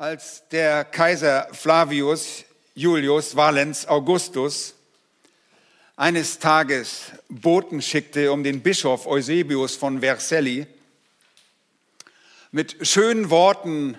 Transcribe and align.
Als 0.00 0.46
der 0.52 0.84
Kaiser 0.84 1.48
Flavius 1.50 2.44
Julius 2.76 3.34
Valens 3.34 3.84
Augustus 3.88 4.74
eines 5.96 6.38
Tages 6.38 7.06
Boten 7.28 7.82
schickte, 7.82 8.30
um 8.30 8.44
den 8.44 8.62
Bischof 8.62 9.08
Eusebius 9.08 9.74
von 9.74 9.98
Vercelli 9.98 10.68
mit 12.52 12.76
schönen 12.86 13.28
Worten 13.30 13.96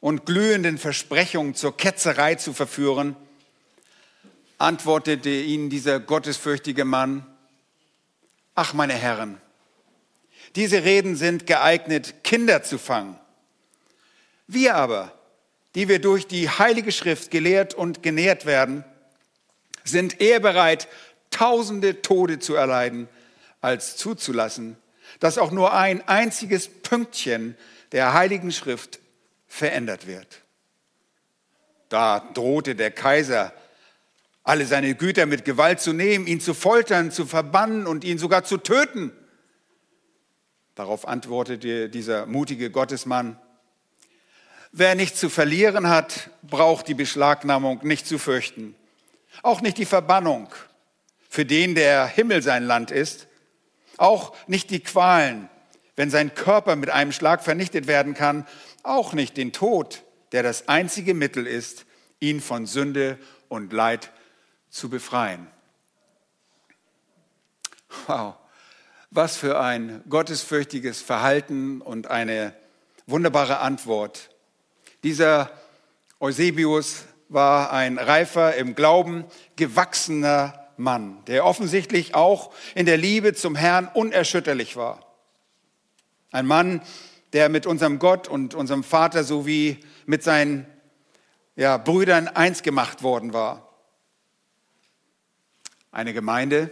und 0.00 0.24
glühenden 0.24 0.78
Versprechungen 0.78 1.54
zur 1.54 1.76
Ketzerei 1.76 2.36
zu 2.36 2.54
verführen, 2.54 3.14
antwortete 4.56 5.28
ihnen 5.28 5.68
dieser 5.68 6.00
gottesfürchtige 6.00 6.86
Mann, 6.86 7.26
ach 8.54 8.72
meine 8.72 8.94
Herren, 8.94 9.38
diese 10.56 10.84
Reden 10.84 11.16
sind 11.16 11.46
geeignet, 11.46 12.24
Kinder 12.24 12.62
zu 12.62 12.78
fangen. 12.78 13.20
Wir 14.46 14.76
aber, 14.76 15.12
die 15.74 15.88
wir 15.88 15.98
durch 15.98 16.26
die 16.26 16.48
Heilige 16.48 16.92
Schrift 16.92 17.30
gelehrt 17.30 17.74
und 17.74 18.02
genährt 18.02 18.46
werden, 18.46 18.84
sind 19.82 20.20
eher 20.20 20.40
bereit, 20.40 20.88
tausende 21.30 22.00
Tode 22.00 22.38
zu 22.38 22.54
erleiden, 22.54 23.08
als 23.60 23.96
zuzulassen, 23.96 24.76
dass 25.20 25.38
auch 25.38 25.50
nur 25.50 25.72
ein 25.72 26.06
einziges 26.06 26.68
Pünktchen 26.68 27.56
der 27.92 28.12
Heiligen 28.12 28.52
Schrift 28.52 29.00
verändert 29.46 30.06
wird. 30.06 30.42
Da 31.88 32.20
drohte 32.34 32.74
der 32.74 32.90
Kaiser, 32.90 33.52
alle 34.42 34.66
seine 34.66 34.94
Güter 34.94 35.26
mit 35.26 35.44
Gewalt 35.44 35.80
zu 35.80 35.92
nehmen, 35.92 36.26
ihn 36.26 36.40
zu 36.40 36.54
foltern, 36.54 37.10
zu 37.10 37.24
verbannen 37.24 37.86
und 37.86 38.04
ihn 38.04 38.18
sogar 38.18 38.44
zu 38.44 38.58
töten. 38.58 39.12
Darauf 40.74 41.08
antwortete 41.08 41.88
dieser 41.88 42.26
mutige 42.26 42.70
Gottesmann, 42.70 43.38
Wer 44.76 44.96
nichts 44.96 45.20
zu 45.20 45.30
verlieren 45.30 45.88
hat, 45.88 46.30
braucht 46.42 46.88
die 46.88 46.94
Beschlagnahmung 46.94 47.86
nicht 47.86 48.08
zu 48.08 48.18
fürchten. 48.18 48.74
Auch 49.40 49.60
nicht 49.60 49.78
die 49.78 49.84
Verbannung, 49.84 50.48
für 51.30 51.44
den 51.44 51.76
der 51.76 52.08
Himmel 52.08 52.42
sein 52.42 52.64
Land 52.64 52.90
ist. 52.90 53.28
Auch 53.98 54.34
nicht 54.48 54.70
die 54.70 54.80
Qualen, 54.80 55.48
wenn 55.94 56.10
sein 56.10 56.34
Körper 56.34 56.74
mit 56.74 56.90
einem 56.90 57.12
Schlag 57.12 57.44
vernichtet 57.44 57.86
werden 57.86 58.14
kann. 58.14 58.48
Auch 58.82 59.12
nicht 59.12 59.36
den 59.36 59.52
Tod, 59.52 60.02
der 60.32 60.42
das 60.42 60.66
einzige 60.66 61.14
Mittel 61.14 61.46
ist, 61.46 61.86
ihn 62.18 62.40
von 62.40 62.66
Sünde 62.66 63.16
und 63.48 63.72
Leid 63.72 64.10
zu 64.70 64.90
befreien. 64.90 65.46
Wow, 68.08 68.34
was 69.12 69.36
für 69.36 69.60
ein 69.60 70.02
gottesfürchtiges 70.08 71.00
Verhalten 71.00 71.80
und 71.80 72.08
eine 72.08 72.56
wunderbare 73.06 73.60
Antwort 73.60 74.33
dieser 75.04 75.50
Eusebius 76.18 77.04
war 77.28 77.72
ein 77.72 77.98
reifer, 77.98 78.54
im 78.56 78.74
Glauben 78.74 79.24
gewachsener 79.54 80.68
Mann, 80.76 81.22
der 81.26 81.44
offensichtlich 81.44 82.14
auch 82.14 82.52
in 82.74 82.86
der 82.86 82.96
Liebe 82.96 83.34
zum 83.34 83.54
Herrn 83.54 83.88
unerschütterlich 83.92 84.76
war. 84.76 85.14
Ein 86.32 86.46
Mann, 86.46 86.80
der 87.34 87.50
mit 87.50 87.66
unserem 87.66 87.98
Gott 87.98 88.28
und 88.28 88.54
unserem 88.54 88.82
Vater 88.82 89.24
sowie 89.24 89.78
mit 90.06 90.22
seinen 90.22 90.66
ja, 91.54 91.76
Brüdern 91.76 92.26
eins 92.26 92.62
gemacht 92.62 93.02
worden 93.02 93.32
war. 93.32 93.68
Eine 95.92 96.14
Gemeinde 96.14 96.70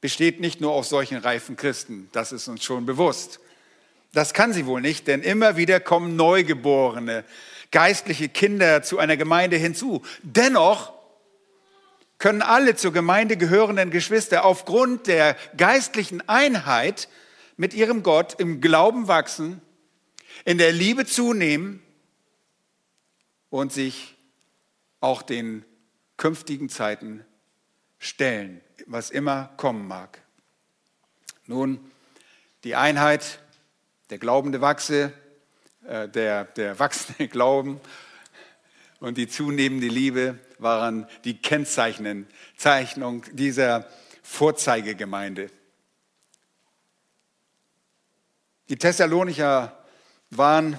besteht 0.00 0.40
nicht 0.40 0.60
nur 0.60 0.72
aus 0.72 0.88
solchen 0.88 1.18
reifen 1.18 1.56
Christen, 1.56 2.08
das 2.12 2.32
ist 2.32 2.46
uns 2.48 2.62
schon 2.62 2.86
bewusst. 2.86 3.40
Das 4.12 4.34
kann 4.34 4.52
sie 4.52 4.66
wohl 4.66 4.80
nicht, 4.80 5.06
denn 5.06 5.22
immer 5.22 5.56
wieder 5.56 5.80
kommen 5.80 6.16
Neugeborene, 6.16 7.24
geistliche 7.70 8.28
Kinder 8.28 8.82
zu 8.82 8.98
einer 8.98 9.16
Gemeinde 9.16 9.56
hinzu. 9.56 10.02
Dennoch 10.22 10.92
können 12.18 12.42
alle 12.42 12.76
zur 12.76 12.92
Gemeinde 12.92 13.36
gehörenden 13.36 13.90
Geschwister 13.90 14.44
aufgrund 14.44 15.06
der 15.06 15.36
geistlichen 15.56 16.28
Einheit 16.28 17.08
mit 17.56 17.74
ihrem 17.74 18.02
Gott 18.02 18.38
im 18.38 18.60
Glauben 18.60 19.08
wachsen, 19.08 19.62
in 20.44 20.58
der 20.58 20.72
Liebe 20.72 21.06
zunehmen 21.06 21.82
und 23.50 23.72
sich 23.72 24.14
auch 25.00 25.22
den 25.22 25.64
künftigen 26.16 26.68
Zeiten 26.68 27.24
stellen, 27.98 28.60
was 28.86 29.10
immer 29.10 29.50
kommen 29.56 29.88
mag. 29.88 30.20
Nun, 31.46 31.80
die 32.64 32.76
Einheit 32.76 33.40
der 34.12 34.18
Glaubende 34.18 34.60
wachse, 34.60 35.10
äh, 35.88 36.06
der, 36.06 36.44
der 36.44 36.78
wachsende 36.78 37.28
Glauben 37.32 37.80
und 39.00 39.16
die 39.16 39.26
zunehmende 39.26 39.86
Liebe 39.86 40.38
waren 40.58 41.06
die 41.24 41.38
Kennzeichnung 41.38 42.26
dieser 43.32 43.88
Vorzeigegemeinde. 44.22 45.48
Die 48.68 48.76
Thessalonicher 48.76 49.82
waren 50.28 50.78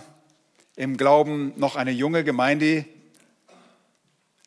im 0.75 0.95
Glauben 0.95 1.53
noch 1.55 1.75
eine 1.75 1.91
junge 1.91 2.23
Gemeinde, 2.23 2.85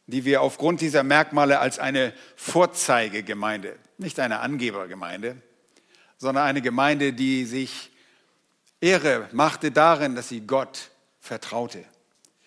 die 0.06 0.24
wir 0.24 0.42
aufgrund 0.42 0.80
dieser 0.80 1.02
Merkmale 1.02 1.58
als 1.58 1.80
eine 1.80 2.12
Vorzeigegemeinde, 2.36 3.80
nicht 3.98 4.20
eine 4.20 4.38
Angebergemeinde, 4.38 5.42
sondern 6.18 6.44
eine 6.44 6.62
Gemeinde, 6.62 7.12
die 7.12 7.46
sich 7.46 7.90
Ehre 8.86 9.28
machte 9.32 9.72
darin, 9.72 10.14
dass 10.14 10.28
sie 10.28 10.42
Gott 10.42 10.90
vertraute. 11.20 11.84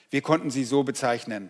Wir 0.10 0.22
konnten 0.22 0.52
sie 0.52 0.64
so 0.64 0.84
bezeichnen. 0.84 1.50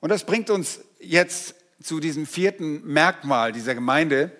Und 0.00 0.10
das 0.10 0.24
bringt 0.24 0.50
uns 0.50 0.80
jetzt 0.98 1.54
zu 1.82 2.00
diesem 2.00 2.26
vierten 2.26 2.84
Merkmal 2.84 3.52
dieser 3.52 3.74
Gemeinde. 3.74 4.32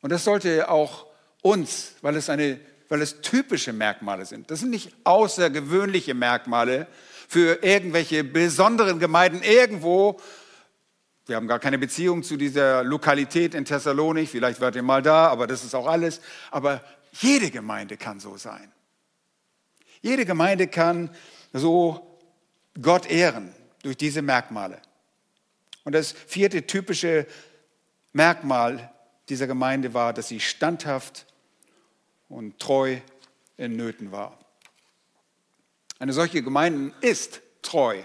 Und 0.00 0.10
das 0.10 0.24
sollte 0.24 0.70
auch 0.70 1.06
uns, 1.42 1.94
weil 2.02 2.16
es, 2.16 2.30
eine, 2.30 2.60
weil 2.88 3.02
es 3.02 3.20
typische 3.20 3.72
Merkmale 3.72 4.24
sind. 4.24 4.50
Das 4.50 4.60
sind 4.60 4.70
nicht 4.70 4.94
außergewöhnliche 5.04 6.14
Merkmale 6.14 6.86
für 7.28 7.62
irgendwelche 7.62 8.22
besonderen 8.22 9.00
Gemeinden 9.00 9.42
irgendwo. 9.42 10.20
Wir 11.26 11.36
haben 11.36 11.48
gar 11.48 11.58
keine 11.58 11.78
Beziehung 11.78 12.22
zu 12.22 12.38
dieser 12.38 12.82
Lokalität 12.84 13.54
in 13.54 13.66
Thessalonik. 13.66 14.30
Vielleicht 14.30 14.62
wart 14.62 14.76
ihr 14.76 14.82
mal 14.82 15.02
da, 15.02 15.28
aber 15.28 15.46
das 15.46 15.62
ist 15.62 15.74
auch 15.74 15.86
alles. 15.86 16.22
Aber 16.50 16.80
jede 17.12 17.50
Gemeinde 17.50 17.96
kann 17.96 18.20
so 18.20 18.36
sein. 18.36 18.72
Jede 20.00 20.24
Gemeinde 20.24 20.68
kann 20.68 21.10
so 21.52 22.18
Gott 22.80 23.10
ehren 23.10 23.52
durch 23.82 23.96
diese 23.96 24.22
Merkmale. 24.22 24.80
Und 25.84 25.92
das 25.92 26.12
vierte 26.12 26.66
typische 26.66 27.26
Merkmal 28.12 28.92
dieser 29.28 29.46
Gemeinde 29.46 29.94
war, 29.94 30.12
dass 30.12 30.28
sie 30.28 30.40
standhaft 30.40 31.26
und 32.28 32.58
treu 32.58 32.98
in 33.56 33.76
Nöten 33.76 34.12
war. 34.12 34.38
Eine 35.98 36.12
solche 36.12 36.42
Gemeinde 36.42 36.94
ist 37.00 37.40
treu, 37.62 38.02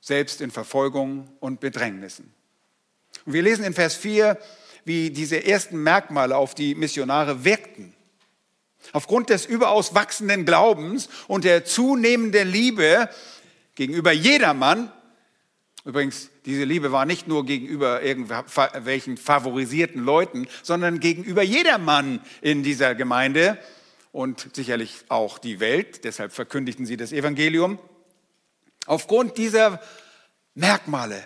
selbst 0.00 0.40
in 0.40 0.50
Verfolgung 0.50 1.28
und 1.40 1.60
Bedrängnissen. 1.60 2.32
Und 3.26 3.34
wir 3.34 3.42
lesen 3.42 3.64
in 3.64 3.74
Vers 3.74 3.94
4, 3.96 4.38
wie 4.84 5.10
diese 5.10 5.44
ersten 5.44 5.82
Merkmale 5.82 6.36
auf 6.36 6.54
die 6.54 6.74
Missionare 6.74 7.44
wirkten. 7.44 7.94
Aufgrund 8.92 9.30
des 9.30 9.46
überaus 9.46 9.94
wachsenden 9.94 10.44
Glaubens 10.44 11.08
und 11.28 11.44
der 11.44 11.64
zunehmenden 11.64 12.48
Liebe 12.48 13.08
gegenüber 13.74 14.12
jedermann, 14.12 14.92
übrigens, 15.84 16.30
diese 16.44 16.64
Liebe 16.64 16.90
war 16.90 17.06
nicht 17.06 17.28
nur 17.28 17.46
gegenüber 17.46 18.02
irgendwelchen 18.02 19.16
favorisierten 19.16 20.02
Leuten, 20.02 20.48
sondern 20.62 20.98
gegenüber 20.98 21.42
jedermann 21.42 22.20
in 22.40 22.64
dieser 22.64 22.94
Gemeinde 22.94 23.58
und 24.10 24.48
sicherlich 24.54 25.04
auch 25.08 25.38
die 25.38 25.60
Welt, 25.60 26.04
deshalb 26.04 26.32
verkündigten 26.32 26.84
sie 26.84 26.96
das 26.96 27.12
Evangelium. 27.12 27.78
Aufgrund 28.86 29.38
dieser 29.38 29.80
Merkmale 30.54 31.22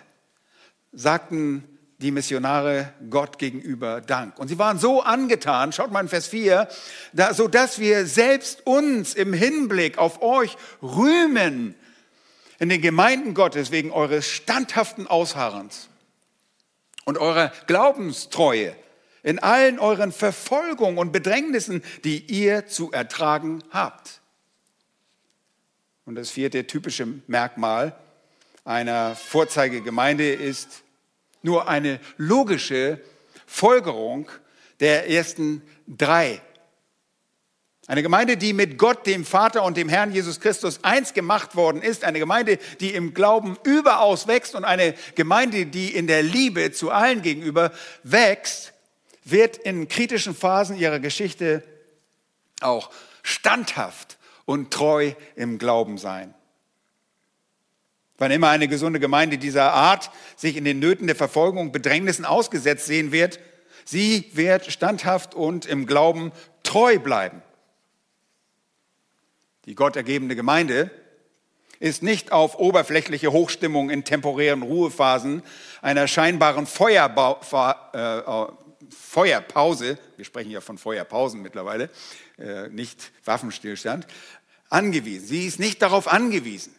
sagten 0.93 1.76
die 1.99 2.11
Missionare 2.11 2.93
Gott 3.09 3.39
gegenüber 3.39 4.01
Dank. 4.01 4.37
Und 4.37 4.49
sie 4.49 4.59
waren 4.59 4.77
so 4.77 5.01
angetan, 5.01 5.71
schaut 5.73 5.91
mal 5.91 6.01
in 6.01 6.09
Vers 6.09 6.27
4, 6.27 6.67
da, 7.13 7.33
so 7.33 7.47
dass 7.47 7.79
wir 7.79 8.05
selbst 8.05 8.65
uns 8.67 9.15
im 9.15 9.33
Hinblick 9.33 9.97
auf 9.97 10.21
euch 10.21 10.55
rühmen 10.81 11.75
in 12.59 12.69
den 12.69 12.81
Gemeinden 12.81 13.33
Gottes 13.33 13.71
wegen 13.71 13.91
eures 13.91 14.27
standhaften 14.27 15.07
Ausharrens 15.07 15.89
und 17.05 17.17
eurer 17.17 17.51
Glaubenstreue 17.65 18.75
in 19.23 19.39
allen 19.39 19.79
euren 19.79 20.11
Verfolgungen 20.11 20.97
und 20.99 21.11
Bedrängnissen, 21.11 21.83
die 22.03 22.19
ihr 22.19 22.67
zu 22.67 22.91
ertragen 22.91 23.63
habt. 23.71 24.21
Und 26.05 26.15
das 26.15 26.29
vierte 26.29 26.65
typische 26.67 27.07
Merkmal 27.27 27.97
einer 28.63 29.15
Vorzeigegemeinde 29.15 30.31
ist 30.31 30.83
nur 31.47 31.67
eine 31.67 31.99
logische 32.17 32.99
Folgerung 33.47 34.29
der 34.79 35.09
ersten 35.09 35.63
drei. 35.87 36.41
Eine 37.87 38.03
Gemeinde, 38.03 38.35
die 38.35 38.51
mit 38.51 38.77
Gott, 38.77 39.07
dem 39.07 39.23
Vater 39.23 39.63
und 39.63 39.77
dem 39.77 39.87
Herrn 39.87 40.11
Jesus 40.11 40.41
Christus 40.41 40.83
eins 40.83 41.13
gemacht 41.13 41.55
worden 41.55 41.81
ist. 41.81 42.03
Eine 42.03 42.19
Gemeinde, 42.19 42.59
die 42.81 42.93
im 42.93 43.13
Glauben 43.13 43.57
überaus 43.63 44.27
wächst 44.27 44.55
und 44.55 44.65
eine 44.65 44.93
Gemeinde, 45.15 45.65
die 45.65 45.95
in 45.95 46.05
der 46.05 46.21
Liebe 46.21 46.73
zu 46.73 46.91
allen 46.91 47.21
gegenüber 47.21 47.71
wächst, 48.03 48.73
wird 49.23 49.55
in 49.55 49.87
kritischen 49.87 50.35
Phasen 50.35 50.77
ihrer 50.77 50.99
Geschichte 50.99 51.63
auch 52.59 52.91
standhaft 53.23 54.17
und 54.43 54.71
treu 54.71 55.13
im 55.37 55.57
Glauben 55.57 55.97
sein. 55.97 56.33
Wann 58.17 58.31
immer 58.31 58.49
eine 58.49 58.67
gesunde 58.67 58.99
Gemeinde 58.99 59.37
dieser 59.37 59.73
Art 59.73 60.09
sich 60.35 60.57
in 60.57 60.65
den 60.65 60.79
Nöten 60.79 61.07
der 61.07 61.15
Verfolgung 61.15 61.67
und 61.67 61.71
Bedrängnissen 61.71 62.25
ausgesetzt 62.25 62.87
sehen 62.87 63.11
wird, 63.11 63.39
sie 63.85 64.29
wird 64.33 64.71
standhaft 64.71 65.35
und 65.35 65.65
im 65.65 65.85
Glauben 65.85 66.31
treu 66.63 66.97
bleiben. 66.99 67.41
Die 69.65 69.75
gottergebende 69.75 70.35
Gemeinde 70.35 70.89
ist 71.79 72.01
nicht 72.01 72.31
auf 72.31 72.57
oberflächliche 72.57 73.31
Hochstimmung 73.31 73.89
in 73.89 74.03
temporären 74.03 74.63
Ruhephasen 74.63 75.43
einer 75.81 76.07
scheinbaren 76.07 76.65
Feuerbau, 76.65 77.39
äh, 77.93 78.17
äh, 78.17 78.47
Feuerpause, 78.89 79.99
wir 80.15 80.25
sprechen 80.25 80.51
ja 80.51 80.61
von 80.61 80.77
Feuerpausen 80.77 81.41
mittlerweile, 81.41 81.89
äh, 82.37 82.69
nicht 82.69 83.11
Waffenstillstand, 83.25 84.07
angewiesen. 84.69 85.27
Sie 85.27 85.45
ist 85.45 85.59
nicht 85.59 85.81
darauf 85.81 86.07
angewiesen. 86.07 86.73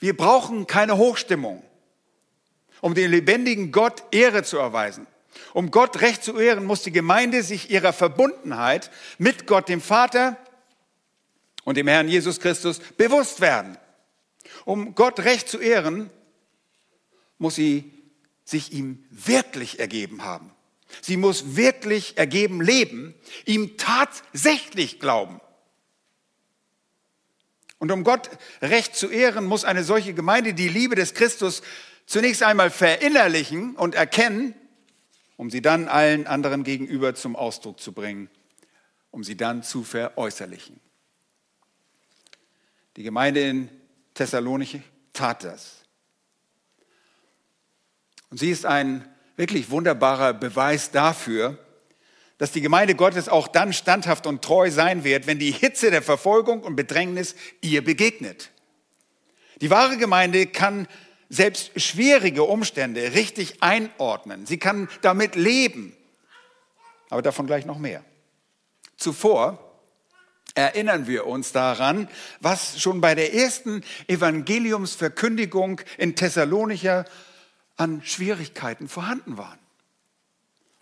Wir 0.00 0.16
brauchen 0.16 0.66
keine 0.66 0.96
Hochstimmung, 0.96 1.62
um 2.80 2.94
den 2.94 3.10
lebendigen 3.10 3.70
Gott 3.70 4.02
Ehre 4.10 4.42
zu 4.42 4.58
erweisen. 4.58 5.06
Um 5.52 5.70
Gott 5.70 6.00
recht 6.00 6.24
zu 6.24 6.38
ehren, 6.38 6.64
muss 6.64 6.82
die 6.82 6.92
Gemeinde 6.92 7.42
sich 7.42 7.70
ihrer 7.70 7.92
Verbundenheit 7.92 8.90
mit 9.18 9.46
Gott, 9.46 9.68
dem 9.68 9.80
Vater, 9.80 10.36
und 11.64 11.76
dem 11.76 11.86
Herrn 11.86 12.08
Jesus 12.08 12.40
Christus 12.40 12.80
bewusst 12.96 13.40
werden. 13.40 13.76
Um 14.64 14.94
Gott 14.94 15.20
recht 15.20 15.48
zu 15.48 15.58
ehren, 15.58 16.10
muss 17.38 17.54
sie 17.54 17.92
sich 18.44 18.72
ihm 18.72 19.04
wirklich 19.10 19.78
ergeben 19.78 20.24
haben. 20.24 20.52
Sie 21.02 21.16
muss 21.16 21.56
wirklich 21.56 22.18
ergeben 22.18 22.60
leben, 22.60 23.14
ihm 23.44 23.76
tatsächlich 23.76 24.98
glauben. 24.98 25.40
Und 27.80 27.90
um 27.90 28.04
Gott 28.04 28.30
recht 28.60 28.94
zu 28.94 29.08
ehren, 29.08 29.46
muss 29.46 29.64
eine 29.64 29.82
solche 29.82 30.12
Gemeinde 30.12 30.52
die 30.52 30.68
Liebe 30.68 30.94
des 30.94 31.14
Christus 31.14 31.62
zunächst 32.04 32.42
einmal 32.42 32.70
verinnerlichen 32.70 33.74
und 33.74 33.94
erkennen, 33.94 34.54
um 35.36 35.50
sie 35.50 35.62
dann 35.62 35.88
allen 35.88 36.26
anderen 36.26 36.62
gegenüber 36.62 37.14
zum 37.14 37.34
Ausdruck 37.34 37.80
zu 37.80 37.92
bringen, 37.92 38.28
um 39.10 39.24
sie 39.24 39.34
dann 39.34 39.62
zu 39.62 39.82
veräußerlichen. 39.82 40.78
Die 42.96 43.02
Gemeinde 43.02 43.40
in 43.40 43.70
Thessalonich 44.12 44.80
tat 45.14 45.44
das. 45.44 45.76
Und 48.28 48.38
sie 48.38 48.50
ist 48.50 48.66
ein 48.66 49.08
wirklich 49.36 49.70
wunderbarer 49.70 50.34
Beweis 50.34 50.90
dafür, 50.90 51.58
dass 52.40 52.52
die 52.52 52.62
Gemeinde 52.62 52.94
Gottes 52.94 53.28
auch 53.28 53.48
dann 53.48 53.74
standhaft 53.74 54.26
und 54.26 54.40
treu 54.40 54.70
sein 54.70 55.04
wird, 55.04 55.26
wenn 55.26 55.38
die 55.38 55.50
Hitze 55.50 55.90
der 55.90 56.00
Verfolgung 56.00 56.62
und 56.62 56.74
Bedrängnis 56.74 57.36
ihr 57.60 57.84
begegnet. 57.84 58.50
Die 59.60 59.68
wahre 59.68 59.98
Gemeinde 59.98 60.46
kann 60.46 60.88
selbst 61.28 61.78
schwierige 61.78 62.44
Umstände 62.44 63.12
richtig 63.12 63.62
einordnen. 63.62 64.46
Sie 64.46 64.56
kann 64.56 64.88
damit 65.02 65.36
leben. 65.36 65.94
Aber 67.10 67.20
davon 67.20 67.46
gleich 67.46 67.66
noch 67.66 67.78
mehr. 67.78 68.02
Zuvor 68.96 69.58
erinnern 70.54 71.06
wir 71.06 71.26
uns 71.26 71.52
daran, 71.52 72.08
was 72.40 72.80
schon 72.80 73.02
bei 73.02 73.14
der 73.14 73.34
ersten 73.34 73.84
Evangeliumsverkündigung 74.06 75.82
in 75.98 76.16
Thessalonicher 76.16 77.04
an 77.76 78.00
Schwierigkeiten 78.02 78.88
vorhanden 78.88 79.36
waren. 79.36 79.58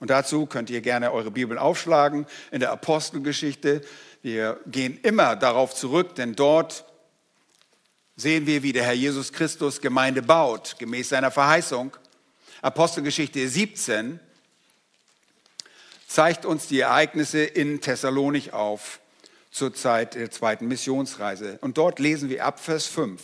Und 0.00 0.10
dazu 0.10 0.46
könnt 0.46 0.70
ihr 0.70 0.80
gerne 0.80 1.12
eure 1.12 1.30
Bibel 1.30 1.58
aufschlagen 1.58 2.26
in 2.50 2.60
der 2.60 2.70
Apostelgeschichte. 2.70 3.80
Wir 4.22 4.60
gehen 4.66 4.98
immer 5.02 5.36
darauf 5.36 5.74
zurück, 5.74 6.14
denn 6.14 6.34
dort 6.34 6.84
sehen 8.16 8.46
wir, 8.46 8.62
wie 8.62 8.72
der 8.72 8.84
Herr 8.84 8.92
Jesus 8.92 9.32
Christus 9.32 9.80
Gemeinde 9.80 10.22
baut, 10.22 10.76
gemäß 10.78 11.08
seiner 11.08 11.30
Verheißung. 11.30 11.96
Apostelgeschichte 12.62 13.48
17 13.48 14.20
zeigt 16.06 16.44
uns 16.44 16.66
die 16.66 16.80
Ereignisse 16.80 17.42
in 17.44 17.80
Thessalonik 17.80 18.52
auf 18.52 19.00
zur 19.50 19.74
Zeit 19.74 20.14
der 20.14 20.30
zweiten 20.30 20.66
Missionsreise. 20.66 21.58
Und 21.60 21.78
dort 21.78 21.98
lesen 21.98 22.28
wir 22.28 22.44
ab 22.44 22.60
Vers 22.60 22.86
5. 22.86 23.20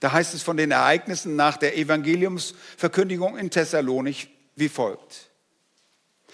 Da 0.00 0.12
heißt 0.12 0.34
es 0.34 0.42
von 0.42 0.56
den 0.56 0.70
Ereignissen 0.70 1.36
nach 1.36 1.56
der 1.56 1.76
Evangeliumsverkündigung 1.76 3.36
in 3.36 3.50
Thessalonik 3.50 4.28
wie 4.56 4.68
folgt. 4.68 5.30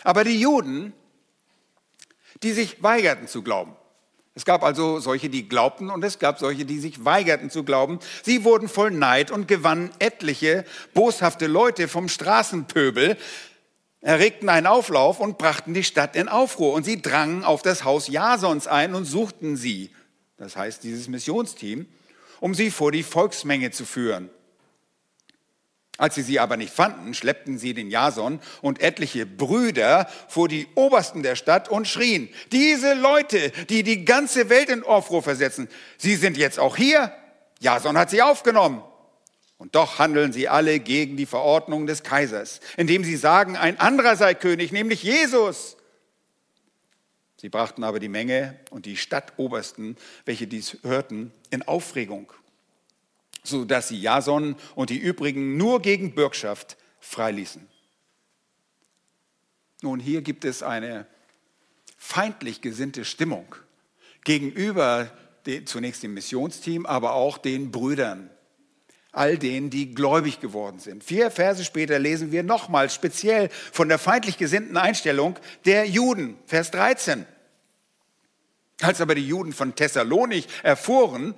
Aber 0.03 0.25
die 0.25 0.41
Juden, 0.41 0.93
die 2.43 2.53
sich 2.53 2.83
weigerten 2.83 3.29
zu 3.29 3.43
glauben, 3.43 3.77
es 4.37 4.45
gab 4.45 4.63
also 4.63 5.01
solche, 5.01 5.31
die 5.31 5.49
glaubten 5.49 5.89
und 5.89 6.05
es 6.05 6.19
gab 6.19 6.39
solche, 6.39 6.67
die 6.67 6.79
sich 6.79 7.07
weigerten 7.07 7.49
zu 7.49 7.65
glauben. 7.65 8.01
Sie 8.23 8.45
wurden 8.45 8.69
voll 8.69 8.91
Neid 8.91 9.31
und 9.31 9.49
gewannen 9.49 9.91
etliche 9.99 10.67
boshafte 10.93 11.47
Leute 11.47 11.89
vom 11.89 12.11
Straßenpöbel, 12.11 13.17
erregten 14.03 14.51
einen 14.51 14.67
Auflauf 14.67 15.21
und 15.21 15.39
brachten 15.39 15.73
die 15.73 15.85
Stadt 15.85 16.17
in 16.17 16.29
Aufruhr. 16.29 16.75
Und 16.75 16.85
sie 16.85 17.01
drangen 17.01 17.45
auf 17.45 17.63
das 17.63 17.85
Haus 17.85 18.09
Jasons 18.09 18.67
ein 18.67 18.95
und 18.95 19.07
suchten 19.07 19.57
sie, 19.57 19.91
das 20.37 20.55
heißt 20.55 20.85
dieses 20.85 21.09
Missionsteam, 21.09 21.87
um 22.39 22.55
sie 22.55 22.71
vor 22.71 22.93
die 22.93 23.05
Volksmenge 23.05 23.71
zu 23.71 23.87
führen. 23.87 24.29
Als 25.99 26.15
sie 26.15 26.23
sie 26.23 26.39
aber 26.39 26.57
nicht 26.57 26.73
fanden, 26.73 27.15
schleppten 27.15 27.59
sie 27.59 27.73
den 27.73 27.91
Jason 27.91 28.41
und 28.61 28.83
etliche 28.83 29.25
Brüder 29.25 30.09
vor 30.29 30.49
die 30.49 30.67
Obersten 30.75 31.23
der 31.23 31.37
Stadt 31.37 31.69
und 31.69 31.89
schrien, 31.89 32.29
diese 32.53 32.95
Leute, 32.95 33.51
die 33.71 33.83
die 33.83 34.05
ganze 34.05 34.51
Welt 34.51 34.69
in 34.69 34.83
Aufruhr 34.83 35.23
versetzen, 35.23 35.69
sie 35.97 36.17
sind 36.17 36.37
jetzt 36.37 36.59
auch 36.59 36.77
hier. 36.77 37.13
Jason 37.61 37.97
hat 37.97 38.11
sie 38.11 38.23
aufgenommen. 38.23 38.83
Und 39.59 39.75
doch 39.75 39.99
handeln 39.99 40.35
sie 40.35 40.49
alle 40.49 40.81
gegen 40.81 41.17
die 41.17 41.25
Verordnung 41.25 41.87
des 41.87 42.03
Kaisers, 42.03 42.61
indem 42.77 43.05
sie 43.05 43.17
sagen, 43.17 43.57
ein 43.57 43.81
anderer 43.81 44.17
sei 44.17 44.35
König, 44.35 44.71
nämlich 44.71 45.03
Jesus. 45.03 45.79
Sie 47.39 47.49
brachten 47.49 47.83
aber 47.83 47.99
die 47.99 48.09
Menge 48.09 48.61
und 48.69 48.85
die 48.85 48.99
Stadtobersten, 48.99 49.97
welche 50.27 50.47
dies 50.47 50.77
hörten, 50.83 51.33
in 51.49 51.63
Aufregung 51.63 52.31
so 53.47 53.65
dass 53.65 53.89
sie 53.89 54.01
Jason 54.01 54.57
und 54.75 54.91
die 54.91 54.99
übrigen 54.99 55.57
nur 55.57 55.81
gegen 55.81 56.15
Bürgschaft 56.15 56.77
freiließen. 57.01 57.67
Nun, 59.83 60.01
hier 60.01 60.23
gibt 60.23 60.45
es 60.45 60.63
eine 60.63 61.07
feindlich 61.99 62.61
gesinnte 62.61 63.05
Stimmung 63.05 63.55
gegenüber 64.25 65.11
den, 65.47 65.67
zunächst 65.67 66.03
dem 66.03 66.15
Missionsteam, 66.15 66.87
aber 66.87 67.13
auch 67.13 67.39
den 67.39 67.71
Brüdern, 67.71 68.31
all 69.13 69.39
denen, 69.39 69.71
die 69.71 69.95
gläubig 69.95 70.41
geworden 70.41 70.79
sind. 70.79 71.05
Vier 71.05 71.31
Verse 71.31 71.65
später 71.65 71.99
lesen 71.99 72.33
wir 72.33 72.43
nochmal 72.43 72.91
speziell 72.91 73.49
von 73.73 73.89
der 73.89 73.99
feindlich 73.99 74.39
gesinnten 74.39 74.77
Einstellung 74.77 75.39
der 75.65 75.87
Juden, 75.87 76.37
Vers 76.47 76.71
13. 76.73 77.27
Als 78.83 79.01
aber 79.01 79.15
die 79.15 79.27
Juden 79.27 79.53
von 79.53 79.75
Thessalonik 79.75 80.47
erfuhren, 80.63 81.35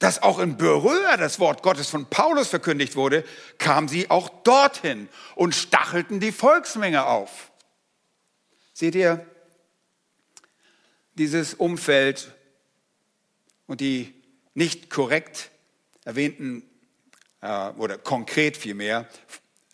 dass 0.00 0.22
auch 0.22 0.38
in 0.38 0.56
Beröa 0.56 1.18
das 1.18 1.38
Wort 1.38 1.62
Gottes 1.62 1.88
von 1.88 2.06
Paulus 2.06 2.48
verkündigt 2.48 2.96
wurde, 2.96 3.22
kamen 3.58 3.86
sie 3.86 4.10
auch 4.10 4.30
dorthin 4.42 5.08
und 5.34 5.54
stachelten 5.54 6.20
die 6.20 6.32
Volksmenge 6.32 7.04
auf. 7.06 7.52
Seht 8.72 8.94
ihr, 8.94 9.24
dieses 11.14 11.52
Umfeld 11.52 12.32
und 13.66 13.82
die 13.82 14.14
nicht 14.54 14.88
korrekt 14.88 15.50
erwähnten 16.06 16.62
äh, 17.42 17.68
oder 17.76 17.98
konkret 17.98 18.56
vielmehr 18.56 19.06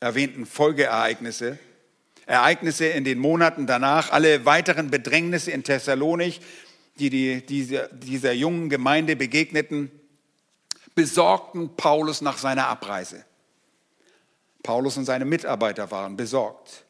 erwähnten 0.00 0.44
Folgeereignisse, 0.44 1.56
Ereignisse 2.26 2.86
in 2.86 3.04
den 3.04 3.20
Monaten 3.20 3.68
danach, 3.68 4.10
alle 4.10 4.44
weiteren 4.44 4.90
Bedrängnisse 4.90 5.52
in 5.52 5.62
Thessalonik, 5.62 6.40
die, 6.98 7.10
die 7.10 7.46
dieser, 7.46 7.88
dieser 7.88 8.32
jungen 8.32 8.68
Gemeinde 8.68 9.14
begegneten, 9.14 9.92
besorgten 10.96 11.76
Paulus 11.76 12.22
nach 12.22 12.38
seiner 12.38 12.66
Abreise. 12.66 13.24
Paulus 14.64 14.96
und 14.96 15.04
seine 15.04 15.24
Mitarbeiter 15.24 15.92
waren 15.92 16.16
besorgt. 16.16 16.84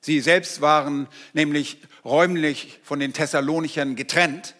Sie 0.00 0.20
selbst 0.20 0.62
waren 0.62 1.08
nämlich 1.34 1.82
räumlich 2.04 2.78
von 2.82 3.00
den 3.00 3.12
Thessalonichern 3.12 3.96
getrennt. 3.96 4.54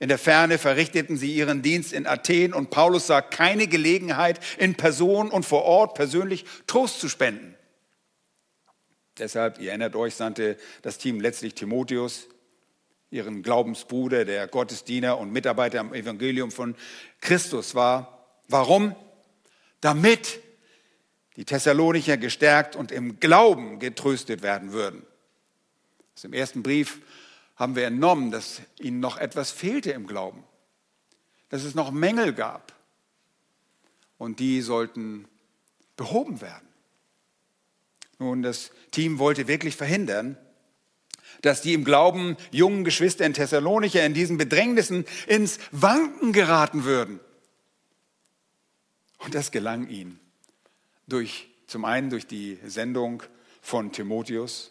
In 0.00 0.08
der 0.08 0.18
Ferne 0.18 0.58
verrichteten 0.58 1.16
sie 1.16 1.32
ihren 1.34 1.62
Dienst 1.62 1.92
in 1.92 2.06
Athen 2.06 2.54
und 2.54 2.70
Paulus 2.70 3.06
sah 3.06 3.20
keine 3.20 3.68
Gelegenheit, 3.68 4.40
in 4.58 4.74
Person 4.74 5.30
und 5.30 5.44
vor 5.44 5.62
Ort 5.62 5.94
persönlich 5.94 6.46
Trost 6.66 7.00
zu 7.00 7.08
spenden. 7.08 7.54
Deshalb, 9.18 9.60
ihr 9.60 9.68
erinnert 9.68 9.94
euch, 9.94 10.16
sandte 10.16 10.56
das 10.82 10.98
Team 10.98 11.20
letztlich 11.20 11.54
Timotheus, 11.54 12.26
ihren 13.14 13.42
Glaubensbruder, 13.42 14.24
der 14.24 14.48
Gottesdiener 14.48 15.18
und 15.18 15.32
Mitarbeiter 15.32 15.80
am 15.80 15.94
Evangelium 15.94 16.50
von 16.50 16.74
Christus 17.20 17.74
war. 17.74 18.26
Warum? 18.48 18.94
Damit 19.80 20.40
die 21.36 21.44
Thessalonicher 21.44 22.16
gestärkt 22.16 22.76
und 22.76 22.90
im 22.92 23.20
Glauben 23.20 23.78
getröstet 23.78 24.42
werden 24.42 24.72
würden. 24.72 25.06
Aus 26.14 26.22
dem 26.22 26.32
ersten 26.32 26.62
Brief 26.62 27.00
haben 27.56 27.76
wir 27.76 27.86
entnommen, 27.86 28.30
dass 28.30 28.60
ihnen 28.78 29.00
noch 29.00 29.16
etwas 29.16 29.52
fehlte 29.52 29.92
im 29.92 30.06
Glauben, 30.06 30.44
dass 31.48 31.62
es 31.62 31.74
noch 31.74 31.92
Mängel 31.92 32.32
gab 32.32 32.74
und 34.18 34.40
die 34.40 34.60
sollten 34.60 35.28
behoben 35.96 36.40
werden. 36.40 36.68
Nun, 38.18 38.42
das 38.42 38.70
Team 38.90 39.18
wollte 39.18 39.48
wirklich 39.48 39.76
verhindern, 39.76 40.36
dass 41.42 41.62
die 41.62 41.74
im 41.74 41.84
Glauben 41.84 42.36
jungen 42.50 42.84
Geschwister 42.84 43.24
in 43.24 43.34
Thessalonicher 43.34 44.04
in 44.04 44.14
diesen 44.14 44.36
Bedrängnissen 44.36 45.04
ins 45.26 45.58
Wanken 45.70 46.32
geraten 46.32 46.84
würden. 46.84 47.20
Und 49.18 49.34
das 49.34 49.50
gelang 49.50 49.88
ihnen. 49.88 50.20
Durch, 51.06 51.48
zum 51.66 51.84
einen 51.84 52.10
durch 52.10 52.26
die 52.26 52.58
Sendung 52.64 53.22
von 53.60 53.92
Timotheus, 53.92 54.70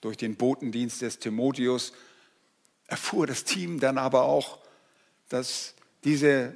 durch 0.00 0.16
den 0.16 0.36
Botendienst 0.36 1.02
des 1.02 1.18
Timotheus 1.18 1.92
erfuhr 2.86 3.26
das 3.26 3.44
Team 3.44 3.80
dann 3.80 3.98
aber 3.98 4.24
auch, 4.24 4.58
dass 5.28 5.74
diese 6.04 6.54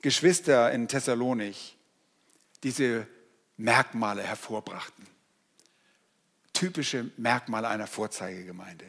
Geschwister 0.00 0.70
in 0.72 0.88
Thessalonik 0.88 1.56
diese 2.62 3.06
Merkmale 3.56 4.22
hervorbrachten. 4.22 5.06
Typische 6.52 7.10
Merkmale 7.16 7.68
einer 7.68 7.86
Vorzeigegemeinde. 7.86 8.84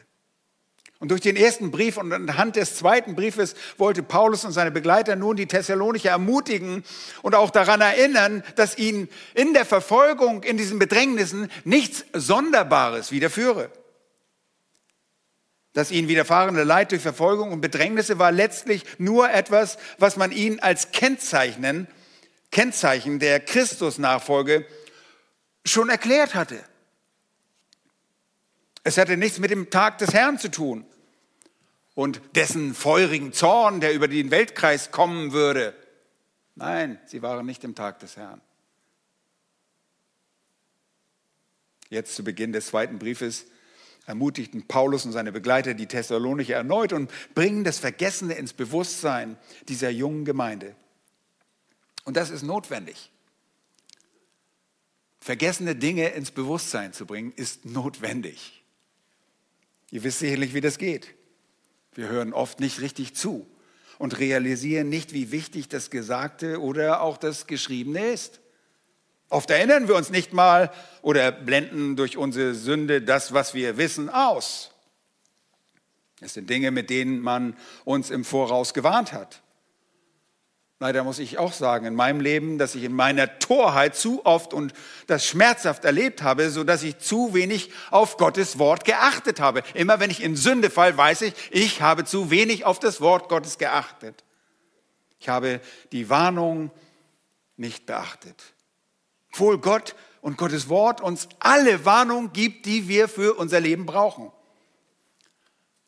Und 1.03 1.09
durch 1.09 1.19
den 1.19 1.35
ersten 1.35 1.69
Brief 1.69 1.97
und 1.97 2.13
anhand 2.13 2.55
des 2.55 2.77
zweiten 2.77 3.13
Briefes 3.13 3.55
wollte 3.77 4.03
Paulus 4.03 4.45
und 4.45 4.53
seine 4.53 4.71
Begleiter 4.71 5.17
nun 5.17 5.35
die 5.35 5.47
Thessalonicher 5.47 6.11
ermutigen 6.11 6.85
und 7.23 7.35
auch 7.35 7.49
daran 7.49 7.81
erinnern, 7.81 8.41
dass 8.55 8.77
ihnen 8.77 9.09
in 9.33 9.53
der 9.53 9.65
Verfolgung, 9.65 10.43
in 10.43 10.55
diesen 10.55 10.79
Bedrängnissen 10.79 11.51
nichts 11.65 12.05
Sonderbares 12.13 13.11
widerführe. 13.11 13.69
Das 15.73 15.91
ihnen 15.91 16.07
widerfahrene 16.07 16.63
Leid 16.63 16.91
durch 16.91 17.01
Verfolgung 17.01 17.51
und 17.51 17.59
Bedrängnisse 17.59 18.17
war 18.17 18.31
letztlich 18.31 18.85
nur 18.97 19.29
etwas, 19.29 19.77
was 19.97 20.15
man 20.15 20.31
ihnen 20.31 20.61
als 20.61 20.91
Kennzeichen, 20.91 21.87
Kennzeichen 22.49 23.19
der 23.19 23.41
Christusnachfolge 23.41 24.65
schon 25.65 25.89
erklärt 25.89 26.33
hatte. 26.33 26.63
Es 28.83 28.97
hatte 28.97 29.17
nichts 29.17 29.39
mit 29.39 29.51
dem 29.51 29.69
Tag 29.69 29.97
des 29.99 30.13
Herrn 30.13 30.37
zu 30.37 30.51
tun 30.51 30.85
und 31.95 32.21
dessen 32.35 32.73
feurigen 32.73 33.33
Zorn, 33.33 33.79
der 33.79 33.93
über 33.93 34.07
den 34.07 34.31
Weltkreis 34.31 34.91
kommen 34.91 35.31
würde. 35.31 35.73
Nein, 36.55 36.99
sie 37.05 37.21
waren 37.21 37.45
nicht 37.45 37.63
im 37.63 37.75
Tag 37.75 37.99
des 37.99 38.17
Herrn. 38.17 38.41
Jetzt 41.89 42.15
zu 42.15 42.23
Beginn 42.23 42.51
des 42.51 42.67
zweiten 42.67 42.99
Briefes 42.99 43.45
ermutigten 44.05 44.67
Paulus 44.67 45.05
und 45.05 45.13
seine 45.13 45.31
Begleiter 45.31 45.73
die 45.73 45.87
Thessalonicher 45.87 46.55
erneut 46.55 46.91
und 46.91 47.09
bringen 47.33 47.63
das 47.63 47.79
Vergessene 47.79 48.33
ins 48.33 48.51
Bewusstsein 48.51 49.37
dieser 49.69 49.89
jungen 49.89 50.25
Gemeinde. 50.25 50.75
Und 52.03 52.17
das 52.17 52.29
ist 52.29 52.43
notwendig. 52.43 53.11
Vergessene 55.19 55.75
Dinge 55.75 56.09
ins 56.09 56.31
Bewusstsein 56.31 56.91
zu 56.91 57.05
bringen, 57.05 57.31
ist 57.37 57.63
notwendig. 57.63 58.62
Ihr 59.93 60.03
wisst 60.03 60.17
sicherlich, 60.17 60.55
wie 60.55 60.61
das 60.61 60.79
geht. 60.79 61.13
Wir 61.93 62.09
hören 62.09 62.33
oft 62.33 62.59
nicht 62.59 62.81
richtig 62.81 63.13
zu 63.13 63.45
und 63.99 64.17
realisieren 64.17 64.89
nicht, 64.89 65.13
wie 65.13 65.29
wichtig 65.29 65.69
das 65.69 65.91
Gesagte 65.91 66.59
oder 66.59 67.01
auch 67.01 67.15
das 67.15 67.45
Geschriebene 67.45 68.07
ist. 68.07 68.41
Oft 69.29 69.51
erinnern 69.51 69.87
wir 69.87 69.93
uns 69.95 70.09
nicht 70.09 70.33
mal 70.33 70.71
oder 71.03 71.31
blenden 71.31 71.95
durch 71.95 72.17
unsere 72.17 72.55
Sünde 72.55 73.03
das, 73.03 73.35
was 73.35 73.53
wir 73.53 73.77
wissen, 73.77 74.09
aus. 74.09 74.71
Es 76.21 76.33
sind 76.33 76.49
Dinge, 76.49 76.71
mit 76.71 76.89
denen 76.89 77.19
man 77.19 77.55
uns 77.85 78.09
im 78.09 78.25
Voraus 78.25 78.73
gewarnt 78.73 79.13
hat. 79.13 79.42
Leider 80.83 81.05
muss 81.05 81.19
ich 81.19 81.37
auch 81.37 81.53
sagen, 81.53 81.85
in 81.85 81.95
meinem 81.95 82.19
Leben, 82.19 82.57
dass 82.57 82.75
ich 82.75 82.83
in 82.83 82.91
meiner 82.91 83.39
Torheit 83.39 83.95
zu 83.95 84.25
oft 84.25 84.53
und 84.53 84.73
das 85.07 85.25
schmerzhaft 85.25 85.85
erlebt 85.85 86.23
habe, 86.23 86.49
so 86.49 86.65
dass 86.65 86.83
ich 86.83 86.97
zu 86.97 87.33
wenig 87.33 87.71
auf 87.89 88.17
Gottes 88.17 88.59
Wort 88.59 88.83
geachtet 88.83 89.39
habe. 89.39 89.63
Immer 89.75 90.01
wenn 90.01 90.11
ich 90.11 90.21
in 90.21 90.35
Sünde 90.35 90.69
fall, 90.69 90.97
weiß 90.97 91.21
ich, 91.21 91.35
ich 91.51 91.81
habe 91.81 92.03
zu 92.03 92.31
wenig 92.31 92.65
auf 92.65 92.79
das 92.79 92.99
Wort 92.99 93.29
Gottes 93.29 93.57
geachtet. 93.57 94.25
Ich 95.19 95.29
habe 95.29 95.61
die 95.93 96.09
Warnung 96.09 96.69
nicht 97.55 97.85
beachtet. 97.85 98.43
Obwohl 99.31 99.59
Gott 99.59 99.95
und 100.19 100.35
Gottes 100.35 100.67
Wort 100.67 100.99
uns 100.99 101.29
alle 101.39 101.85
Warnung 101.85 102.33
gibt, 102.33 102.65
die 102.65 102.89
wir 102.89 103.07
für 103.07 103.35
unser 103.35 103.61
Leben 103.61 103.85
brauchen. 103.85 104.33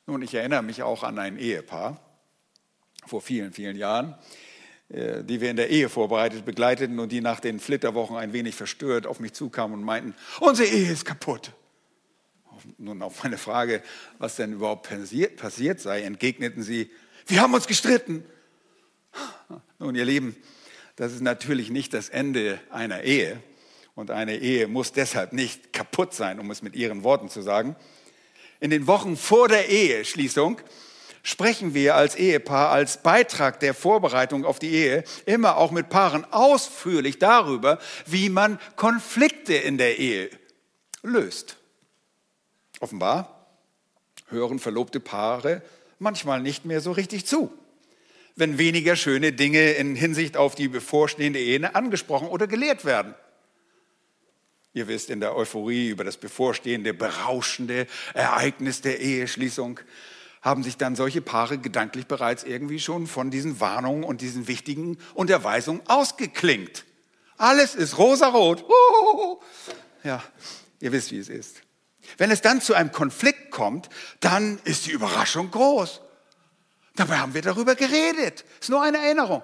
Nun, 0.05 0.21
ich 0.21 0.33
erinnere 0.33 0.63
mich 0.63 0.83
auch 0.83 1.03
an 1.03 1.19
ein 1.19 1.37
Ehepaar 1.37 1.99
vor 3.05 3.19
vielen, 3.19 3.51
vielen 3.51 3.75
Jahren 3.75 4.17
die 4.89 5.41
wir 5.41 5.49
in 5.49 5.55
der 5.55 5.69
Ehe 5.69 5.89
vorbereitet 5.89 6.45
begleiteten 6.45 6.99
und 6.99 7.11
die 7.11 7.21
nach 7.21 7.39
den 7.39 7.59
Flitterwochen 7.59 8.17
ein 8.17 8.33
wenig 8.33 8.55
verstört 8.55 9.07
auf 9.07 9.19
mich 9.19 9.33
zukamen 9.33 9.79
und 9.79 9.83
meinten, 9.83 10.13
unsere 10.39 10.67
Ehe 10.67 10.91
ist 10.91 11.05
kaputt. 11.05 11.51
Nun 12.77 13.01
auf 13.01 13.23
meine 13.23 13.37
Frage, 13.37 13.81
was 14.17 14.35
denn 14.35 14.53
überhaupt 14.53 14.89
passiert, 14.89 15.37
passiert 15.37 15.79
sei, 15.79 16.01
entgegneten 16.01 16.63
sie, 16.63 16.91
wir 17.27 17.41
haben 17.41 17.53
uns 17.53 17.67
gestritten. 17.67 18.23
Nun, 19.79 19.95
ihr 19.95 20.05
Lieben, 20.05 20.35
das 20.95 21.13
ist 21.13 21.21
natürlich 21.21 21.69
nicht 21.69 21.93
das 21.93 22.09
Ende 22.09 22.59
einer 22.69 23.03
Ehe. 23.03 23.41
Und 23.95 24.11
eine 24.11 24.37
Ehe 24.37 24.67
muss 24.67 24.91
deshalb 24.91 25.33
nicht 25.33 25.73
kaputt 25.73 26.13
sein, 26.13 26.39
um 26.39 26.51
es 26.51 26.61
mit 26.61 26.75
ihren 26.75 27.03
Worten 27.03 27.29
zu 27.29 27.41
sagen. 27.41 27.75
In 28.59 28.69
den 28.69 28.87
Wochen 28.87 29.17
vor 29.17 29.47
der 29.47 29.69
Eheschließung 29.69 30.61
sprechen 31.25 31.73
wir 31.73 31.95
als 31.95 32.15
Ehepaar, 32.15 32.69
als 32.69 33.01
Beitrag 33.01 33.59
der 33.59 33.73
Vorbereitung 33.73 34.45
auf 34.45 34.59
die 34.59 34.69
Ehe 34.69 35.03
immer 35.25 35.57
auch 35.57 35.71
mit 35.71 35.89
Paaren 35.89 36.23
ausführlich 36.31 37.17
darüber, 37.17 37.79
wie 38.05 38.29
man 38.29 38.59
Konflikte 38.75 39.55
in 39.55 39.79
der 39.79 39.97
Ehe 39.97 40.29
löst. 41.01 41.57
Offenbar 42.79 43.47
hören 44.27 44.59
verlobte 44.59 44.99
Paare 44.99 45.63
manchmal 45.97 46.41
nicht 46.41 46.65
mehr 46.65 46.79
so 46.79 46.91
richtig 46.91 47.25
zu, 47.25 47.51
wenn 48.35 48.59
weniger 48.59 48.95
schöne 48.95 49.33
Dinge 49.33 49.71
in 49.71 49.95
Hinsicht 49.95 50.37
auf 50.37 50.53
die 50.53 50.67
bevorstehende 50.67 51.39
Ehe 51.39 51.73
angesprochen 51.73 52.27
oder 52.27 52.45
gelehrt 52.45 52.85
werden. 52.85 53.15
Ihr 54.73 54.87
wisst, 54.87 55.09
in 55.09 55.21
der 55.21 55.35
Euphorie 55.35 55.89
über 55.89 56.03
das 56.03 56.17
bevorstehende, 56.17 56.93
berauschende 56.93 57.87
Ereignis 58.13 58.81
der 58.81 58.99
Eheschließung 58.99 59.79
haben 60.45 60.61
sich 60.61 60.77
dann 60.77 60.95
solche 60.95 61.21
Paare 61.21 61.57
gedanklich 61.57 62.05
bereits 62.05 62.43
irgendwie 62.43 62.79
schon 62.79 63.07
von 63.07 63.31
diesen 63.31 63.59
Warnungen 63.59 64.03
und 64.03 64.21
diesen 64.21 64.47
wichtigen 64.47 64.99
Unterweisungen 65.15 65.81
ausgeklingt. 65.87 66.85
Alles 67.35 67.73
ist 67.73 67.97
rosarot. 67.97 68.63
Ja, 70.03 70.23
ihr 70.79 70.91
wisst, 70.91 71.11
wie 71.11 71.17
es 71.17 71.29
ist. 71.29 71.63
Wenn 72.19 72.29
es 72.29 72.41
dann 72.41 72.61
zu 72.61 72.75
einem 72.75 72.91
Konflikt 72.91 73.49
kommt, 73.49 73.89
dann 74.19 74.59
ist 74.65 74.85
die 74.85 74.91
Überraschung 74.91 75.49
groß. 75.49 76.01
Dabei 76.95 77.17
haben 77.17 77.33
wir 77.33 77.41
darüber 77.41 77.73
geredet. 77.73 78.45
Ist 78.61 78.69
nur 78.69 78.83
eine 78.83 78.99
Erinnerung. 78.99 79.41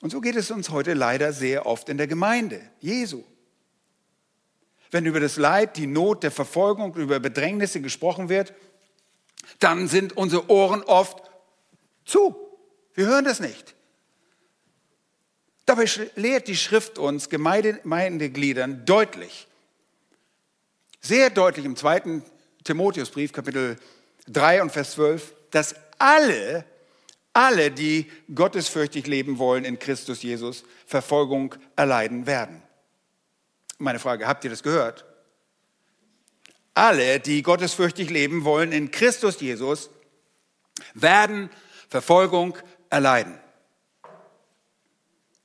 Und 0.00 0.10
so 0.10 0.20
geht 0.20 0.36
es 0.36 0.52
uns 0.52 0.70
heute 0.70 0.94
leider 0.94 1.32
sehr 1.32 1.66
oft 1.66 1.88
in 1.88 1.98
der 1.98 2.06
Gemeinde 2.06 2.62
Jesu. 2.78 3.24
Wenn 4.92 5.06
über 5.06 5.18
das 5.18 5.36
Leid, 5.36 5.76
die 5.76 5.88
Not 5.88 6.22
der 6.22 6.30
Verfolgung, 6.30 6.94
über 6.94 7.18
Bedrängnisse 7.18 7.80
gesprochen 7.80 8.28
wird, 8.28 8.54
dann 9.58 9.88
sind 9.88 10.16
unsere 10.16 10.50
Ohren 10.50 10.82
oft 10.82 11.30
zu. 12.04 12.34
Wir 12.94 13.06
hören 13.06 13.24
das 13.24 13.40
nicht. 13.40 13.74
Dabei 15.66 15.86
lehrt 16.16 16.48
die 16.48 16.56
Schrift 16.56 16.98
uns 16.98 17.28
Gemeindegliedern 17.28 18.84
deutlich, 18.86 19.46
sehr 21.00 21.30
deutlich 21.30 21.64
im 21.64 21.76
zweiten 21.76 22.24
Timotheusbrief, 22.64 23.32
Kapitel 23.32 23.76
3 24.26 24.62
und 24.62 24.72
Vers 24.72 24.92
12, 24.92 25.32
dass 25.50 25.74
alle, 25.98 26.64
alle, 27.32 27.70
die 27.70 28.10
gottesfürchtig 28.34 29.06
leben 29.06 29.38
wollen 29.38 29.64
in 29.64 29.78
Christus 29.78 30.22
Jesus, 30.22 30.64
Verfolgung 30.86 31.54
erleiden 31.76 32.26
werden. 32.26 32.62
Meine 33.78 33.98
Frage, 33.98 34.26
habt 34.26 34.44
ihr 34.44 34.50
das 34.50 34.62
gehört? 34.62 35.04
Alle, 36.74 37.20
die 37.20 37.42
gottesfürchtig 37.42 38.10
leben 38.10 38.44
wollen 38.44 38.72
in 38.72 38.90
Christus 38.90 39.40
Jesus, 39.40 39.90
werden 40.94 41.50
Verfolgung 41.88 42.56
erleiden. 42.88 43.38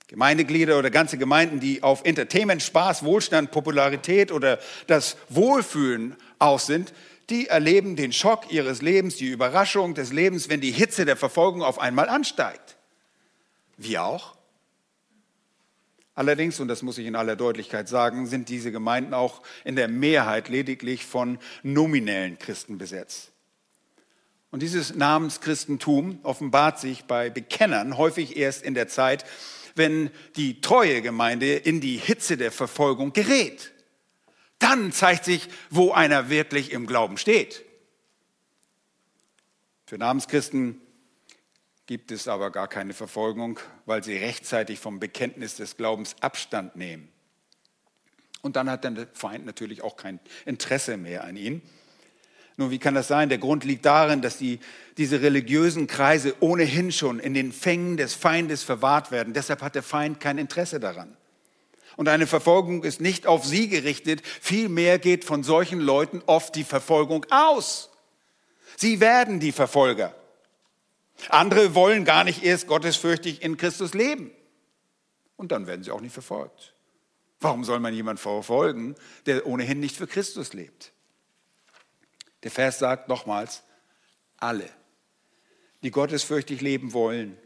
Gemeindeglieder 0.08 0.78
oder 0.78 0.92
ganze 0.92 1.18
Gemeinden, 1.18 1.60
die 1.60 1.82
auf 1.82 2.06
Entertainment, 2.06 2.62
Spaß, 2.62 3.04
Wohlstand, 3.04 3.52
Popularität 3.52 4.32
oder 4.32 4.60
das 4.86 5.18
Wohlfühlen 5.30 6.16
aus 6.38 6.68
sind, 6.68 6.94
die 7.32 7.48
erleben 7.48 7.96
den 7.96 8.14
Schock 8.14 8.52
ihres 8.52 8.84
Lebens, 8.84 9.16
die 9.16 9.30
Überraschung 9.30 9.96
des 9.96 10.14
Lebens, 10.14 10.48
wenn 10.48 10.62
die 10.62 10.72
Hitze 10.72 11.06
der 11.06 11.18
Verfolgung 11.18 11.64
auf 11.64 11.80
einmal 11.80 12.08
ansteigt. 12.08 12.78
Wir 13.78 14.04
auch. 14.04 14.35
Allerdings, 16.16 16.62
und 16.62 16.70
das 16.70 16.82
muss 16.82 16.98
ich 16.98 17.06
in 17.06 17.16
aller 17.18 17.36
Deutlichkeit 17.36 17.90
sagen, 17.90 18.26
sind 18.26 18.48
diese 18.48 18.72
Gemeinden 18.72 19.14
auch 19.14 19.42
in 19.66 19.76
der 19.76 19.90
Mehrheit 19.90 20.48
lediglich 20.48 21.06
von 21.06 21.38
nominellen 21.62 22.40
Christen 22.40 22.78
besetzt. 22.78 23.34
Und 24.50 24.62
dieses 24.62 24.96
Namenschristentum 24.96 26.20
offenbart 26.24 26.80
sich 26.80 27.04
bei 27.04 27.30
Bekennern 27.30 27.98
häufig 27.98 28.38
erst 28.38 28.64
in 28.64 28.74
der 28.74 28.88
Zeit, 28.88 29.26
wenn 29.76 30.10
die 30.38 30.62
treue 30.62 31.02
Gemeinde 31.02 31.54
in 31.54 31.82
die 31.82 31.98
Hitze 31.98 32.38
der 32.38 32.54
Verfolgung 32.54 33.12
gerät. 33.12 33.74
Dann 34.58 34.94
zeigt 34.94 35.26
sich, 35.26 35.50
wo 35.70 35.92
einer 35.92 36.30
wirklich 36.30 36.72
im 36.72 36.88
Glauben 36.88 37.18
steht. 37.18 37.66
Für 39.86 39.98
Namenschristen 39.98 40.80
gibt 41.86 42.12
es 42.12 42.28
aber 42.28 42.52
gar 42.52 42.68
keine 42.68 42.94
Verfolgung, 42.94 43.60
weil 43.86 44.04
sie 44.04 44.18
rechtzeitig 44.18 44.80
vom 44.80 45.00
Bekenntnis 45.00 45.56
des 45.56 45.78
Glaubens 45.78 46.16
Abstand 46.20 46.76
nehmen. 46.76 47.10
Und 48.42 48.56
dann 48.56 48.70
hat 48.70 48.84
der 48.84 49.08
Feind 49.14 49.46
natürlich 49.46 49.82
auch 49.82 49.96
kein 49.98 50.20
Interesse 50.46 50.98
mehr 50.98 51.24
an 51.24 51.36
ihnen. 51.36 51.62
Nun, 52.58 52.72
wie 52.72 52.80
kann 52.80 52.96
das 52.96 53.08
sein? 53.08 53.28
Der 53.30 53.38
Grund 53.38 53.66
liegt 53.66 53.86
darin, 53.86 54.22
dass 54.22 54.38
die, 54.38 54.60
diese 54.98 55.22
religiösen 55.22 55.88
Kreise 55.88 56.36
ohnehin 56.40 56.92
schon 56.92 57.20
in 57.20 57.34
den 57.34 57.52
Fängen 57.52 57.98
des 57.98 58.14
Feindes 58.14 58.64
verwahrt 58.64 59.12
werden. 59.12 59.34
Deshalb 59.34 59.62
hat 59.62 59.76
der 59.76 59.84
Feind 59.84 60.20
kein 60.20 60.38
Interesse 60.38 60.80
daran. 60.80 61.18
Und 61.98 62.08
eine 62.08 62.28
Verfolgung 62.28 62.84
ist 62.84 63.02
nicht 63.02 63.28
auf 63.28 63.46
sie 63.46 63.68
gerichtet, 63.68 64.22
vielmehr 64.26 65.00
geht 65.00 65.24
von 65.24 65.44
solchen 65.44 65.80
Leuten 65.80 66.22
oft 66.26 66.56
die 66.56 66.64
Verfolgung 66.64 67.26
aus. 67.30 67.90
Sie 68.78 69.00
werden 69.00 69.40
die 69.40 69.52
Verfolger. 69.52 70.14
Andere 71.30 71.76
wollen 71.76 72.06
gar 72.06 72.24
nicht 72.24 72.44
erst 72.44 72.68
gottesfürchtig 72.68 73.42
in 73.42 73.58
Christus 73.58 73.94
leben. 73.94 74.32
Und 75.38 75.52
dann 75.52 75.68
werden 75.68 75.84
sie 75.84 75.92
auch 75.92 76.02
nicht 76.02 76.14
verfolgt. 76.14 76.74
Warum 77.40 77.64
soll 77.64 77.80
man 77.80 77.94
jemanden 77.94 78.22
verfolgen, 78.22 78.96
der 79.26 79.46
ohnehin 79.46 79.80
nicht 79.80 79.96
für 79.96 80.08
Christus 80.08 80.54
lebt? 80.54 80.94
Der 82.44 82.52
Vers 82.52 82.80
sagt 82.80 83.10
nochmals, 83.10 83.64
alle, 84.38 84.70
die 85.84 85.92
gottesfürchtig 85.92 86.62
leben 86.62 86.94
wollen, 86.94 87.38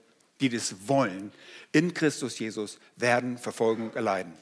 die 0.41 0.49
das 0.49 0.87
wollen, 0.87 1.31
in 1.71 1.93
Christus 1.93 2.39
Jesus, 2.39 2.79
werden 2.95 3.37
Verfolgung 3.37 3.93
erleiden. 3.93 4.33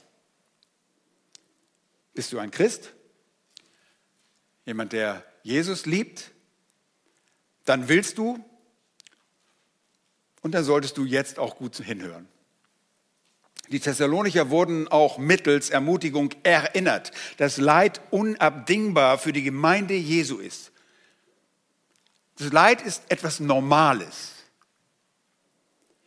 Bist 2.14 2.32
du 2.32 2.38
ein 2.38 2.50
Christ? 2.50 2.94
Jemand, 4.64 4.92
der 4.92 5.24
Jesus 5.42 5.86
liebt? 5.86 6.32
Dann 7.64 7.88
willst 7.88 8.18
du 8.18 8.44
und 10.42 10.52
dann 10.52 10.64
solltest 10.64 10.96
du 10.96 11.04
jetzt 11.04 11.38
auch 11.38 11.56
gut 11.56 11.76
hinhören. 11.76 12.28
Die 13.70 13.80
Thessalonicher 13.80 14.50
wurden 14.50 14.88
auch 14.88 15.18
mittels 15.18 15.68
Ermutigung 15.68 16.30
erinnert, 16.42 17.10
dass 17.36 17.58
Leid 17.58 18.00
unabdingbar 18.10 19.18
für 19.18 19.32
die 19.32 19.42
Gemeinde 19.42 19.94
Jesu 19.94 20.38
ist. 20.38 20.72
Das 22.38 22.52
Leid 22.52 22.82
ist 22.82 23.02
etwas 23.08 23.40
Normales. 23.40 24.32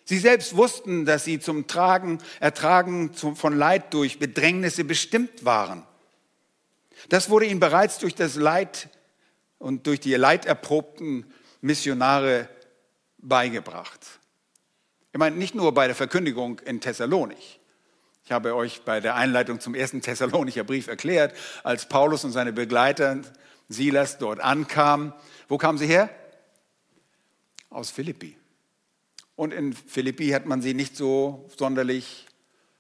Sie 0.05 0.17
selbst 0.17 0.57
wussten, 0.57 1.05
dass 1.05 1.23
sie 1.23 1.39
zum 1.39 1.67
Tragen, 1.67 2.17
Ertragen 2.39 3.13
von 3.13 3.55
Leid 3.55 3.93
durch 3.93 4.17
Bedrängnisse 4.17 4.83
bestimmt 4.83 5.45
waren. 5.45 5.85
Das 7.09 7.29
wurde 7.29 7.45
ihnen 7.45 7.59
bereits 7.59 7.99
durch 7.99 8.15
das 8.15 8.35
Leid 8.35 8.89
und 9.59 9.87
durch 9.87 9.99
die 9.99 10.15
leiderprobten 10.15 11.31
Missionare 11.61 12.49
beigebracht. 13.19 14.20
Ich 15.13 15.19
meine, 15.19 15.35
nicht 15.35 15.55
nur 15.55 15.73
bei 15.73 15.87
der 15.87 15.95
Verkündigung 15.95 16.59
in 16.59 16.79
Thessalonik. 16.79 17.59
Ich 18.23 18.31
habe 18.31 18.55
euch 18.55 18.83
bei 18.83 19.01
der 19.01 19.15
Einleitung 19.15 19.59
zum 19.59 19.75
ersten 19.75 20.01
Thessalonicher 20.01 20.63
Brief 20.63 20.87
erklärt, 20.87 21.35
als 21.63 21.89
Paulus 21.89 22.23
und 22.23 22.31
seine 22.31 22.53
Begleiter 22.53 23.19
Silas 23.67 24.19
dort 24.19 24.39
ankamen. 24.39 25.13
Wo 25.49 25.57
kamen 25.57 25.77
sie 25.77 25.87
her? 25.87 26.09
Aus 27.69 27.91
Philippi. 27.91 28.37
Und 29.35 29.53
in 29.53 29.73
Philippi 29.73 30.29
hat 30.29 30.45
man 30.45 30.61
sie 30.61 30.73
nicht 30.73 30.95
so 30.95 31.49
sonderlich 31.57 32.27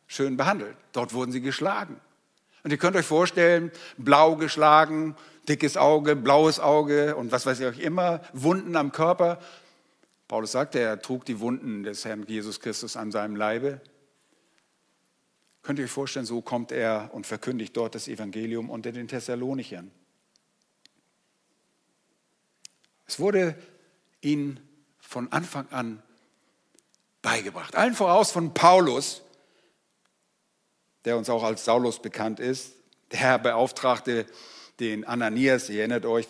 schön 0.07 0.37
behandelt. 0.37 0.77
Dort 0.93 1.13
wurden 1.13 1.31
sie 1.31 1.41
geschlagen. 1.41 1.99
Und 2.63 2.71
ihr 2.71 2.77
könnt 2.77 2.95
euch 2.95 3.05
vorstellen, 3.05 3.71
blau 3.97 4.35
geschlagen, 4.35 5.15
dickes 5.49 5.75
Auge, 5.75 6.15
blaues 6.15 6.59
Auge 6.59 7.15
und 7.15 7.31
was 7.31 7.45
weiß 7.45 7.59
ich 7.59 7.67
auch 7.67 7.79
immer, 7.79 8.21
Wunden 8.33 8.75
am 8.75 8.91
Körper. 8.91 9.39
Paulus 10.31 10.53
sagte, 10.53 10.79
er 10.79 11.01
trug 11.01 11.25
die 11.25 11.41
Wunden 11.41 11.83
des 11.83 12.05
Herrn 12.05 12.25
Jesus 12.25 12.61
Christus 12.61 12.95
an 12.95 13.11
seinem 13.11 13.35
Leibe. 13.35 13.81
Könnt 15.61 15.77
ihr 15.77 15.83
euch 15.83 15.91
vorstellen, 15.91 16.25
so 16.25 16.39
kommt 16.39 16.71
er 16.71 17.09
und 17.11 17.27
verkündigt 17.27 17.75
dort 17.75 17.95
das 17.95 18.07
Evangelium 18.07 18.69
unter 18.69 18.93
den 18.93 19.09
Thessalonichern. 19.09 19.91
Es 23.05 23.19
wurde 23.19 23.57
ihnen 24.21 24.61
von 24.99 25.29
Anfang 25.33 25.67
an 25.69 26.01
beigebracht. 27.21 27.75
Allen 27.75 27.93
voraus 27.93 28.31
von 28.31 28.53
Paulus, 28.53 29.23
der 31.03 31.17
uns 31.17 31.29
auch 31.29 31.43
als 31.43 31.65
Saulus 31.65 32.01
bekannt 32.01 32.39
ist. 32.39 32.71
Der 33.11 33.19
Herr 33.19 33.37
beauftragte 33.37 34.25
den 34.79 35.03
Ananias, 35.03 35.67
ihr 35.67 35.79
erinnert 35.79 36.05
euch, 36.05 36.25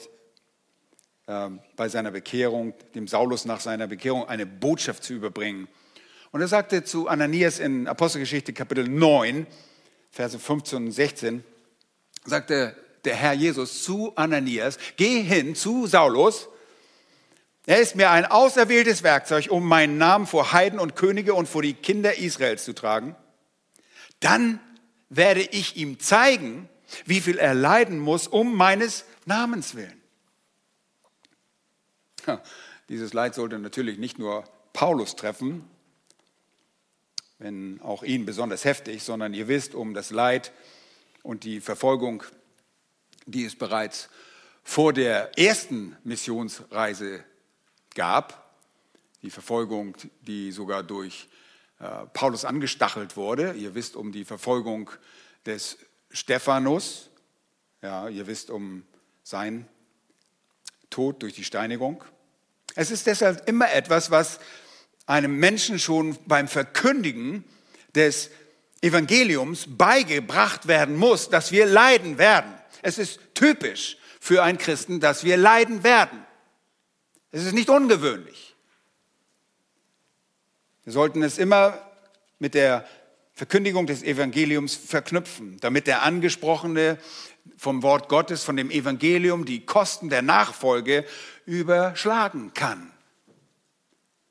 bei 1.75 1.89
seiner 1.89 2.11
Bekehrung, 2.11 2.73
dem 2.95 3.07
Saulus 3.07 3.45
nach 3.45 3.59
seiner 3.59 3.87
Bekehrung, 3.87 4.27
eine 4.27 4.45
Botschaft 4.45 5.03
zu 5.03 5.13
überbringen. 5.13 5.67
Und 6.31 6.41
er 6.41 6.47
sagte 6.47 6.83
zu 6.83 7.07
Ananias 7.07 7.59
in 7.59 7.87
Apostelgeschichte 7.87 8.53
Kapitel 8.53 8.87
9, 8.87 9.47
Verse 10.11 10.37
15 10.37 10.85
und 10.85 10.91
16, 10.91 11.43
sagte 12.25 12.75
der 13.05 13.15
Herr 13.15 13.33
Jesus 13.33 13.83
zu 13.83 14.15
Ananias, 14.15 14.77
geh 14.97 15.21
hin 15.21 15.55
zu 15.55 15.87
Saulus, 15.87 16.47
er 17.65 17.79
ist 17.79 17.95
mir 17.95 18.09
ein 18.09 18.25
auserwähltes 18.25 19.03
Werkzeug, 19.03 19.47
um 19.49 19.67
meinen 19.67 19.97
Namen 19.97 20.25
vor 20.25 20.51
Heiden 20.51 20.79
und 20.79 20.95
Könige 20.95 21.33
und 21.33 21.47
vor 21.47 21.61
die 21.61 21.73
Kinder 21.73 22.17
Israels 22.17 22.65
zu 22.65 22.73
tragen. 22.73 23.15
Dann 24.19 24.59
werde 25.09 25.41
ich 25.41 25.77
ihm 25.77 25.99
zeigen, 25.99 26.69
wie 27.05 27.21
viel 27.21 27.37
er 27.37 27.53
leiden 27.53 27.99
muss 27.99 28.27
um 28.27 28.55
meines 28.55 29.05
Namens 29.25 29.75
willen. 29.75 30.00
Dieses 32.89 33.13
Leid 33.13 33.35
sollte 33.35 33.59
natürlich 33.59 33.97
nicht 33.97 34.19
nur 34.19 34.43
Paulus 34.73 35.15
treffen, 35.15 35.69
wenn 37.39 37.81
auch 37.81 38.03
ihn 38.03 38.25
besonders 38.25 38.65
heftig, 38.65 39.03
sondern 39.03 39.33
ihr 39.33 39.47
wisst 39.47 39.75
um 39.75 39.93
das 39.93 40.11
Leid 40.11 40.51
und 41.23 41.43
die 41.43 41.61
Verfolgung, 41.61 42.23
die 43.25 43.45
es 43.45 43.55
bereits 43.55 44.09
vor 44.63 44.93
der 44.93 45.37
ersten 45.37 45.95
Missionsreise 46.03 47.23
gab. 47.95 48.55
Die 49.21 49.29
Verfolgung, 49.29 49.95
die 50.21 50.51
sogar 50.51 50.83
durch 50.83 51.27
äh, 51.79 52.05
Paulus 52.13 52.45
angestachelt 52.45 53.17
wurde. 53.17 53.53
Ihr 53.53 53.75
wisst 53.75 53.95
um 53.95 54.11
die 54.11 54.25
Verfolgung 54.25 54.89
des 55.45 55.77
Stephanus. 56.11 57.09
Ja, 57.81 58.07
ihr 58.09 58.27
wisst 58.27 58.49
um 58.49 58.83
sein 59.23 59.67
Tod 60.91 61.23
durch 61.23 61.33
die 61.33 61.43
Steinigung. 61.43 62.03
Es 62.75 62.91
ist 62.91 63.07
deshalb 63.07 63.49
immer 63.49 63.71
etwas, 63.73 64.11
was 64.11 64.39
einem 65.07 65.37
Menschen 65.37 65.79
schon 65.79 66.17
beim 66.27 66.47
Verkündigen 66.47 67.43
des 67.95 68.29
Evangeliums 68.81 69.65
beigebracht 69.67 70.67
werden 70.67 70.95
muss, 70.95 71.29
dass 71.29 71.51
wir 71.51 71.65
leiden 71.65 72.17
werden. 72.17 72.53
Es 72.81 72.97
ist 72.97 73.19
typisch 73.33 73.97
für 74.19 74.43
einen 74.43 74.57
Christen, 74.57 74.99
dass 74.99 75.23
wir 75.23 75.37
leiden 75.37 75.83
werden. 75.83 76.25
Es 77.31 77.43
ist 77.43 77.53
nicht 77.53 77.69
ungewöhnlich. 77.69 78.55
Wir 80.83 80.93
sollten 80.93 81.23
es 81.23 81.37
immer 81.37 81.79
mit 82.39 82.53
der 82.53 82.87
Verkündigung 83.33 83.87
des 83.87 84.03
Evangeliums 84.03 84.75
verknüpfen, 84.75 85.57
damit 85.61 85.87
der 85.87 86.03
Angesprochene 86.03 86.97
vom 87.57 87.83
Wort 87.83 88.09
Gottes, 88.09 88.43
von 88.43 88.57
dem 88.57 88.71
Evangelium, 88.71 89.45
die 89.45 89.65
Kosten 89.65 90.09
der 90.09 90.21
Nachfolge 90.21 91.05
überschlagen 91.45 92.53
kann. 92.53 92.91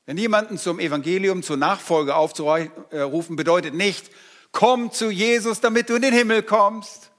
Wenn 0.06 0.16
jemanden 0.16 0.58
zum 0.58 0.80
Evangelium, 0.80 1.42
zur 1.42 1.56
Nachfolge 1.56 2.16
aufzurufen, 2.16 3.36
bedeutet 3.36 3.74
nicht, 3.74 4.10
komm 4.50 4.90
zu 4.90 5.10
Jesus, 5.10 5.60
damit 5.60 5.88
du 5.88 5.94
in 5.94 6.02
den 6.02 6.14
Himmel 6.14 6.42
kommst. 6.42 7.10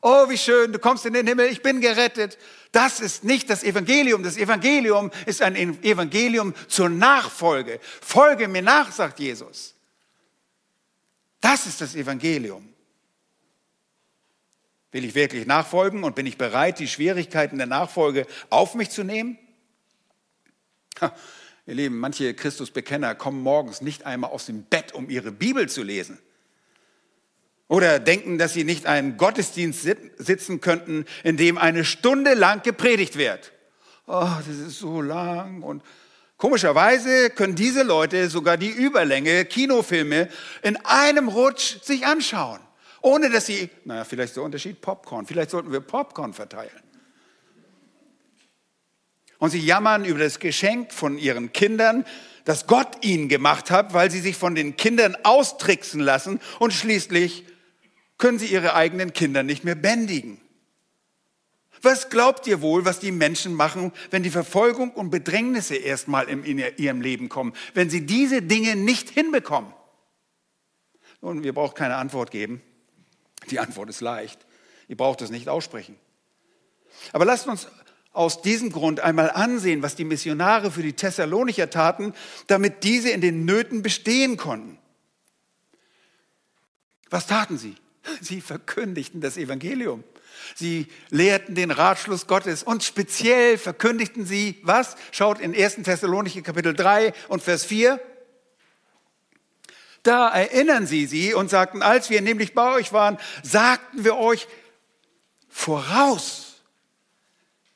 Oh, 0.00 0.28
wie 0.28 0.38
schön, 0.38 0.72
du 0.72 0.80
kommst 0.80 1.06
in 1.06 1.12
den 1.12 1.28
Himmel, 1.28 1.46
ich 1.46 1.62
bin 1.62 1.80
gerettet. 1.80 2.36
Das 2.72 2.98
ist 2.98 3.22
nicht 3.22 3.48
das 3.48 3.62
Evangelium. 3.62 4.24
Das 4.24 4.36
Evangelium 4.36 5.12
ist 5.26 5.42
ein 5.42 5.54
Evangelium 5.54 6.54
zur 6.66 6.88
Nachfolge. 6.88 7.78
Folge 8.00 8.48
mir 8.48 8.62
nach, 8.62 8.90
sagt 8.90 9.20
Jesus. 9.20 9.76
Das 11.40 11.66
ist 11.66 11.80
das 11.80 11.94
Evangelium. 11.94 12.71
Will 14.92 15.06
ich 15.06 15.14
wirklich 15.14 15.46
nachfolgen 15.46 16.04
und 16.04 16.14
bin 16.14 16.26
ich 16.26 16.36
bereit, 16.36 16.78
die 16.78 16.86
Schwierigkeiten 16.86 17.56
der 17.56 17.66
Nachfolge 17.66 18.26
auf 18.50 18.74
mich 18.74 18.90
zu 18.90 19.04
nehmen? 19.04 19.38
Ha, 21.00 21.14
ihr 21.66 21.74
Lieben, 21.74 21.98
manche 21.98 22.34
Christusbekenner 22.34 23.14
kommen 23.14 23.42
morgens 23.42 23.80
nicht 23.80 24.04
einmal 24.04 24.30
aus 24.30 24.44
dem 24.44 24.64
Bett, 24.64 24.92
um 24.92 25.08
ihre 25.08 25.32
Bibel 25.32 25.66
zu 25.68 25.82
lesen. 25.82 26.18
Oder 27.68 28.00
denken, 28.00 28.36
dass 28.36 28.52
sie 28.52 28.64
nicht 28.64 28.84
einen 28.84 29.16
Gottesdienst 29.16 29.88
sitzen 30.18 30.60
könnten, 30.60 31.06
in 31.24 31.38
dem 31.38 31.56
eine 31.56 31.86
Stunde 31.86 32.34
lang 32.34 32.62
gepredigt 32.62 33.16
wird. 33.16 33.50
Oh, 34.06 34.28
das 34.46 34.58
ist 34.58 34.78
so 34.78 35.00
lang. 35.00 35.62
Und 35.62 35.82
komischerweise 36.36 37.30
können 37.30 37.54
diese 37.54 37.82
Leute 37.82 38.28
sogar 38.28 38.58
die 38.58 38.68
Überlänge 38.68 39.46
Kinofilme 39.46 40.28
in 40.60 40.76
einem 40.84 41.28
Rutsch 41.28 41.82
sich 41.82 42.04
anschauen. 42.04 42.60
Ohne 43.02 43.30
dass 43.30 43.46
sie, 43.46 43.68
naja, 43.84 44.04
vielleicht 44.04 44.36
der 44.36 44.44
Unterschied 44.44 44.80
Popcorn. 44.80 45.26
Vielleicht 45.26 45.50
sollten 45.50 45.72
wir 45.72 45.80
Popcorn 45.80 46.32
verteilen. 46.32 46.70
Und 49.38 49.50
sie 49.50 49.58
jammern 49.58 50.04
über 50.04 50.20
das 50.20 50.38
Geschenk 50.38 50.92
von 50.92 51.18
ihren 51.18 51.52
Kindern, 51.52 52.04
das 52.44 52.68
Gott 52.68 53.04
ihnen 53.04 53.28
gemacht 53.28 53.72
hat, 53.72 53.92
weil 53.92 54.08
sie 54.08 54.20
sich 54.20 54.36
von 54.36 54.54
den 54.54 54.76
Kindern 54.76 55.16
austricksen 55.24 56.00
lassen 56.00 56.40
und 56.60 56.72
schließlich 56.72 57.44
können 58.18 58.38
sie 58.38 58.46
ihre 58.46 58.74
eigenen 58.74 59.12
Kinder 59.12 59.42
nicht 59.42 59.64
mehr 59.64 59.74
bändigen. 59.74 60.40
Was 61.82 62.08
glaubt 62.08 62.46
ihr 62.46 62.62
wohl, 62.62 62.84
was 62.84 63.00
die 63.00 63.10
Menschen 63.10 63.54
machen, 63.54 63.92
wenn 64.12 64.22
die 64.22 64.30
Verfolgung 64.30 64.92
und 64.92 65.10
Bedrängnisse 65.10 65.74
erstmal 65.74 66.28
in 66.28 66.58
ihrem 66.76 67.00
Leben 67.00 67.28
kommen, 67.28 67.52
wenn 67.74 67.90
sie 67.90 68.06
diese 68.06 68.42
Dinge 68.42 68.76
nicht 68.76 69.10
hinbekommen? 69.10 69.72
Und 71.20 71.44
ihr 71.44 71.52
braucht 71.52 71.76
keine 71.76 71.96
Antwort 71.96 72.30
geben. 72.30 72.62
Die 73.52 73.60
Antwort 73.60 73.90
ist 73.90 74.00
leicht. 74.00 74.46
Ihr 74.88 74.96
braucht 74.96 75.20
es 75.20 75.30
nicht 75.30 75.50
aussprechen. 75.50 75.96
Aber 77.12 77.26
lasst 77.26 77.46
uns 77.46 77.68
aus 78.12 78.40
diesem 78.40 78.72
Grund 78.72 79.00
einmal 79.00 79.30
ansehen, 79.30 79.82
was 79.82 79.94
die 79.94 80.04
Missionare 80.04 80.70
für 80.70 80.82
die 80.82 80.94
Thessalonicher 80.94 81.68
taten, 81.68 82.14
damit 82.46 82.82
diese 82.82 83.10
in 83.10 83.20
den 83.20 83.44
Nöten 83.44 83.82
bestehen 83.82 84.38
konnten. 84.38 84.78
Was 87.10 87.26
taten 87.26 87.58
sie? 87.58 87.74
Sie 88.22 88.40
verkündigten 88.40 89.20
das 89.20 89.36
Evangelium. 89.36 90.02
Sie 90.54 90.86
lehrten 91.10 91.54
den 91.54 91.70
Ratschluss 91.70 92.26
Gottes 92.26 92.62
und 92.62 92.82
speziell 92.82 93.58
verkündigten 93.58 94.24
sie, 94.24 94.58
was? 94.62 94.96
Schaut 95.10 95.40
in 95.40 95.54
1. 95.54 95.82
Thessalonicher 95.82 96.40
Kapitel 96.40 96.72
3 96.72 97.12
und 97.28 97.42
Vers 97.42 97.66
4. 97.66 98.00
Da 100.02 100.28
erinnern 100.28 100.86
sie 100.86 101.06
sie 101.06 101.34
und 101.34 101.48
sagten, 101.48 101.82
als 101.82 102.10
wir 102.10 102.20
nämlich 102.22 102.54
bei 102.54 102.74
euch 102.74 102.92
waren, 102.92 103.18
sagten 103.42 104.04
wir 104.04 104.16
euch 104.16 104.48
voraus. 105.48 106.62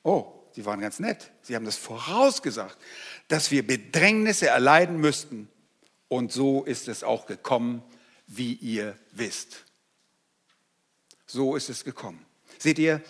Oh, 0.03 0.33
sie 0.53 0.65
waren 0.65 0.81
ganz 0.81 0.99
nett. 0.99 1.31
Sie 1.43 1.55
haben 1.55 1.65
das 1.65 1.77
vorausgesagt, 1.77 2.77
dass 3.29 3.51
wir 3.51 3.67
Bedrängnisse 3.67 4.49
erleiden 4.49 4.99
müssten. 4.99 5.49
Und 6.09 6.33
so 6.33 6.65
ist 6.65 6.89
es 6.89 7.05
auch 7.05 7.27
gekommen, 7.27 7.83
wie 8.27 8.55
ihr 8.55 8.97
wisst. 9.13 9.65
So 11.27 11.57
ist 11.57 11.69
es 11.69 11.85
gekommen. 11.85 12.25
Seht 12.59 12.79
ihr, 12.79 13.03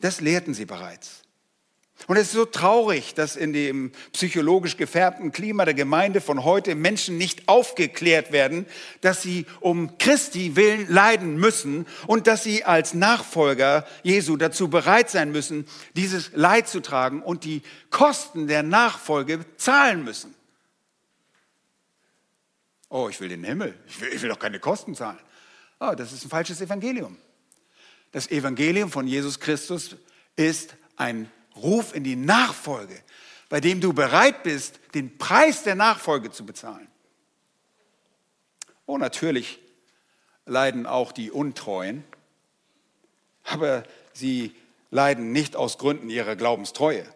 das 0.00 0.20
lehrten 0.20 0.54
sie 0.54 0.64
bereits. 0.64 1.19
Und 2.06 2.16
es 2.16 2.28
ist 2.28 2.32
so 2.32 2.44
traurig, 2.44 3.14
dass 3.14 3.36
in 3.36 3.52
dem 3.52 3.92
psychologisch 4.12 4.76
gefärbten 4.76 5.32
Klima 5.32 5.64
der 5.64 5.74
Gemeinde 5.74 6.20
von 6.20 6.44
heute 6.44 6.74
Menschen 6.74 7.18
nicht 7.18 7.48
aufgeklärt 7.48 8.32
werden, 8.32 8.66
dass 9.00 9.22
sie 9.22 9.46
um 9.60 9.98
Christi 9.98 10.56
willen 10.56 10.88
leiden 10.88 11.36
müssen 11.36 11.86
und 12.06 12.26
dass 12.26 12.42
sie 12.42 12.64
als 12.64 12.94
Nachfolger 12.94 13.86
Jesu 14.02 14.36
dazu 14.36 14.68
bereit 14.68 15.10
sein 15.10 15.30
müssen, 15.30 15.66
dieses 15.94 16.32
Leid 16.34 16.68
zu 16.68 16.80
tragen 16.80 17.22
und 17.22 17.44
die 17.44 17.62
Kosten 17.90 18.46
der 18.46 18.62
Nachfolge 18.62 19.44
zahlen 19.56 20.02
müssen. 20.02 20.34
Oh, 22.88 23.08
ich 23.08 23.20
will 23.20 23.28
den 23.28 23.44
Himmel. 23.44 23.74
Ich 23.86 24.00
will, 24.00 24.08
ich 24.12 24.20
will 24.20 24.30
doch 24.30 24.38
keine 24.38 24.58
Kosten 24.58 24.94
zahlen. 24.94 25.18
Oh, 25.78 25.92
das 25.96 26.12
ist 26.12 26.24
ein 26.24 26.30
falsches 26.30 26.60
Evangelium. 26.60 27.16
Das 28.10 28.28
Evangelium 28.30 28.90
von 28.90 29.06
Jesus 29.06 29.38
Christus 29.38 29.96
ist 30.34 30.74
ein 30.96 31.30
Ruf 31.62 31.94
in 31.94 32.04
die 32.04 32.16
Nachfolge, 32.16 32.96
bei 33.48 33.60
dem 33.60 33.80
du 33.80 33.92
bereit 33.92 34.42
bist, 34.42 34.80
den 34.94 35.18
Preis 35.18 35.62
der 35.62 35.74
Nachfolge 35.74 36.30
zu 36.30 36.44
bezahlen. 36.46 36.88
Oh, 38.86 38.98
natürlich 38.98 39.60
leiden 40.46 40.86
auch 40.86 41.12
die 41.12 41.30
Untreuen, 41.30 42.04
aber 43.44 43.84
sie 44.12 44.54
leiden 44.90 45.32
nicht 45.32 45.56
aus 45.56 45.78
Gründen 45.78 46.10
ihrer 46.10 46.36
Glaubenstreue. 46.36 47.06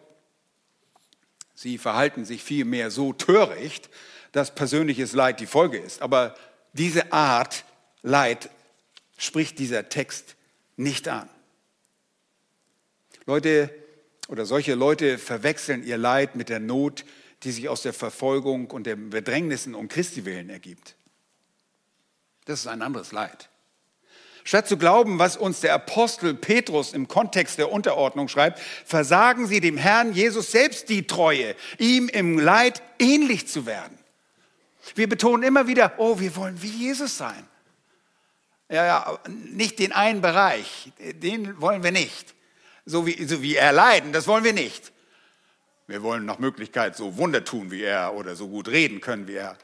Sie 1.53 1.77
verhalten 1.77 2.25
sich 2.25 2.43
vielmehr 2.43 2.91
so 2.91 3.13
töricht, 3.13 3.89
dass 4.31 4.53
persönliches 4.53 5.13
Leid 5.13 5.39
die 5.39 5.45
Folge 5.45 5.77
ist. 5.77 6.01
Aber 6.01 6.35
diese 6.73 7.13
Art 7.13 7.63
Leid 8.01 8.49
spricht 9.17 9.59
dieser 9.59 9.87
Text 9.87 10.35
nicht 10.75 11.07
an. 11.07 11.29
Leute 13.25 13.73
oder 14.27 14.45
solche 14.45 14.75
Leute 14.75 15.17
verwechseln 15.17 15.83
ihr 15.83 15.97
Leid 15.97 16.35
mit 16.35 16.49
der 16.49 16.59
Not, 16.59 17.05
die 17.43 17.51
sich 17.51 17.69
aus 17.69 17.81
der 17.81 17.93
Verfolgung 17.93 18.71
und 18.71 18.87
den 18.87 19.09
Bedrängnissen 19.09 19.75
um 19.75 19.87
Christi 19.87 20.25
willen 20.25 20.49
ergibt. 20.49 20.95
Das 22.45 22.59
ist 22.59 22.67
ein 22.67 22.81
anderes 22.81 23.11
Leid. 23.11 23.49
Statt 24.43 24.67
zu 24.67 24.77
glauben, 24.77 25.17
was 25.17 25.37
uns 25.37 25.61
der 25.61 25.73
Apostel 25.73 26.35
Petrus 26.35 26.93
im 26.93 27.07
Kontext 27.07 27.57
der 27.57 27.71
Unterordnung 27.71 28.27
schreibt, 28.27 28.59
versagen 28.85 29.47
sie 29.47 29.59
dem 29.59 29.75
Herrn 29.75 30.13
Jesus 30.13 30.51
selbst 30.51 30.89
die 30.89 31.07
Treue, 31.07 31.55
ihm 31.79 32.09
im 32.09 32.37
Leid 32.37 32.83
ähnlich 32.99 33.47
zu 33.47 33.65
werden. 33.65 33.97
Wir 34.93 35.09
betonen 35.09 35.41
immer 35.41 35.65
wieder, 35.65 35.93
oh, 35.97 36.19
wir 36.19 36.35
wollen 36.35 36.61
wie 36.61 36.69
Jesus 36.69 37.17
sein. 37.17 37.47
Ja, 38.69 38.85
ja, 38.85 39.19
nicht 39.27 39.79
den 39.79 39.91
einen 39.91 40.21
Bereich, 40.21 40.91
den 40.99 41.59
wollen 41.59 41.81
wir 41.81 41.91
nicht. 41.91 42.34
So 42.85 43.07
wie, 43.07 43.23
so 43.25 43.41
wie 43.41 43.55
er 43.55 43.73
leiden, 43.73 44.13
das 44.13 44.27
wollen 44.27 44.43
wir 44.43 44.53
nicht. 44.53 44.91
Wir 45.87 46.01
wollen 46.03 46.25
nach 46.25 46.39
Möglichkeit 46.39 46.95
so 46.95 47.17
Wunder 47.17 47.43
tun 47.43 47.71
wie 47.71 47.83
er 47.83 48.13
oder 48.13 48.35
so 48.35 48.47
gut 48.47 48.67
reden 48.67 49.01
können 49.01 49.27
wie 49.27 49.35
er. 49.35 49.57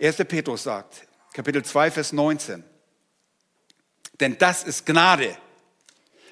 1. 0.00 0.16
Petrus 0.28 0.64
sagt, 0.64 1.06
Kapitel 1.32 1.64
2, 1.64 1.90
Vers 1.90 2.12
19, 2.12 2.64
denn 4.20 4.36
das 4.38 4.64
ist 4.64 4.84
Gnade, 4.84 5.36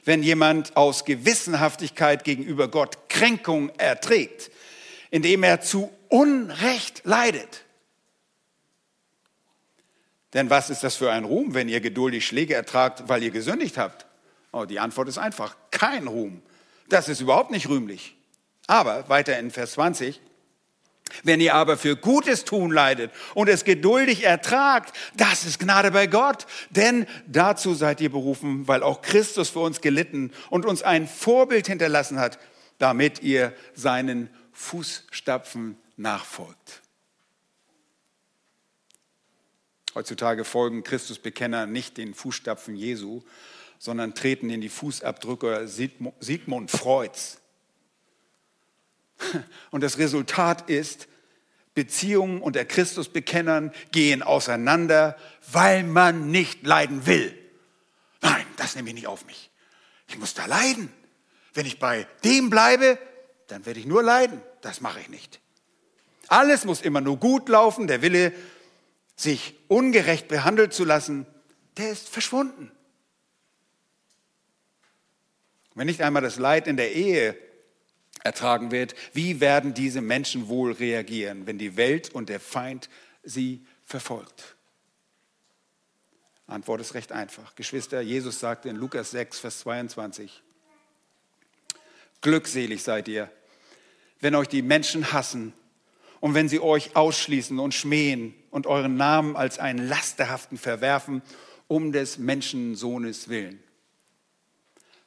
wenn 0.04 0.22
jemand 0.22 0.76
aus 0.76 1.04
Gewissenhaftigkeit 1.04 2.24
gegenüber 2.24 2.68
Gott 2.68 3.09
Kränkung 3.09 3.70
erträgt, 3.78 4.50
indem 5.11 5.42
er 5.42 5.61
zu 5.61 5.92
Unrecht 6.09 7.02
leidet. 7.04 7.64
Denn 10.35 10.50
was 10.50 10.70
ist 10.70 10.83
das 10.85 10.96
für 10.96 11.11
ein 11.11 11.24
Ruhm, 11.24 11.54
wenn 11.54 11.68
ihr 11.68 11.80
geduldig 11.80 12.26
Schläge 12.26 12.54
ertragt, 12.54 13.04
weil 13.09 13.22
ihr 13.22 13.30
gesündigt 13.30 13.78
habt? 13.78 14.06
Oh, 14.52 14.64
die 14.64 14.80
Antwort 14.80 15.08
ist 15.08 15.18
einfach, 15.18 15.56
kein 15.70 16.06
Ruhm. 16.06 16.42
Das 16.88 17.08
ist 17.08 17.20
überhaupt 17.20 17.50
nicht 17.50 17.68
rühmlich. 17.68 18.16
Aber 18.66 19.08
weiter 19.08 19.38
in 19.38 19.50
Vers 19.50 19.72
20, 19.72 20.20
wenn 21.24 21.40
ihr 21.40 21.54
aber 21.54 21.76
für 21.76 21.96
Gutes 21.96 22.44
tun 22.44 22.70
leidet 22.70 23.12
und 23.34 23.48
es 23.48 23.64
geduldig 23.64 24.24
ertragt, 24.24 24.96
das 25.16 25.44
ist 25.44 25.58
Gnade 25.58 25.90
bei 25.90 26.06
Gott. 26.06 26.46
Denn 26.70 27.06
dazu 27.26 27.74
seid 27.74 28.00
ihr 28.00 28.10
berufen, 28.10 28.68
weil 28.68 28.82
auch 28.82 29.02
Christus 29.02 29.50
für 29.50 29.60
uns 29.60 29.80
gelitten 29.80 30.32
und 30.50 30.66
uns 30.66 30.82
ein 30.82 31.08
Vorbild 31.08 31.66
hinterlassen 31.66 32.18
hat, 32.18 32.38
damit 32.78 33.22
ihr 33.22 33.54
seinen 33.74 34.30
Fußstapfen 34.52 35.76
nachfolgt. 35.96 36.82
Heutzutage 39.94 40.44
folgen 40.44 40.84
Christusbekenner 40.84 41.66
nicht 41.66 41.96
den 41.96 42.14
Fußstapfen 42.14 42.76
Jesu, 42.76 43.22
sondern 43.81 44.14
treten 44.14 44.51
in 44.51 44.61
die 44.61 44.69
Fußabdrücke 44.69 45.66
Sigmund 45.66 46.71
Freuds. 46.71 47.40
Und 49.71 49.81
das 49.81 49.97
Resultat 49.97 50.69
ist, 50.69 51.09
Beziehungen 51.73 52.43
unter 52.43 52.66
Christusbekennern 52.66 53.73
gehen 53.90 54.23
auseinander, 54.23 55.16
weil 55.51 55.83
man 55.83 56.31
nicht 56.31 56.66
leiden 56.66 57.07
will. 57.07 57.35
Nein, 58.21 58.45
das 58.59 58.77
nehme 58.77 58.90
ich 58.90 58.95
nicht 58.95 59.07
auf 59.07 59.25
mich. 59.25 59.51
Ich 60.09 60.19
muss 60.19 60.35
da 60.35 60.45
leiden. 60.45 60.93
Wenn 61.55 61.64
ich 61.64 61.79
bei 61.79 62.07
dem 62.23 62.51
bleibe, 62.51 62.99
dann 63.47 63.64
werde 63.64 63.81
ich 63.81 63.87
nur 63.87 64.03
leiden. 64.03 64.43
Das 64.61 64.83
mache 64.83 65.01
ich 65.01 65.09
nicht. 65.09 65.40
Alles 66.29 66.66
muss 66.66 66.83
immer 66.83 67.01
nur 67.01 67.16
gut 67.16 67.49
laufen. 67.49 67.87
Der 67.87 68.03
Wille 68.03 68.35
sich 69.16 69.55
ungerecht 69.69 70.29
behandelt 70.29 70.75
zu 70.75 70.85
lassen, 70.85 71.27
der 71.79 71.90
ist 71.90 72.11
verschwunden. 72.11 72.71
Wenn 75.74 75.87
nicht 75.87 76.02
einmal 76.02 76.22
das 76.22 76.38
Leid 76.38 76.66
in 76.66 76.76
der 76.76 76.92
Ehe 76.92 77.37
ertragen 78.22 78.70
wird, 78.70 78.94
wie 79.12 79.40
werden 79.40 79.74
diese 79.74 80.00
Menschen 80.00 80.48
wohl 80.48 80.72
reagieren, 80.72 81.46
wenn 81.46 81.59
die 81.59 81.76
Welt 81.76 82.11
und 82.11 82.28
der 82.28 82.40
Feind 82.40 82.88
sie 83.22 83.64
verfolgt? 83.85 84.56
Antwort 86.46 86.80
ist 86.80 86.94
recht 86.94 87.12
einfach. 87.12 87.54
Geschwister, 87.54 88.00
Jesus 88.00 88.40
sagte 88.40 88.68
in 88.68 88.76
Lukas 88.76 89.12
6, 89.12 89.38
Vers 89.38 89.61
22, 89.61 90.42
Glückselig 92.20 92.83
seid 92.83 93.09
ihr, 93.09 93.30
wenn 94.20 94.35
euch 94.35 94.48
die 94.48 94.62
Menschen 94.62 95.12
hassen 95.12 95.54
und 96.18 96.35
wenn 96.35 96.48
sie 96.48 96.61
euch 96.61 96.96
ausschließen 96.96 97.59
und 97.59 97.72
schmähen 97.72 98.35
und 98.50 98.66
euren 98.66 98.96
Namen 98.96 99.37
als 99.37 99.59
einen 99.59 99.88
lasterhaften 99.88 100.59
verwerfen, 100.59 101.22
um 101.68 101.92
des 101.92 102.18
Menschensohnes 102.18 103.28
willen. 103.28 103.62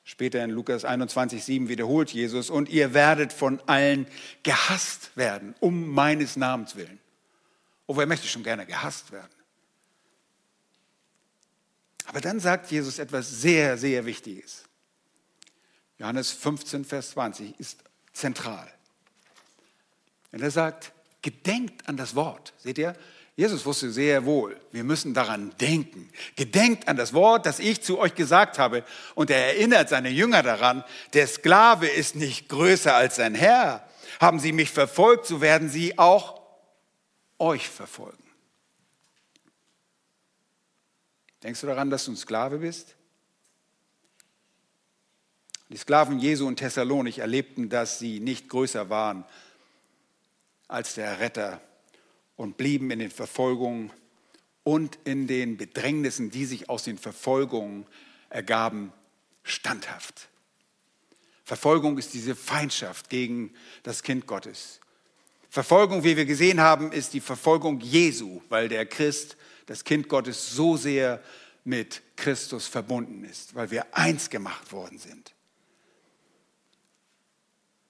Später 0.04 0.44
in 0.44 0.50
Lukas 0.50 0.84
21, 0.84 1.44
7 1.44 1.70
wiederholt 1.70 2.12
Jesus, 2.12 2.50
und 2.50 2.70
ihr 2.70 2.94
werdet 2.94 3.32
von 3.32 3.62
allen 3.68 4.06
gehasst 4.44 5.16
werden, 5.16 5.56
um 5.60 5.88
meines 5.90 6.36
Namens 6.36 6.76
willen. 6.76 7.00
Oh, 7.88 7.96
wer 7.96 8.06
möchte 8.06 8.28
schon 8.28 8.44
gerne 8.44 8.66
gehasst 8.66 9.12
werden? 9.12 9.32
Aber 12.06 12.20
dann 12.20 12.40
sagt 12.40 12.70
Jesus 12.70 13.00
etwas 13.00 13.30
sehr, 13.30 13.78
sehr 13.78 14.06
Wichtiges. 14.06 14.64
Johannes 15.98 16.32
15, 16.32 16.84
Vers 16.84 17.12
20 17.12 17.60
ist 17.60 17.84
zentral. 18.12 18.70
Und 20.34 20.42
er 20.42 20.52
sagt, 20.52 20.92
gedenkt 21.22 21.88
an 21.88 21.96
das 21.96 22.16
Wort. 22.16 22.54
Seht 22.58 22.78
ihr? 22.78 22.96
Jesus 23.36 23.66
wusste 23.66 23.92
sehr 23.92 24.26
wohl, 24.26 24.60
wir 24.72 24.84
müssen 24.84 25.16
daran 25.16 25.56
denken. 25.60 26.10
Gedenkt 26.36 26.88
an 26.88 26.98
das 26.98 27.14
Wort, 27.14 27.48
das 27.48 27.60
ich 27.60 27.82
zu 27.82 27.98
euch 27.98 28.14
gesagt 28.14 28.60
habe. 28.60 28.84
Und 29.16 29.32
er 29.32 29.48
erinnert 29.48 29.90
seine 29.90 30.10
Jünger 30.10 30.44
daran, 30.44 30.84
der 31.14 31.26
Sklave 31.26 31.88
ist 31.88 32.16
nicht 32.16 32.48
größer 32.50 32.94
als 32.94 33.16
sein 33.16 33.34
Herr. 33.34 33.88
Haben 34.20 34.40
sie 34.40 34.52
mich 34.52 34.70
verfolgt, 34.70 35.26
so 35.26 35.42
werden 35.42 35.68
sie 35.68 35.98
auch 35.98 36.42
euch 37.40 37.68
verfolgen. 37.68 38.24
Denkst 41.42 41.62
du 41.62 41.68
daran, 41.68 41.90
dass 41.90 42.06
du 42.06 42.12
ein 42.12 42.18
Sklave 42.18 42.60
bist? 42.60 42.96
Die 45.70 45.78
Sklaven 45.78 46.20
Jesu 46.20 46.48
und 46.48 46.58
Thessalonik 46.58 47.18
erlebten, 47.18 47.68
dass 47.68 47.98
sie 47.98 48.20
nicht 48.20 48.48
größer 48.48 48.92
waren 48.92 49.26
als 50.68 50.94
der 50.94 51.20
Retter 51.20 51.60
und 52.36 52.58
blieben 52.58 52.92
in 52.92 53.00
den 53.00 53.12
Verfolgungen 53.12 53.92
und 54.64 54.98
in 55.04 55.28
den 55.28 55.58
Bedrängnissen, 55.58 56.32
die 56.32 56.46
sich 56.46 56.70
aus 56.70 56.84
den 56.84 56.98
Verfolgungen 56.98 57.86
ergaben, 58.30 58.92
standhaft. 59.44 60.30
Verfolgung 61.44 61.98
ist 61.98 62.14
diese 62.14 62.36
Feindschaft 62.36 63.10
gegen 63.10 63.54
das 63.84 64.04
Kind 64.04 64.26
Gottes. 64.28 64.80
Verfolgung, 65.50 66.04
wie 66.04 66.18
wir 66.18 66.26
gesehen 66.26 66.62
haben, 66.62 66.92
ist 66.92 67.14
die 67.14 67.20
Verfolgung 67.20 67.80
Jesu, 67.82 68.42
weil 68.50 68.70
der 68.70 68.86
Christ, 68.86 69.38
das 69.66 69.84
Kind 69.84 70.10
Gottes, 70.10 70.52
so 70.52 70.78
sehr 70.78 71.22
mit 71.64 72.02
Christus 72.16 72.68
verbunden 72.68 73.24
ist, 73.24 73.54
weil 73.54 73.70
wir 73.70 73.96
eins 73.96 74.30
gemacht 74.30 74.72
worden 74.72 74.98
sind. 74.98 75.34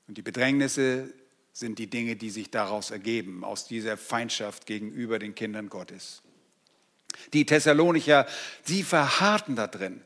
Und 0.08 0.18
die 0.18 0.22
Bedrängnisse 0.22 1.14
sind 1.54 1.78
die 1.78 1.88
Dinge, 1.88 2.16
die 2.16 2.32
sich 2.32 2.50
daraus 2.50 2.90
ergeben, 2.90 3.44
aus 3.44 3.68
dieser 3.68 3.96
Feindschaft 3.96 4.66
gegenüber 4.66 5.20
den 5.20 5.36
Kindern 5.36 5.70
Gottes. 5.70 6.24
Die 7.32 7.46
Thessalonicher, 7.46 8.26
sie 8.64 8.82
verharrten 8.82 9.56
da 9.56 9.68
drin, 9.68 10.02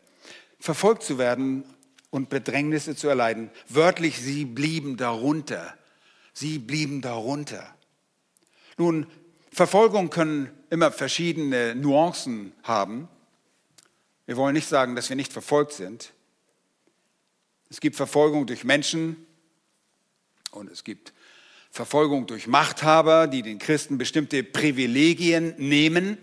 verfolgt 0.59 1.03
zu 1.03 1.17
werden 1.17 1.63
und 2.09 2.29
Bedrängnisse 2.29 2.95
zu 2.95 3.07
erleiden. 3.07 3.49
Wörtlich, 3.69 4.19
sie 4.19 4.43
blieben 4.43 4.97
darunter. 4.97 5.77
Sie 6.33 6.59
blieben 6.59 7.01
darunter. 7.01 7.75
Nun, 8.77 9.07
Verfolgung 9.51 10.09
können 10.09 10.51
immer 10.69 10.91
verschiedene 10.91 11.73
Nuancen 11.75 12.53
haben. 12.63 13.07
Wir 14.25 14.35
wollen 14.35 14.53
nicht 14.53 14.67
sagen, 14.67 14.95
dass 14.95 15.09
wir 15.09 15.15
nicht 15.15 15.31
verfolgt 15.31 15.71
sind. 15.71 16.11
Es 17.69 17.79
gibt 17.79 17.95
Verfolgung 17.95 18.45
durch 18.45 18.65
Menschen 18.65 19.25
und 20.51 20.69
es 20.69 20.83
gibt 20.83 21.13
Verfolgung 21.77 22.25
durch 22.25 22.47
Machthaber, 22.47 23.27
die 23.27 23.43
den 23.43 23.59
Christen 23.59 23.99
bestimmte 23.99 24.43
Privilegien 24.43 25.53
nehmen. 25.59 26.17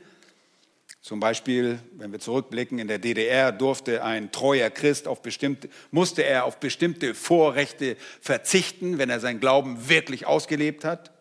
Zum 1.01 1.21
Beispiel, 1.21 1.79
wenn 1.93 2.11
wir 2.11 2.19
zurückblicken, 2.19 2.81
in 2.81 2.89
der 2.89 2.99
DDR 2.99 3.53
durfte 3.53 4.03
ein 4.03 4.33
treuer 4.33 4.69
Christ 4.69 5.07
auf 5.07 5.23
bestimmte, 5.23 5.69
musste 5.93 6.25
er 6.25 6.45
auf 6.45 6.59
bestimmte 6.59 7.15
Vorrechte 7.15 7.97
verzichten, 8.21 8.99
wenn 8.99 9.11
er 9.11 9.21
seinen 9.21 9.39
Glauben 9.39 9.89
wirklich 9.89 10.27
ausgelebt 10.27 10.85
hat. 10.85 11.13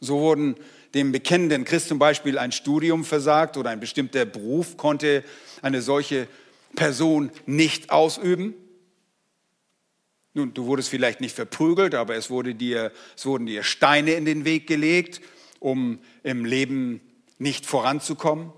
So 0.00 0.20
wurden 0.20 0.56
dem 0.92 1.12
bekennenden 1.12 1.64
Christ 1.64 1.88
zum 1.88 1.98
Beispiel 1.98 2.36
ein 2.36 2.52
Studium 2.52 3.06
versagt 3.06 3.56
oder 3.56 3.70
ein 3.70 3.80
bestimmter 3.80 4.26
Beruf 4.26 4.76
konnte 4.76 5.24
eine 5.62 5.80
solche 5.80 6.28
Person 6.74 7.30
nicht 7.46 7.88
ausüben. 7.88 8.52
Nun, 10.36 10.52
du 10.52 10.66
wurdest 10.66 10.90
vielleicht 10.90 11.22
nicht 11.22 11.34
verprügelt, 11.34 11.94
aber 11.94 12.14
es, 12.14 12.28
wurde 12.28 12.54
dir, 12.54 12.92
es 13.16 13.24
wurden 13.24 13.46
dir 13.46 13.62
Steine 13.62 14.12
in 14.12 14.26
den 14.26 14.44
Weg 14.44 14.66
gelegt, 14.66 15.22
um 15.60 15.98
im 16.24 16.44
Leben 16.44 17.00
nicht 17.38 17.64
voranzukommen. 17.64 18.52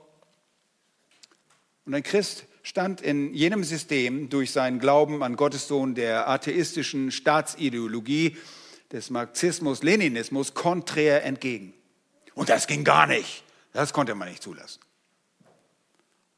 Und 1.85 1.95
ein 1.95 2.03
Christ 2.03 2.47
stand 2.64 3.01
in 3.01 3.33
jenem 3.33 3.62
System 3.62 4.29
durch 4.29 4.51
seinen 4.51 4.81
Glauben 4.81 5.23
an 5.23 5.37
Gottes 5.37 5.69
Sohn 5.69 5.95
der 5.95 6.29
atheistischen 6.29 7.12
Staatsideologie 7.12 8.37
des 8.91 9.11
Marxismus, 9.11 9.85
Leninismus 9.85 10.55
konträr 10.55 11.25
entgegen. 11.25 11.75
Und 12.35 12.49
das 12.49 12.67
ging 12.67 12.83
gar 12.83 13.07
nicht. 13.07 13.45
Das 13.73 13.93
konnte 13.93 14.17
man 14.17 14.29
nicht 14.29 14.43
zulassen. 14.43 14.81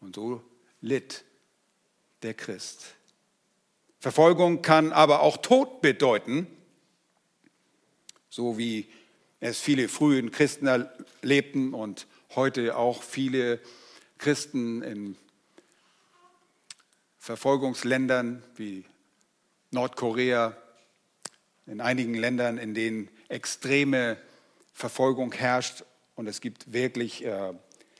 Und 0.00 0.16
so 0.16 0.42
litt 0.82 1.24
der 2.22 2.34
Christ. 2.34 2.94
Verfolgung 4.00 4.62
kann 4.62 4.92
aber 4.92 5.20
auch 5.20 5.36
Tod 5.36 5.82
bedeuten, 5.82 6.46
so 8.30 8.56
wie 8.56 8.88
es 9.40 9.60
viele 9.60 9.88
frühen 9.88 10.30
Christen 10.30 10.66
erlebten 10.66 11.74
und 11.74 12.06
heute 12.34 12.76
auch 12.76 13.02
viele 13.02 13.60
Christen 14.16 14.82
in 14.82 15.16
Verfolgungsländern 17.18 18.42
wie 18.56 18.86
Nordkorea, 19.70 20.56
in 21.66 21.82
einigen 21.82 22.14
Ländern, 22.14 22.56
in 22.56 22.72
denen 22.72 23.10
extreme 23.28 24.16
Verfolgung 24.72 25.32
herrscht 25.32 25.84
und 26.14 26.26
es 26.26 26.40
gibt 26.40 26.72
wirklich 26.72 27.22
äh, 27.24 27.52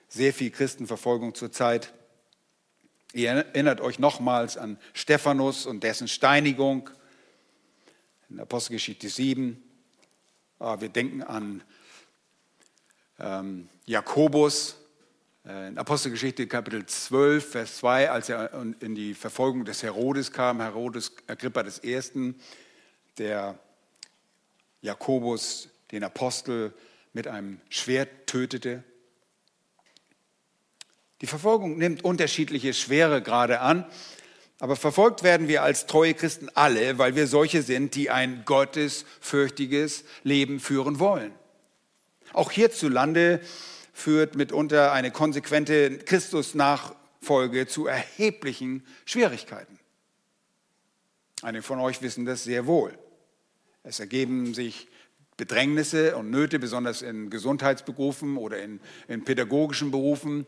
sehr 0.09 0.33
viel 0.33 0.51
Christenverfolgung 0.51 1.35
zurzeit. 1.35 1.93
Ihr 3.13 3.31
erinnert 3.31 3.81
euch 3.81 3.99
nochmals 3.99 4.57
an 4.57 4.79
Stephanus 4.93 5.67
und 5.67 5.83
dessen 5.83 6.07
Steinigung 6.07 6.91
in 8.29 8.39
Apostelgeschichte 8.39 9.09
7. 9.09 9.61
Ah, 10.61 10.81
wir 10.81 10.91
denken 10.91 11.25
an 11.25 11.65
ähm, 13.19 13.69
Jakobus 13.85 14.77
äh, 15.45 15.69
in 15.69 15.79
Apostelgeschichte 15.79 16.47
Kapitel 16.47 16.87
12, 16.87 17.51
Vers 17.51 17.79
2, 17.79 18.11
als 18.11 18.29
er 18.29 18.53
in 18.81 18.95
die 18.95 19.15
Verfolgung 19.15 19.65
des 19.65 19.83
Herodes 19.83 20.31
kam, 20.31 20.61
Herodes 20.61 21.13
Agrippa 21.27 21.65
I., 21.83 22.35
der 23.19 23.59
Jakobus, 24.83 25.69
den 25.91 26.05
Apostel, 26.05 26.73
mit 27.13 27.27
einem 27.27 27.61
Schwert 27.71 28.29
tötete. 28.29 28.85
Die 31.21 31.27
Verfolgung 31.27 31.77
nimmt 31.77 32.05
unterschiedliche 32.05 32.73
Schweregrade 32.73 33.61
an, 33.61 33.85
aber 34.59 34.77
verfolgt 34.77 35.23
werden 35.23 35.49
wir 35.49 35.63
als 35.63 35.87
treue 35.87 36.15
Christen 36.15 36.49
alle, 36.55 36.99
weil 36.99 37.15
wir 37.15 37.27
solche 37.27 37.63
sind, 37.63 37.95
die 37.95 38.11
ein 38.11 38.45
gottesfürchtiges 38.45 40.05
Leben 40.23 40.61
führen 40.61 40.99
wollen. 40.99 41.33
Auch 42.33 42.51
hierzulande 42.51 43.41
führt 43.93 44.35
mitunter 44.35 44.93
eine 44.93 45.11
konsequente 45.11 45.99
Christusnachfolge 45.99 47.67
zu 47.67 47.87
erheblichen 47.87 48.87
Schwierigkeiten. 49.05 49.79
Einige 51.43 51.63
von 51.63 51.81
euch 51.81 52.03
wissen 52.03 52.27
das 52.27 52.45
sehr 52.45 52.67
wohl. 52.67 52.97
Es 53.83 53.99
ergeben 53.99 54.53
sich 54.53 54.89
Bedrängnisse 55.39 56.17
und 56.17 56.31
Nöte, 56.31 56.59
besonders 56.59 57.01
in 57.01 57.31
Gesundheitsberufen 57.31 58.37
oder 58.37 58.63
in, 58.63 58.79
in 59.09 59.25
pädagogischen 59.25 59.91
Berufen, 59.91 60.47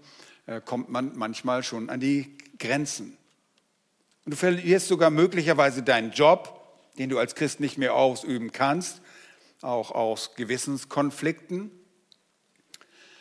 kommt 0.65 0.89
man 0.89 1.13
manchmal 1.17 1.63
schon 1.63 1.91
an 1.91 2.01
die 2.01 2.37
Grenzen. 2.59 3.17
Und 4.25 4.33
du 4.33 4.37
verlierst 4.37 4.89
sogar 4.89 5.11
möglicherweise 5.11 5.83
deinen 5.83 6.13
Job, 6.13 6.61
den 6.99 7.09
du 7.09 7.19
als 7.19 7.35
Christ 7.35 7.61
nicht 7.61 7.79
mehr 7.79 7.95
ausüben 7.95 8.53
kannst, 8.53 9.01
auch 9.61 9.91
aus 9.91 10.35
Gewissenskonflikten. 10.37 11.71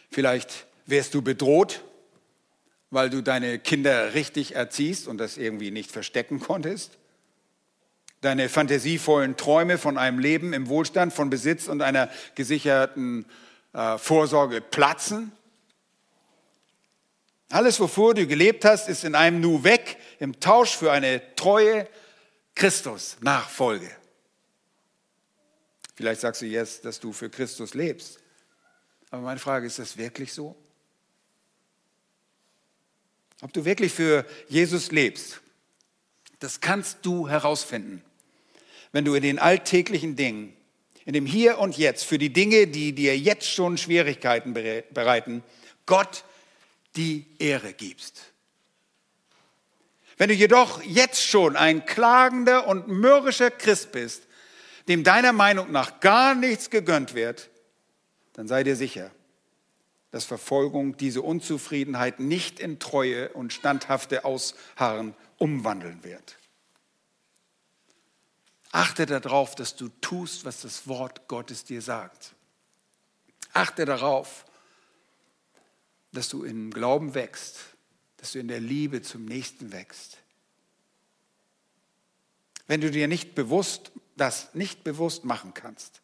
Vielleicht 0.09 0.67
wärst 0.85 1.13
du 1.13 1.21
bedroht, 1.21 1.83
weil 2.89 3.09
du 3.09 3.21
deine 3.21 3.59
Kinder 3.59 4.13
richtig 4.13 4.55
erziehst 4.55 5.07
und 5.07 5.17
das 5.17 5.37
irgendwie 5.37 5.71
nicht 5.71 5.91
verstecken 5.91 6.39
konntest 6.39 6.97
deine 8.21 8.49
fantasievollen 8.49 9.35
Träume 9.35 9.77
von 9.77 9.97
einem 9.97 10.19
Leben 10.19 10.53
im 10.53 10.69
Wohlstand, 10.69 11.11
von 11.11 11.29
Besitz 11.29 11.67
und 11.67 11.81
einer 11.81 12.09
gesicherten 12.35 13.25
äh, 13.73 13.97
Vorsorge 13.97 14.61
platzen. 14.61 15.31
Alles, 17.51 17.79
wovor 17.81 18.13
du 18.13 18.25
gelebt 18.25 18.63
hast, 18.63 18.87
ist 18.87 19.03
in 19.03 19.13
einem 19.13 19.41
Nu 19.41 19.63
weg, 19.63 19.97
im 20.19 20.39
Tausch 20.39 20.75
für 20.75 20.91
eine 20.91 21.35
treue 21.35 21.87
Christus-Nachfolge. 22.55 23.91
Vielleicht 25.95 26.21
sagst 26.21 26.41
du 26.41 26.45
jetzt, 26.45 26.85
dass 26.85 26.99
du 26.99 27.11
für 27.11 27.29
Christus 27.29 27.73
lebst. 27.73 28.19
Aber 29.09 29.23
meine 29.23 29.39
Frage, 29.39 29.67
ist 29.67 29.79
das 29.79 29.97
wirklich 29.97 30.31
so? 30.31 30.55
Ob 33.41 33.51
du 33.51 33.65
wirklich 33.65 33.91
für 33.91 34.25
Jesus 34.47 34.91
lebst, 34.91 35.41
das 36.39 36.61
kannst 36.61 36.99
du 37.01 37.27
herausfinden, 37.27 38.01
wenn 38.93 39.03
du 39.03 39.13
in 39.13 39.23
den 39.23 39.39
alltäglichen 39.39 40.15
Dingen, 40.15 40.55
in 41.05 41.13
dem 41.13 41.25
Hier 41.25 41.57
und 41.57 41.77
Jetzt, 41.77 42.05
für 42.05 42.17
die 42.17 42.31
Dinge, 42.31 42.67
die 42.67 42.93
dir 42.93 43.17
jetzt 43.17 43.47
schon 43.47 43.77
Schwierigkeiten 43.77 44.53
bereiten, 44.53 45.43
Gott 45.85 46.23
die 46.95 47.25
Ehre 47.39 47.73
gibst. 47.73 48.31
Wenn 50.17 50.29
du 50.29 50.35
jedoch 50.35 50.83
jetzt 50.83 51.23
schon 51.23 51.55
ein 51.55 51.85
klagender 51.85 52.67
und 52.67 52.87
mürrischer 52.87 53.49
Christ 53.49 53.91
bist, 53.91 54.23
dem 54.87 55.03
deiner 55.03 55.33
Meinung 55.33 55.71
nach 55.71 55.99
gar 55.99 56.35
nichts 56.35 56.69
gegönnt 56.69 57.13
wird, 57.13 57.49
dann 58.33 58.47
sei 58.47 58.63
dir 58.63 58.75
sicher, 58.75 59.11
dass 60.11 60.25
Verfolgung 60.25 60.97
diese 60.97 61.21
Unzufriedenheit 61.21 62.19
nicht 62.19 62.59
in 62.59 62.79
Treue 62.79 63.29
und 63.29 63.53
standhafte 63.53 64.25
Ausharren 64.25 65.15
umwandeln 65.37 66.03
wird. 66.03 66.37
Achte 68.71 69.05
darauf, 69.05 69.55
dass 69.55 69.75
du 69.75 69.89
tust, 70.01 70.45
was 70.45 70.61
das 70.61 70.87
Wort 70.87 71.27
Gottes 71.27 71.65
dir 71.65 71.81
sagt. 71.81 72.33
Achte 73.53 73.85
darauf, 73.85 74.45
dass 76.11 76.29
du 76.29 76.43
im 76.43 76.71
Glauben 76.71 77.13
wächst, 77.13 77.57
dass 78.17 78.33
du 78.33 78.39
in 78.39 78.47
der 78.47 78.59
Liebe 78.59 79.01
zum 79.01 79.25
Nächsten 79.25 79.71
wächst. 79.71 80.17
Wenn 82.67 82.81
du 82.81 82.91
dir 82.91 83.07
nicht 83.07 83.35
bewusst, 83.35 83.91
das 84.15 84.53
nicht 84.53 84.83
bewusst 84.83 85.25
machen 85.25 85.53
kannst, 85.53 86.01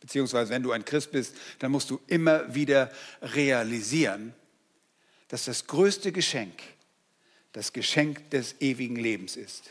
beziehungsweise 0.00 0.50
wenn 0.50 0.62
du 0.62 0.72
ein 0.72 0.84
Christ 0.84 1.12
bist, 1.12 1.34
dann 1.58 1.72
musst 1.72 1.90
du 1.90 2.00
immer 2.06 2.54
wieder 2.54 2.92
realisieren, 3.20 4.34
dass 5.28 5.44
das 5.44 5.66
größte 5.66 6.12
Geschenk 6.12 6.60
das 7.52 7.72
Geschenk 7.72 8.30
des 8.30 8.60
ewigen 8.60 8.96
Lebens 8.96 9.36
ist. 9.36 9.70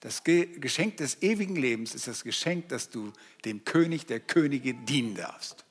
Das 0.00 0.24
Geschenk 0.24 0.96
des 0.96 1.22
ewigen 1.22 1.54
Lebens 1.54 1.94
ist 1.94 2.08
das 2.08 2.24
Geschenk, 2.24 2.68
dass 2.70 2.90
du 2.90 3.12
dem 3.44 3.64
König 3.64 4.06
der 4.06 4.18
Könige 4.18 4.74
dienen 4.74 5.14
darfst. 5.14 5.64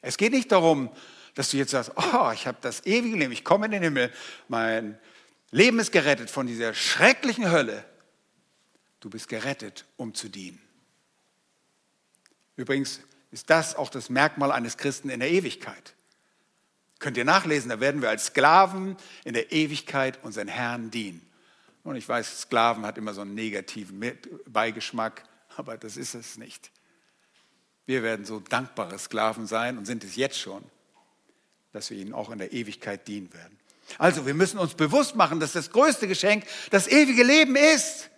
Es 0.00 0.16
geht 0.16 0.32
nicht 0.32 0.52
darum, 0.52 0.90
dass 1.34 1.50
du 1.50 1.56
jetzt 1.56 1.70
sagst, 1.70 1.92
oh, 1.96 2.30
ich 2.32 2.46
habe 2.46 2.58
das 2.60 2.84
ewige 2.86 3.16
Leben, 3.16 3.32
ich 3.32 3.44
komme 3.44 3.66
in 3.66 3.72
den 3.72 3.82
Himmel, 3.82 4.12
mein 4.48 4.98
Leben 5.50 5.78
ist 5.78 5.92
gerettet 5.92 6.30
von 6.30 6.46
dieser 6.46 6.74
schrecklichen 6.74 7.50
Hölle. 7.50 7.84
Du 9.00 9.08
bist 9.10 9.28
gerettet, 9.28 9.84
um 9.96 10.14
zu 10.14 10.28
dienen. 10.28 10.60
Übrigens 12.56 13.00
ist 13.30 13.48
das 13.50 13.76
auch 13.76 13.88
das 13.88 14.10
Merkmal 14.10 14.50
eines 14.52 14.76
Christen 14.76 15.10
in 15.10 15.20
der 15.20 15.30
Ewigkeit. 15.30 15.94
Könnt 16.98 17.16
ihr 17.16 17.24
nachlesen, 17.24 17.68
da 17.68 17.78
werden 17.78 18.02
wir 18.02 18.08
als 18.08 18.26
Sklaven 18.26 18.96
in 19.24 19.34
der 19.34 19.52
Ewigkeit 19.52 20.18
unseren 20.24 20.48
Herrn 20.48 20.90
dienen. 20.90 21.24
Und 21.84 21.96
ich 21.96 22.08
weiß, 22.08 22.42
Sklaven 22.42 22.84
hat 22.84 22.98
immer 22.98 23.14
so 23.14 23.20
einen 23.20 23.34
negativen 23.34 24.18
Beigeschmack, 24.46 25.22
aber 25.56 25.78
das 25.78 25.96
ist 25.96 26.14
es 26.14 26.36
nicht. 26.36 26.72
Wir 27.88 28.02
werden 28.02 28.26
so 28.26 28.40
dankbare 28.40 28.98
Sklaven 28.98 29.46
sein 29.46 29.78
und 29.78 29.86
sind 29.86 30.04
es 30.04 30.14
jetzt 30.14 30.38
schon, 30.38 30.62
dass 31.72 31.88
wir 31.88 31.96
ihnen 31.96 32.12
auch 32.12 32.28
in 32.28 32.36
der 32.36 32.52
Ewigkeit 32.52 33.08
dienen 33.08 33.32
werden. 33.32 33.58
Also, 33.96 34.26
wir 34.26 34.34
müssen 34.34 34.58
uns 34.58 34.74
bewusst 34.74 35.16
machen, 35.16 35.40
dass 35.40 35.52
das 35.52 35.70
größte 35.70 36.06
Geschenk 36.06 36.44
das 36.70 36.86
ewige 36.86 37.22
Leben 37.22 37.56
ist. 37.56 38.10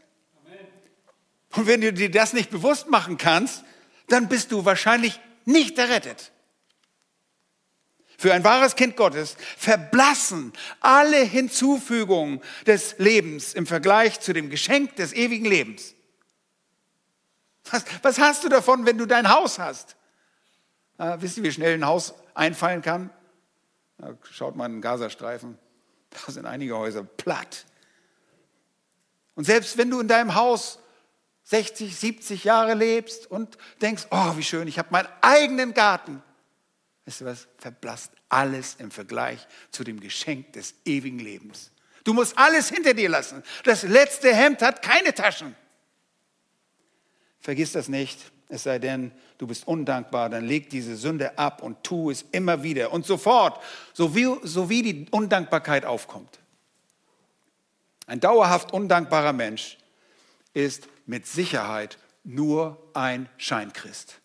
Und 1.53 1.69
wenn 1.69 1.83
du 1.83 1.93
dir 1.93 2.11
das 2.11 2.33
nicht 2.33 2.51
bewusst 2.51 2.91
machen 2.91 3.17
kannst, 3.17 3.63
dann 4.09 4.29
bist 4.29 4.51
du 4.51 4.65
wahrscheinlich 4.65 5.21
nicht 5.45 5.79
errettet. 5.79 6.33
Für 8.19 8.35
ein 8.35 8.43
wahres 8.43 8.75
Kind 8.75 8.97
Gottes 8.97 9.37
verblassen 9.57 10.53
alle 10.81 11.23
Hinzufügungen 11.23 12.41
des 12.67 12.97
Lebens 12.99 13.55
im 13.55 13.69
Vergleich 13.69 14.19
zu 14.19 14.33
dem 14.33 14.51
Geschenk 14.51 14.97
des 14.97 15.13
ewigen 15.13 15.45
Lebens. 15.45 15.95
Was, 17.71 17.85
was 18.03 18.19
hast 18.19 18.45
du 18.45 18.49
davon, 18.49 18.87
wenn 18.87 18.99
du 18.99 19.07
dein 19.07 19.29
Haus 19.31 19.59
hast? 19.59 19.97
Ah, 20.99 21.17
wisst 21.21 21.37
ihr, 21.39 21.43
wie 21.43 21.53
schnell 21.53 21.75
ein 21.75 21.87
Haus 21.87 22.15
einfallen 22.35 22.83
kann? 22.83 23.11
Ja, 23.99 24.15
schaut 24.31 24.57
mal 24.57 24.67
in 24.67 24.73
den 24.73 24.83
Gazastreifen. 24.83 25.59
Da 26.11 26.33
sind 26.33 26.47
einige 26.47 26.77
Häuser 26.77 27.05
platt. 27.05 27.65
Und 29.35 29.45
selbst 29.45 29.79
wenn 29.79 29.91
du 29.91 30.01
in 30.01 30.09
deinem 30.09 30.35
Haus 30.35 30.79
60, 31.45 31.97
70 31.97 32.45
Jahre 32.45 32.75
lebst 32.75 33.31
und 33.31 33.57
denkst, 33.81 34.07
oh, 34.11 34.37
wie 34.37 34.43
schön, 34.43 34.69
ich 34.69 34.79
habe 34.79 34.89
meinen 34.91 35.09
eigenen 35.21 35.75
Garten. 35.75 36.23
Weißt 37.07 37.23
du 37.23 37.25
was? 37.25 37.49
Verblasst 37.59 38.13
alles 38.29 38.77
im 38.79 38.91
Vergleich 38.91 39.47
zu 39.71 39.83
dem 39.83 40.01
Geschenk 40.01 40.53
des 40.53 40.75
ewigen 40.85 41.19
Lebens. 41.19 41.73
Du 42.05 42.15
musst 42.15 42.39
alles 42.39 42.69
hinter 42.69 42.95
dir 42.95 43.09
lassen. 43.09 43.43
Das 43.65 43.83
letzte 43.83 44.35
Hemd 44.35 44.63
hat 44.63 44.83
keine 44.83 45.15
Taschen. 45.15 45.57
Vergiss 47.40 47.72
das 47.72 47.88
nicht, 47.88 48.18
es 48.50 48.64
sei 48.64 48.79
denn, 48.79 49.12
du 49.38 49.46
bist 49.46 49.66
undankbar, 49.66 50.29
dann 50.29 50.44
leg 50.44 50.70
diese 50.70 50.96
Sünde 50.96 51.38
ab 51.38 51.62
und 51.62 51.83
tu 51.85 52.11
es 52.11 52.24
immer 52.33 52.62
wieder 52.62 52.92
und 52.92 53.07
sofort, 53.07 53.62
so 53.92 54.14
wie, 54.14 54.29
so 54.42 54.68
wie 54.68 54.83
die 54.83 55.07
Undankbarkeit 55.11 55.85
aufkommt. 55.85 56.40
Ein 58.07 58.20
dauerhaft 58.20 58.72
undankbarer 58.72 59.33
Mensch 59.33 59.79
ist 60.53 60.88
mit 61.07 61.26
Sicherheit 61.26 61.96
nur 62.24 62.76
ein 62.92 63.29
Scheinchrist. 63.37 64.16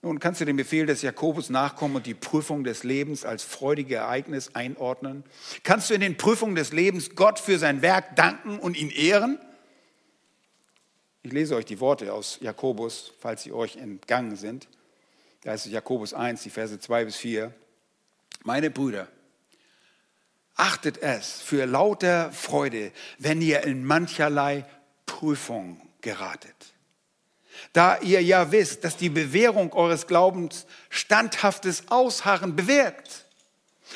Nun 0.00 0.18
kannst 0.18 0.40
du 0.40 0.44
den 0.44 0.56
Befehl 0.56 0.86
des 0.86 1.02
Jakobus 1.02 1.48
nachkommen 1.48 1.96
und 1.96 2.06
die 2.06 2.14
Prüfung 2.14 2.64
des 2.64 2.82
Lebens 2.82 3.24
als 3.24 3.44
freudige 3.44 3.96
Ereignis 3.96 4.54
einordnen? 4.54 5.22
Kannst 5.62 5.90
du 5.90 5.94
in 5.94 6.00
den 6.00 6.16
Prüfungen 6.16 6.56
des 6.56 6.72
Lebens 6.72 7.14
Gott 7.14 7.38
für 7.38 7.58
sein 7.58 7.82
Werk 7.82 8.16
danken 8.16 8.58
und 8.58 8.76
ihn 8.76 8.90
ehren? 8.90 9.38
Ich 11.24 11.32
lese 11.32 11.54
euch 11.54 11.64
die 11.64 11.78
Worte 11.78 12.12
aus 12.12 12.38
Jakobus, 12.40 13.12
falls 13.20 13.44
sie 13.44 13.52
euch 13.52 13.76
entgangen 13.76 14.36
sind. 14.36 14.66
Da 15.42 15.54
ist 15.54 15.66
es 15.66 15.72
Jakobus 15.72 16.14
1, 16.14 16.42
die 16.42 16.50
Verse 16.50 16.78
2 16.78 17.04
bis 17.04 17.16
4. 17.16 17.54
Meine 18.42 18.70
Brüder, 18.70 19.06
achtet 20.56 21.00
es 21.00 21.40
für 21.40 21.64
lauter 21.66 22.32
Freude, 22.32 22.92
wenn 23.18 23.40
ihr 23.40 23.62
in 23.62 23.84
mancherlei 23.84 24.64
Prüfung 25.06 25.80
geratet. 26.00 26.74
Da 27.72 28.00
ihr 28.00 28.22
ja 28.22 28.50
wisst, 28.50 28.82
dass 28.82 28.96
die 28.96 29.08
Bewährung 29.08 29.72
eures 29.72 30.08
Glaubens 30.08 30.66
standhaftes 30.90 31.84
Ausharren 31.88 32.56
bewirkt. 32.56 33.21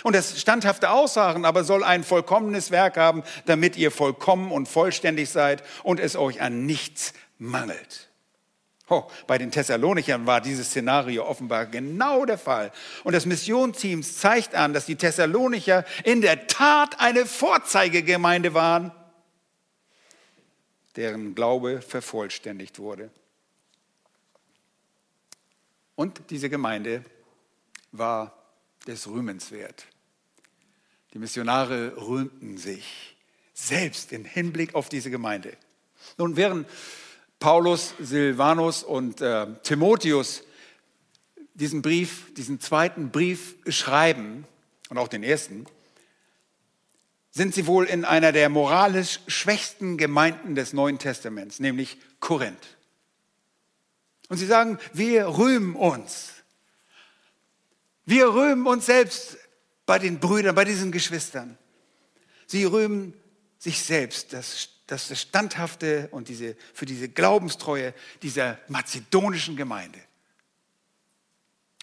Und 0.03 0.15
das 0.15 0.41
standhafte 0.41 0.91
Ausharren 0.91 1.45
aber 1.45 1.65
soll 1.65 1.85
ein 1.85 2.05
vollkommenes 2.05 2.71
Werk 2.71 2.97
haben, 2.97 3.23
damit 3.47 3.77
ihr 3.77 3.91
vollkommen 3.91 4.53
und 4.53 4.69
vollständig 4.69 5.31
seid 5.31 5.63
und 5.83 6.01
es 6.01 6.17
euch 6.17 6.41
an 6.41 6.67
nichts 6.67 7.13
mangelt. 7.39 8.09
Oh, 8.89 9.05
bei 9.27 9.37
den 9.37 9.51
Thessalonichern 9.51 10.27
war 10.27 10.41
dieses 10.41 10.69
Szenario 10.69 11.27
offenbar 11.27 11.67
genau 11.67 12.25
der 12.25 12.39
Fall. 12.39 12.71
Und 13.03 13.15
das 13.15 13.27
Missionsteam 13.27 14.05
zeigt 14.05 14.55
an, 14.55 14.73
dass 14.73 14.87
die 14.87 14.95
Thessalonicher 14.95 15.85
in 16.05 16.21
der 16.21 16.47
Tat 16.47 17.01
eine 17.01 17.27
Vorzeigegemeinde 17.27 18.55
waren, 18.55 18.93
deren 20.95 21.35
Glaube 21.35 21.83
vervollständigt 21.83 22.79
wurde. 22.79 23.11
Und 25.97 26.31
diese 26.31 26.49
Gemeinde 26.49 27.05
war 27.91 28.46
des 28.87 29.07
Rühmens 29.09 29.51
wert. 29.51 29.87
Die 31.15 31.19
Missionare 31.19 31.97
rühmten 31.97 32.59
sich 32.59 33.17
selbst 33.55 34.13
im 34.13 34.25
Hinblick 34.25 34.75
auf 34.75 34.89
diese 34.89 35.11
Gemeinde. 35.11 35.57
Nun, 36.19 36.37
während 36.37 36.69
Paulus, 37.39 37.95
Silvanus 37.99 38.83
und 38.83 39.21
äh, 39.21 39.47
Timotheus 39.63 40.43
diesen 41.55 41.81
Brief, 41.83 42.33
diesen 42.35 42.61
zweiten 42.61 43.11
Brief 43.11 43.57
schreiben, 43.69 44.47
und 44.89 44.99
auch 44.99 45.09
den 45.09 45.23
ersten, 45.23 45.67
sind 47.31 47.55
sie 47.55 47.67
wohl 47.67 47.87
in 47.87 48.05
einer 48.05 48.33
der 48.33 48.49
moralisch 48.49 49.21
schwächsten 49.27 49.97
Gemeinden 49.99 50.55
des 50.55 50.73
Neuen 50.73 50.99
Testaments, 50.99 51.61
nämlich 51.61 51.99
Korinth. 52.21 52.77
Und 54.29 54.39
sie 54.39 54.47
sagen, 54.47 54.79
wir 54.93 55.27
rühmen 55.27 55.77
uns. 55.77 56.36
Wir 58.07 58.33
rühmen 58.33 58.67
uns 58.67 58.87
selbst 58.87 59.37
bei 59.85 59.99
den 59.99 60.21
Brüdern, 60.21 60.55
bei 60.55 60.65
diesen 60.65 60.93
Geschwistern. 60.93 61.59
Sie 62.47 62.65
rühmen 62.65 63.15
sich 63.59 63.83
selbst, 63.83 64.33
das, 64.33 64.69
das, 64.87 65.09
das 65.09 65.21
Standhafte 65.21 66.09
und 66.13 66.29
diese, 66.29 66.57
für 66.73 66.87
diese 66.87 67.09
Glaubenstreue 67.09 67.93
dieser 68.23 68.59
mazedonischen 68.69 69.57
Gemeinde. 69.57 70.01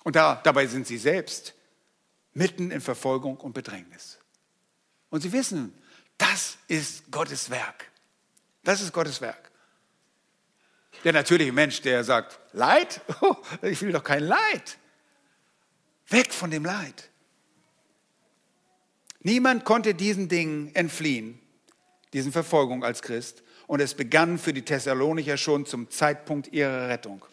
Und 0.04 0.16
da, 0.16 0.36
dabei 0.44 0.68
sind 0.68 0.88
sie 0.88 0.98
selbst 0.98 1.54
mitten 2.34 2.72
in 2.72 2.82
Verfolgung 2.82 3.38
und 3.38 3.54
Bedrängnis. 3.54 4.18
Und 5.10 5.22
sie 5.22 5.32
wissen, 5.32 5.74
das 6.18 6.58
ist 6.68 7.12
Gottes 7.12 7.50
Werk. 7.50 7.92
Das 8.64 8.80
ist 8.82 8.94
Gottes 8.94 9.20
Werk. 9.20 9.52
Der 11.04 11.12
natürliche 11.12 11.52
Mensch, 11.52 11.82
der 11.82 12.04
sagt, 12.04 12.40
Leid? 12.54 13.02
Oh, 13.22 13.36
ich 13.62 13.82
will 13.82 13.92
doch 13.92 14.04
kein 14.04 14.24
Leid. 14.24 14.78
Weg 16.14 16.34
von 16.34 16.52
dem 16.52 16.64
Leid. 16.64 17.10
Niemand 19.20 19.66
konnte 19.66 19.94
diesen 19.96 20.30
Dingen 20.30 20.74
entfliehen, 20.76 21.40
diesen 22.14 22.32
Verfolgung 22.32 22.84
als 22.84 23.02
Christ. 23.02 23.44
Und 23.68 23.80
es 23.80 23.94
begann 23.94 24.38
für 24.38 24.54
die 24.54 24.64
Thessalonicher 24.64 25.38
schon 25.38 25.66
zum 25.66 25.90
Zeitpunkt 25.90 26.54
ihrer 26.54 26.90
Rettung. 26.90 27.26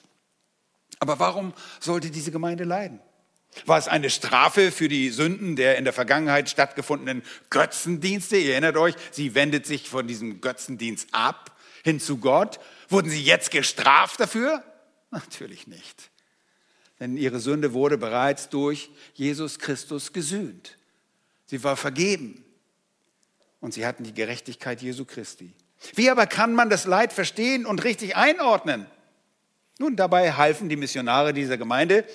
Aber 1.00 1.18
warum 1.18 1.52
sollte 1.80 2.10
diese 2.10 2.30
Gemeinde 2.30 2.64
leiden? 2.64 3.00
War 3.66 3.78
es 3.78 3.88
eine 3.88 4.10
Strafe 4.10 4.70
für 4.70 4.88
die 4.88 5.10
Sünden 5.10 5.56
der 5.56 5.76
in 5.76 5.84
der 5.84 5.92
Vergangenheit 5.92 6.48
stattgefundenen 6.48 7.22
Götzendienste? 7.50 8.36
Ihr 8.36 8.52
erinnert 8.52 8.76
euch, 8.76 8.94
sie 9.10 9.34
wendet 9.34 9.66
sich 9.66 9.88
von 9.88 10.06
diesem 10.06 10.40
Götzendienst 10.40 11.08
ab 11.12 11.56
hin 11.82 11.98
zu 11.98 12.18
Gott. 12.18 12.60
Wurden 12.88 13.10
sie 13.10 13.22
jetzt 13.22 13.50
gestraft 13.50 14.20
dafür? 14.20 14.62
Natürlich 15.10 15.66
nicht. 15.66 16.09
Denn 17.00 17.16
ihre 17.16 17.40
Sünde 17.40 17.72
wurde 17.72 17.98
bereits 17.98 18.50
durch 18.50 18.90
Jesus 19.14 19.58
Christus 19.58 20.12
gesühnt. 20.12 20.76
Sie 21.46 21.64
war 21.64 21.76
vergeben. 21.76 22.44
Und 23.60 23.74
sie 23.74 23.86
hatten 23.86 24.04
die 24.04 24.14
Gerechtigkeit 24.14 24.80
Jesu 24.82 25.04
Christi. 25.04 25.52
Wie 25.94 26.10
aber 26.10 26.26
kann 26.26 26.54
man 26.54 26.70
das 26.70 26.84
Leid 26.84 27.12
verstehen 27.12 27.66
und 27.66 27.84
richtig 27.84 28.16
einordnen? 28.16 28.86
Nun, 29.78 29.96
dabei 29.96 30.32
halfen 30.34 30.68
die 30.68 30.76
Missionare 30.76 31.32
dieser 31.32 31.56
Gemeinde 31.56 32.06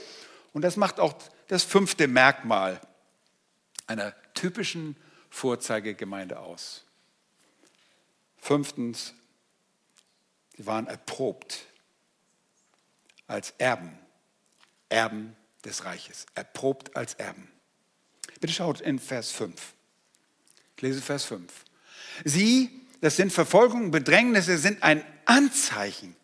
und 0.54 0.62
das 0.62 0.78
macht 0.78 1.00
auch 1.00 1.16
das 1.48 1.64
fünfte 1.64 2.08
Merkmal 2.08 2.80
einer 3.88 4.14
typischen 4.36 4.96
Vorzeigegemeinde 5.30 6.40
aus. 6.40 6.86
Fünftens, 8.38 9.14
sie 10.56 10.66
waren 10.66 10.88
erprobt 10.88 11.66
als 13.28 13.52
Erben, 13.58 13.98
Erben 14.96 15.36
des 15.66 15.84
Reiches, 15.84 16.26
erprobt 16.36 16.96
als 16.96 17.16
Erben. 17.16 17.52
Bitte 18.40 18.54
schaut 18.54 18.80
in 18.80 18.98
Vers 18.98 19.32
5. 19.32 19.54
Ich 20.78 20.82
lese 20.82 21.02
Vers 21.02 21.26
5. 21.26 21.52
Sie, 22.24 22.70
das 23.02 23.18
sind 23.18 23.34
Verfolgungen, 23.34 23.92
Bedrängnisse, 23.92 24.58
sind 24.58 24.84
ein 24.84 25.04
Anzeichen 25.26 26.16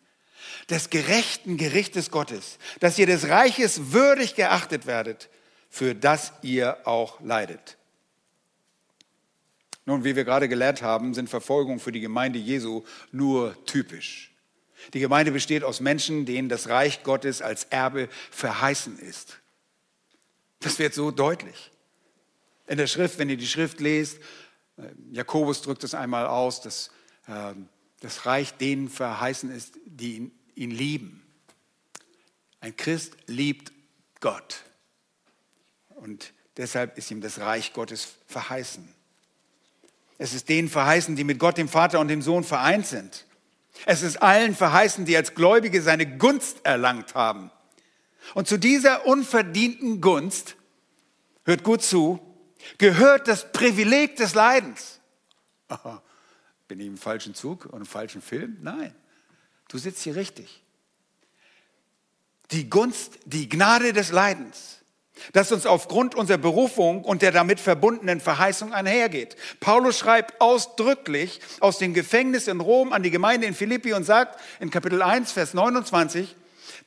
des 0.70 0.88
gerechten 0.88 1.58
Gerichtes 1.58 2.10
Gottes, 2.10 2.58
dass 2.80 2.98
ihr 2.98 3.06
des 3.06 3.28
Reiches 3.28 3.92
würdig 3.92 4.36
geachtet 4.36 4.86
werdet, 4.86 5.28
für 5.68 5.94
das 5.94 6.32
ihr 6.40 6.86
auch 6.86 7.20
leidet. 7.20 7.76
Nun, 9.84 10.04
wie 10.04 10.16
wir 10.16 10.24
gerade 10.24 10.48
gelernt 10.48 10.80
haben, 10.80 11.12
sind 11.12 11.28
Verfolgungen 11.28 11.78
für 11.78 11.92
die 11.92 12.00
Gemeinde 12.00 12.38
Jesu 12.38 12.84
nur 13.10 13.54
typisch. 13.66 14.31
Die 14.94 15.00
Gemeinde 15.00 15.32
besteht 15.32 15.64
aus 15.64 15.80
Menschen, 15.80 16.26
denen 16.26 16.48
das 16.48 16.68
Reich 16.68 17.02
Gottes 17.02 17.42
als 17.42 17.64
Erbe 17.64 18.08
verheißen 18.30 18.98
ist. 18.98 19.38
Das 20.60 20.78
wird 20.78 20.94
so 20.94 21.10
deutlich. 21.10 21.70
In 22.66 22.78
der 22.78 22.86
Schrift, 22.86 23.18
wenn 23.18 23.28
ihr 23.28 23.36
die 23.36 23.46
Schrift 23.46 23.80
lest, 23.80 24.18
äh, 24.76 24.82
Jakobus 25.10 25.62
drückt 25.62 25.84
es 25.84 25.94
einmal 25.94 26.26
aus, 26.26 26.60
dass 26.60 26.90
ähm, 27.28 27.68
das 28.00 28.26
Reich 28.26 28.54
denen 28.54 28.88
verheißen 28.88 29.50
ist, 29.50 29.78
die 29.86 30.16
ihn 30.16 30.32
ihn 30.54 30.70
lieben. 30.70 31.22
Ein 32.60 32.76
Christ 32.76 33.16
liebt 33.26 33.72
Gott. 34.20 34.62
Und 35.88 36.32
deshalb 36.56 36.96
ist 36.98 37.10
ihm 37.10 37.20
das 37.20 37.38
Reich 37.38 37.72
Gottes 37.72 38.16
verheißen. 38.26 38.86
Es 40.18 40.34
ist 40.34 40.48
denen 40.48 40.68
verheißen, 40.68 41.16
die 41.16 41.24
mit 41.24 41.38
Gott, 41.38 41.58
dem 41.58 41.68
Vater 41.68 41.98
und 42.00 42.08
dem 42.08 42.22
Sohn 42.22 42.44
vereint 42.44 42.86
sind. 42.86 43.26
Es 43.86 44.02
ist 44.02 44.22
allen 44.22 44.54
verheißen, 44.54 45.04
die 45.04 45.16
als 45.16 45.34
Gläubige 45.34 45.82
seine 45.82 46.18
Gunst 46.18 46.64
erlangt 46.64 47.14
haben. 47.14 47.50
Und 48.34 48.46
zu 48.46 48.58
dieser 48.58 49.06
unverdienten 49.06 50.00
Gunst, 50.00 50.56
hört 51.44 51.64
gut 51.64 51.82
zu, 51.82 52.20
gehört 52.78 53.28
das 53.28 53.50
Privileg 53.52 54.16
des 54.16 54.34
Leidens. 54.34 55.00
bin 56.68 56.80
ich 56.80 56.86
im 56.86 56.98
falschen 56.98 57.34
Zug 57.34 57.66
und 57.66 57.80
im 57.80 57.86
falschen 57.86 58.22
Film? 58.22 58.58
Nein. 58.60 58.94
Du 59.68 59.78
sitzt 59.78 60.02
hier 60.02 60.16
richtig. 60.16 60.62
Die 62.50 62.68
Gunst, 62.68 63.18
die 63.24 63.48
Gnade 63.48 63.92
des 63.92 64.12
Leidens, 64.12 64.81
das 65.32 65.52
uns 65.52 65.66
aufgrund 65.66 66.14
unserer 66.14 66.38
Berufung 66.38 67.04
und 67.04 67.22
der 67.22 67.32
damit 67.32 67.60
verbundenen 67.60 68.20
Verheißung 68.20 68.72
einhergeht. 68.72 69.36
Paulus 69.60 69.98
schreibt 69.98 70.40
ausdrücklich 70.40 71.40
aus 71.60 71.78
dem 71.78 71.94
Gefängnis 71.94 72.48
in 72.48 72.60
Rom 72.60 72.92
an 72.92 73.02
die 73.02 73.10
Gemeinde 73.10 73.46
in 73.46 73.54
Philippi 73.54 73.92
und 73.92 74.04
sagt 74.04 74.40
in 74.60 74.70
Kapitel 74.70 75.02
1, 75.02 75.32
Vers 75.32 75.54
29, 75.54 76.34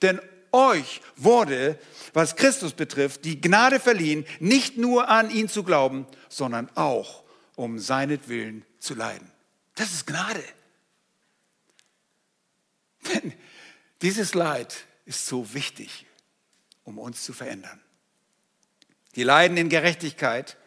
denn 0.01 0.19
euch 0.51 1.01
wurde, 1.15 1.78
was 2.13 2.36
Christus 2.36 2.73
betrifft, 2.73 3.26
die 3.26 3.41
Gnade 3.41 3.80
verliehen, 3.80 4.26
nicht 4.39 4.78
nur 4.78 5.09
an 5.09 5.30
ihn 5.30 5.49
zu 5.49 5.63
glauben, 5.63 6.07
sondern 6.30 6.69
auch 6.76 7.23
um 7.55 7.80
seinetwillen 7.80 8.65
zu 8.80 8.95
leiden. 8.95 9.32
Das 9.76 9.91
ist 9.93 10.07
Gnade. 10.07 10.43
Denn 13.13 13.34
dieses 14.01 14.34
Leid 14.34 14.86
ist 15.05 15.26
so 15.26 15.53
wichtig, 15.53 16.05
um 16.84 16.97
uns 16.97 17.23
zu 17.23 17.34
verändern. 17.34 17.82
Die 19.16 19.24
Leiden 19.24 19.57
in 19.57 19.70
Gerechtigkeit 19.70 20.57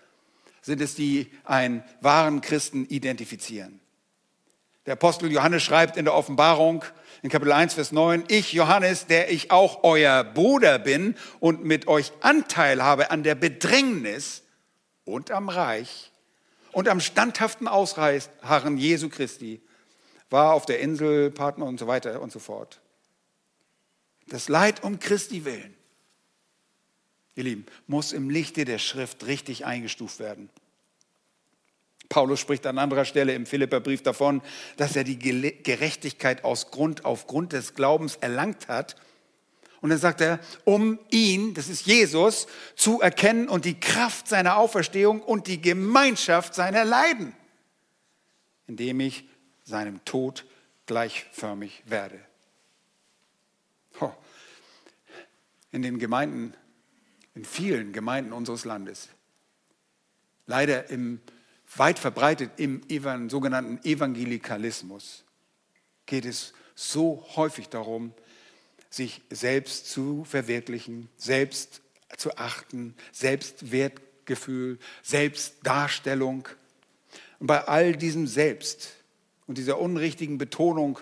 sind 0.62 0.80
es, 0.80 0.94
die 0.94 1.30
einen 1.44 1.82
wahren 2.00 2.40
Christen 2.40 2.86
identifizieren. 2.86 3.80
Der 4.86 4.94
Apostel 4.94 5.30
Johannes 5.30 5.62
schreibt 5.62 5.96
in 5.96 6.06
der 6.06 6.14
Offenbarung 6.14 6.84
in 7.22 7.30
Kapitel 7.30 7.52
1, 7.52 7.74
Vers 7.74 7.92
9, 7.92 8.24
ich 8.28 8.52
Johannes, 8.52 9.06
der 9.06 9.30
ich 9.30 9.50
auch 9.50 9.84
euer 9.84 10.24
Bruder 10.24 10.78
bin 10.78 11.14
und 11.40 11.64
mit 11.64 11.88
euch 11.88 12.12
Anteil 12.20 12.82
habe 12.82 13.10
an 13.10 13.22
der 13.22 13.34
Bedrängnis 13.34 14.44
und 15.04 15.30
am 15.30 15.48
Reich 15.48 16.10
und 16.72 16.88
am 16.88 17.00
standhaften 17.00 17.68
Ausharren 17.68 18.78
Jesu 18.78 19.08
Christi, 19.08 19.60
war 20.30 20.54
auf 20.54 20.64
der 20.64 20.80
Insel, 20.80 21.30
Partner 21.30 21.66
und 21.66 21.78
so 21.78 21.86
weiter 21.86 22.20
und 22.20 22.32
so 22.32 22.38
fort. 22.38 22.80
Das 24.26 24.48
Leid 24.48 24.82
um 24.82 25.00
Christi 25.00 25.44
willen, 25.44 25.74
ihr 27.38 27.44
Lieben, 27.44 27.66
muss 27.86 28.12
im 28.12 28.28
Lichte 28.28 28.64
der 28.64 28.78
Schrift 28.78 29.26
richtig 29.26 29.64
eingestuft 29.64 30.18
werden. 30.18 30.50
Paulus 32.08 32.40
spricht 32.40 32.66
an 32.66 32.78
anderer 32.78 33.04
Stelle 33.04 33.34
im 33.34 33.46
Philipperbrief 33.46 34.02
davon, 34.02 34.42
dass 34.76 34.96
er 34.96 35.04
die 35.04 35.18
Gerechtigkeit 35.18 36.42
aus 36.42 36.70
Grund, 36.70 37.04
aufgrund 37.04 37.52
des 37.52 37.74
Glaubens 37.74 38.16
erlangt 38.16 38.68
hat. 38.68 38.96
Und 39.80 39.90
dann 39.90 39.98
sagt 39.98 40.20
er, 40.20 40.40
um 40.64 40.98
ihn, 41.10 41.54
das 41.54 41.68
ist 41.68 41.86
Jesus, 41.86 42.46
zu 42.74 43.00
erkennen 43.00 43.48
und 43.48 43.64
die 43.64 43.78
Kraft 43.78 44.26
seiner 44.26 44.56
Auferstehung 44.56 45.20
und 45.20 45.46
die 45.46 45.60
Gemeinschaft 45.60 46.54
seiner 46.54 46.84
Leiden, 46.84 47.34
indem 48.66 49.00
ich 49.00 49.28
seinem 49.64 50.04
Tod 50.04 50.46
gleichförmig 50.86 51.82
werde. 51.84 52.18
In 55.70 55.82
den 55.82 55.98
Gemeinden, 55.98 56.54
in 57.38 57.44
vielen 57.44 57.92
Gemeinden 57.92 58.32
unseres 58.32 58.64
Landes, 58.64 59.08
leider 60.46 60.90
im, 60.90 61.20
weit 61.76 62.00
verbreitet 62.00 62.50
im 62.56 62.82
evan, 62.88 63.30
sogenannten 63.30 63.78
Evangelikalismus, 63.84 65.24
geht 66.06 66.24
es 66.24 66.52
so 66.74 67.24
häufig 67.36 67.68
darum, 67.68 68.12
sich 68.90 69.22
selbst 69.30 69.88
zu 69.88 70.24
verwirklichen, 70.24 71.08
selbst 71.16 71.80
zu 72.16 72.36
achten, 72.36 72.96
Selbstwertgefühl, 73.12 74.80
Selbstdarstellung. 75.04 76.48
Und 77.38 77.46
bei 77.46 77.68
all 77.68 77.94
diesem 77.94 78.26
Selbst 78.26 78.94
und 79.46 79.58
dieser 79.58 79.78
unrichtigen 79.78 80.38
Betonung 80.38 80.98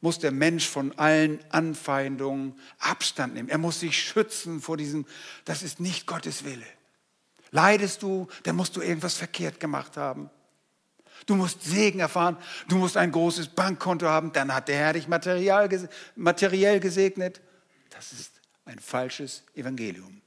muss 0.00 0.18
der 0.18 0.32
Mensch 0.32 0.66
von 0.66 0.98
allen 0.98 1.40
Anfeindungen 1.50 2.58
Abstand 2.78 3.34
nehmen. 3.34 3.48
Er 3.48 3.58
muss 3.58 3.80
sich 3.80 4.00
schützen 4.02 4.60
vor 4.60 4.76
diesem, 4.76 5.06
das 5.44 5.62
ist 5.62 5.80
nicht 5.80 6.06
Gottes 6.06 6.44
Wille. 6.44 6.66
Leidest 7.50 8.02
du, 8.02 8.28
dann 8.44 8.56
musst 8.56 8.76
du 8.76 8.80
irgendwas 8.80 9.16
verkehrt 9.16 9.60
gemacht 9.60 9.96
haben. 9.96 10.30
Du 11.26 11.36
musst 11.36 11.62
Segen 11.62 12.00
erfahren, 12.00 12.38
du 12.68 12.76
musst 12.76 12.96
ein 12.96 13.12
großes 13.12 13.48
Bankkonto 13.48 14.06
haben, 14.06 14.32
dann 14.32 14.54
hat 14.54 14.68
der 14.68 14.76
Herr 14.76 14.94
dich 14.94 15.06
materiell 15.08 16.80
gesegnet. 16.80 17.42
Das 17.90 18.12
ist 18.12 18.40
ein 18.64 18.78
falsches 18.78 19.44
Evangelium. 19.54 20.22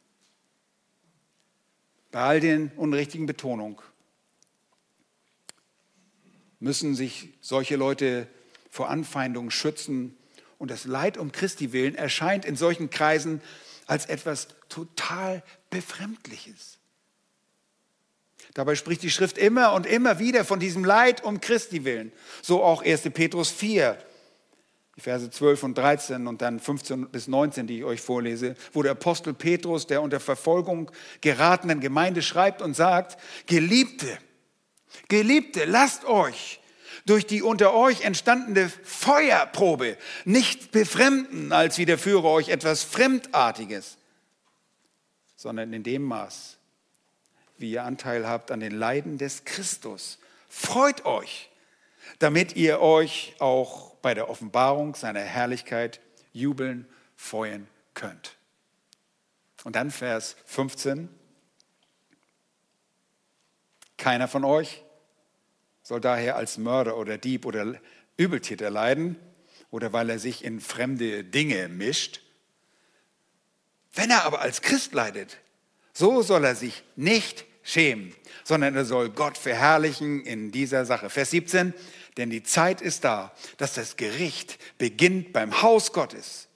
Bei 2.12 2.22
all 2.22 2.40
den 2.40 2.72
unrichtigen 2.76 3.26
Betonungen 3.26 3.78
müssen 6.60 6.94
sich 6.94 7.34
solche 7.42 7.76
Leute 7.76 8.28
vor 8.74 8.90
Anfeindungen 8.90 9.52
schützen. 9.52 10.18
Und 10.58 10.72
das 10.72 10.86
Leid 10.86 11.20
um 11.20 11.32
Christi 11.32 11.74
willen 11.74 11.94
erscheint 11.94 12.44
in 12.44 12.56
solchen 12.56 12.90
Kreisen 12.90 13.40
als 13.86 14.08
etwas 14.08 14.48
total 14.68 15.44
Befremdliches. 15.70 16.80
Dabei 18.56 18.74
spricht 18.74 19.04
die 19.04 19.12
Schrift 19.12 19.38
immer 19.38 19.74
und 19.74 19.86
immer 19.86 20.18
wieder 20.18 20.44
von 20.44 20.60
diesem 20.60 20.84
Leid 20.84 21.24
um 21.24 21.40
Christi 21.40 21.86
willen. 21.86 22.12
So 22.42 22.64
auch 22.64 22.84
1. 22.84 23.04
Petrus 23.14 23.52
4, 23.52 23.96
die 24.96 25.02
Verse 25.02 25.30
12 25.30 25.62
und 25.62 25.78
13 25.78 26.26
und 26.26 26.42
dann 26.42 26.60
15 26.60 27.10
bis 27.10 27.28
19, 27.28 27.68
die 27.68 27.78
ich 27.78 27.84
euch 27.84 28.02
vorlese, 28.02 28.56
wo 28.72 28.82
der 28.82 28.94
Apostel 28.94 29.36
Petrus, 29.36 29.86
der 29.86 30.02
unter 30.02 30.20
Verfolgung 30.20 30.90
geratenen 31.22 31.80
Gemeinde 31.80 32.24
schreibt 32.24 32.64
und 32.64 32.76
sagt, 32.76 33.22
Geliebte, 33.46 34.18
Geliebte, 35.10 35.66
lasst 35.66 36.06
euch 36.06 36.60
durch 37.06 37.26
die 37.26 37.42
unter 37.42 37.74
euch 37.74 38.02
entstandene 38.02 38.70
Feuerprobe 38.70 39.98
nicht 40.26 40.72
befremden, 40.72 41.52
als 41.52 41.78
widerführe 41.78 42.28
euch 42.28 42.50
etwas 42.50 42.84
Fremdartiges, 42.84 43.98
sondern 45.36 45.74
in 45.74 45.84
dem 45.84 46.04
Maß, 46.04 46.58
wie 47.58 47.72
ihr 47.72 47.84
Anteil 47.84 48.28
habt 48.28 48.52
an 48.52 48.60
den 48.60 48.72
Leiden 48.72 49.18
des 49.18 49.46
Christus. 49.46 50.20
Freut 50.50 51.06
euch, 51.06 51.50
damit 52.20 52.56
ihr 52.56 52.80
euch 52.80 53.36
auch 53.40 53.96
bei 53.96 54.14
der 54.14 54.30
Offenbarung 54.30 54.96
seiner 54.96 55.22
Herrlichkeit 55.22 56.00
jubeln, 56.32 56.88
freuen 57.16 57.68
könnt. 57.94 58.36
Und 59.64 59.76
dann 59.76 59.92
Vers 59.92 60.36
15. 60.46 61.10
Keiner 63.98 64.28
von 64.28 64.44
euch 64.44 64.83
soll 65.84 66.00
daher 66.00 66.38
als 66.38 66.58
Mörder 66.58 66.98
oder 66.98 67.18
Dieb 67.18 67.46
oder 67.46 67.76
Übeltäter 68.18 68.70
leiden 68.70 69.18
oder 69.70 69.94
weil 69.94 70.10
er 70.10 70.20
sich 70.20 70.44
in 70.44 70.62
fremde 70.62 71.24
Dinge 71.24 71.68
mischt. 71.68 72.22
Wenn 73.94 74.10
er 74.10 74.24
aber 74.24 74.42
als 74.42 74.62
Christ 74.62 74.94
leidet, 74.94 75.38
so 75.94 76.22
soll 76.22 76.46
er 76.46 76.56
sich 76.56 76.84
nicht 76.96 77.46
schämen, 77.62 78.16
sondern 78.44 78.76
er 78.76 78.86
soll 78.86 79.10
Gott 79.10 79.38
verherrlichen 79.38 80.24
in 80.26 80.52
dieser 80.52 80.86
Sache. 80.86 81.10
Vers 81.10 81.32
17, 81.32 81.74
denn 82.18 82.30
die 82.30 82.44
Zeit 82.44 82.82
ist 82.82 83.04
da, 83.04 83.32
dass 83.58 83.74
das 83.74 83.98
Gericht 83.98 84.58
beginnt 84.78 85.34
beim 85.34 85.62
Haus 85.62 85.94
Gottes. 85.94 86.48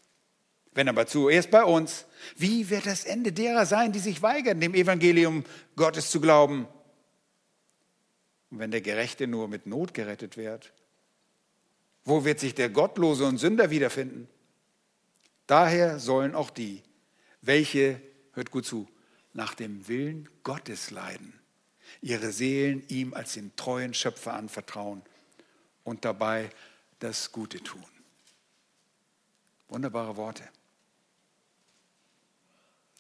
Wenn 0.74 0.90
aber 0.90 1.08
zuerst 1.08 1.50
bei 1.52 1.64
uns, 1.64 2.06
wie 2.36 2.70
wird 2.70 2.86
das 2.86 3.04
Ende 3.04 3.32
derer 3.32 3.66
sein, 3.66 3.92
die 3.92 4.00
sich 4.00 4.22
weigern, 4.22 4.60
dem 4.60 4.74
Evangelium 4.76 5.44
Gottes 5.76 6.12
zu 6.12 6.22
glauben? 6.22 6.68
Und 8.50 8.60
wenn 8.60 8.72
der 8.72 8.82
Gerechte 8.82 9.28
nur 9.28 9.48
mit 9.48 9.66
Not 9.66 9.94
gerettet 9.94 10.38
wird, 10.38 10.72
wo 12.06 12.24
wird 12.24 12.40
sich 12.40 12.56
der 12.56 12.70
Gottlose 12.70 13.26
und 13.26 13.38
Sünder 13.38 13.70
wiederfinden? 13.70 14.30
Daher 15.46 16.00
sollen 16.00 16.36
auch 16.36 16.50
die, 16.50 16.82
welche, 17.42 18.02
hört 18.34 18.52
gut 18.52 18.66
zu, 18.66 18.88
nach 19.34 19.54
dem 19.54 19.88
Willen 19.88 20.30
Gottes 20.44 20.90
leiden, 20.90 21.34
ihre 22.02 22.32
Seelen 22.32 22.88
ihm 22.88 23.14
als 23.14 23.34
den 23.34 23.56
treuen 23.56 23.94
Schöpfer 23.94 24.34
anvertrauen 24.34 25.02
und 25.84 26.06
dabei 26.06 26.50
das 27.00 27.32
Gute 27.32 27.62
tun. 27.62 27.86
Wunderbare 29.68 30.16
Worte. 30.16 30.48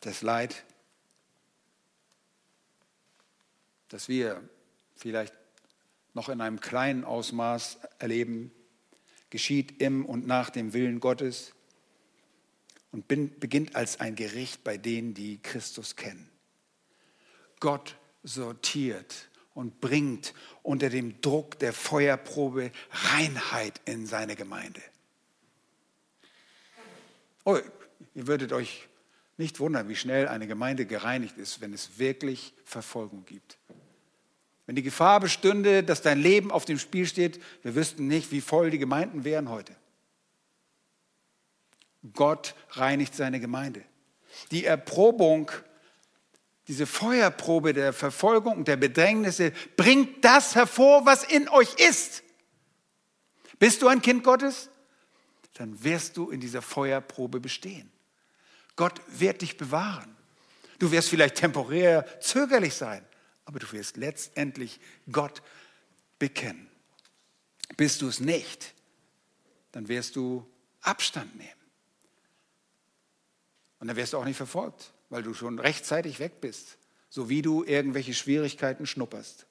Das 0.01 0.21
Leid, 0.21 0.63
das 3.87 4.09
wir 4.09 4.47
vielleicht 4.97 5.33
noch 6.13 6.29
in 6.29 6.41
einem 6.41 6.59
kleinen 6.59 7.03
Ausmaß 7.03 7.79
erleben, 7.99 8.51
geschieht 9.29 9.81
im 9.81 10.05
und 10.05 10.25
nach 10.25 10.49
dem 10.49 10.73
Willen 10.73 10.99
Gottes 10.99 11.53
und 12.91 13.07
beginnt 13.07 13.75
als 13.75 13.99
ein 13.99 14.15
Gericht 14.15 14.63
bei 14.63 14.77
denen, 14.77 15.13
die 15.13 15.39
Christus 15.41 15.95
kennen. 15.95 16.29
Gott 17.59 17.95
sortiert 18.23 19.29
und 19.53 19.81
bringt 19.81 20.33
unter 20.63 20.89
dem 20.89 21.21
Druck 21.21 21.59
der 21.59 21.73
Feuerprobe 21.73 22.71
Reinheit 22.91 23.81
in 23.85 24.05
seine 24.05 24.35
Gemeinde. 24.35 24.81
Oh, 27.43 27.57
ihr 28.13 28.27
würdet 28.27 28.53
euch 28.53 28.87
nicht 29.37 29.59
wundern, 29.59 29.87
wie 29.87 29.95
schnell 29.95 30.27
eine 30.27 30.47
Gemeinde 30.47 30.85
gereinigt 30.85 31.37
ist, 31.37 31.61
wenn 31.61 31.73
es 31.73 31.97
wirklich 31.99 32.53
Verfolgung 32.65 33.25
gibt. 33.25 33.57
Wenn 34.67 34.75
die 34.75 34.83
Gefahr 34.83 35.21
bestünde, 35.21 35.81
dass 35.81 36.01
dein 36.01 36.19
Leben 36.19 36.51
auf 36.51 36.65
dem 36.65 36.77
Spiel 36.77 37.07
steht, 37.07 37.41
wir 37.63 37.73
wüssten 37.73 38.07
nicht, 38.07 38.31
wie 38.31 38.41
voll 38.41 38.69
die 38.69 38.77
Gemeinden 38.77 39.23
wären 39.23 39.49
heute. 39.49 39.73
Gott 42.13 42.53
reinigt 42.71 43.15
seine 43.15 43.39
Gemeinde. 43.39 43.81
Die 44.51 44.65
Erprobung, 44.65 45.49
diese 46.67 46.85
Feuerprobe 46.85 47.73
der 47.73 47.93
Verfolgung 47.93 48.57
und 48.57 48.67
der 48.67 48.75
Bedrängnisse 48.75 49.53
bringt 49.77 50.23
das 50.23 50.55
hervor, 50.55 51.05
was 51.05 51.23
in 51.23 51.47
euch 51.47 51.73
ist. 51.75 52.23
Bist 53.59 53.81
du 53.81 53.87
ein 53.87 54.01
Kind 54.01 54.23
Gottes? 54.23 54.69
Dann 55.53 55.81
wirst 55.81 56.17
du 56.17 56.29
in 56.29 56.41
dieser 56.41 56.61
Feuerprobe 56.61 57.39
bestehen. 57.39 57.89
Gott 58.75 59.01
wird 59.07 59.41
dich 59.41 59.57
bewahren. 59.57 60.15
Du 60.77 60.91
wirst 60.91 61.09
vielleicht 61.09 61.35
temporär 61.35 62.05
zögerlich 62.19 62.75
sein, 62.75 63.03
aber 63.47 63.59
du 63.59 63.71
wirst 63.71 63.95
letztendlich 63.95 64.81
Gott 65.09 65.41
bekennen. 66.19 66.69
Bist 67.77 68.01
du 68.01 68.09
es 68.09 68.19
nicht, 68.19 68.73
dann 69.71 69.87
wirst 69.87 70.17
du 70.17 70.45
Abstand 70.81 71.33
nehmen. 71.37 71.49
Und 73.79 73.87
dann 73.87 73.95
wirst 73.95 74.11
du 74.11 74.17
auch 74.17 74.25
nicht 74.25 74.35
verfolgt, 74.35 74.91
weil 75.09 75.23
du 75.23 75.33
schon 75.33 75.59
rechtzeitig 75.59 76.19
weg 76.19 76.41
bist, 76.41 76.77
so 77.09 77.29
wie 77.29 77.41
du 77.41 77.63
irgendwelche 77.63 78.13
Schwierigkeiten 78.13 78.85
schnupperst. 78.85 79.45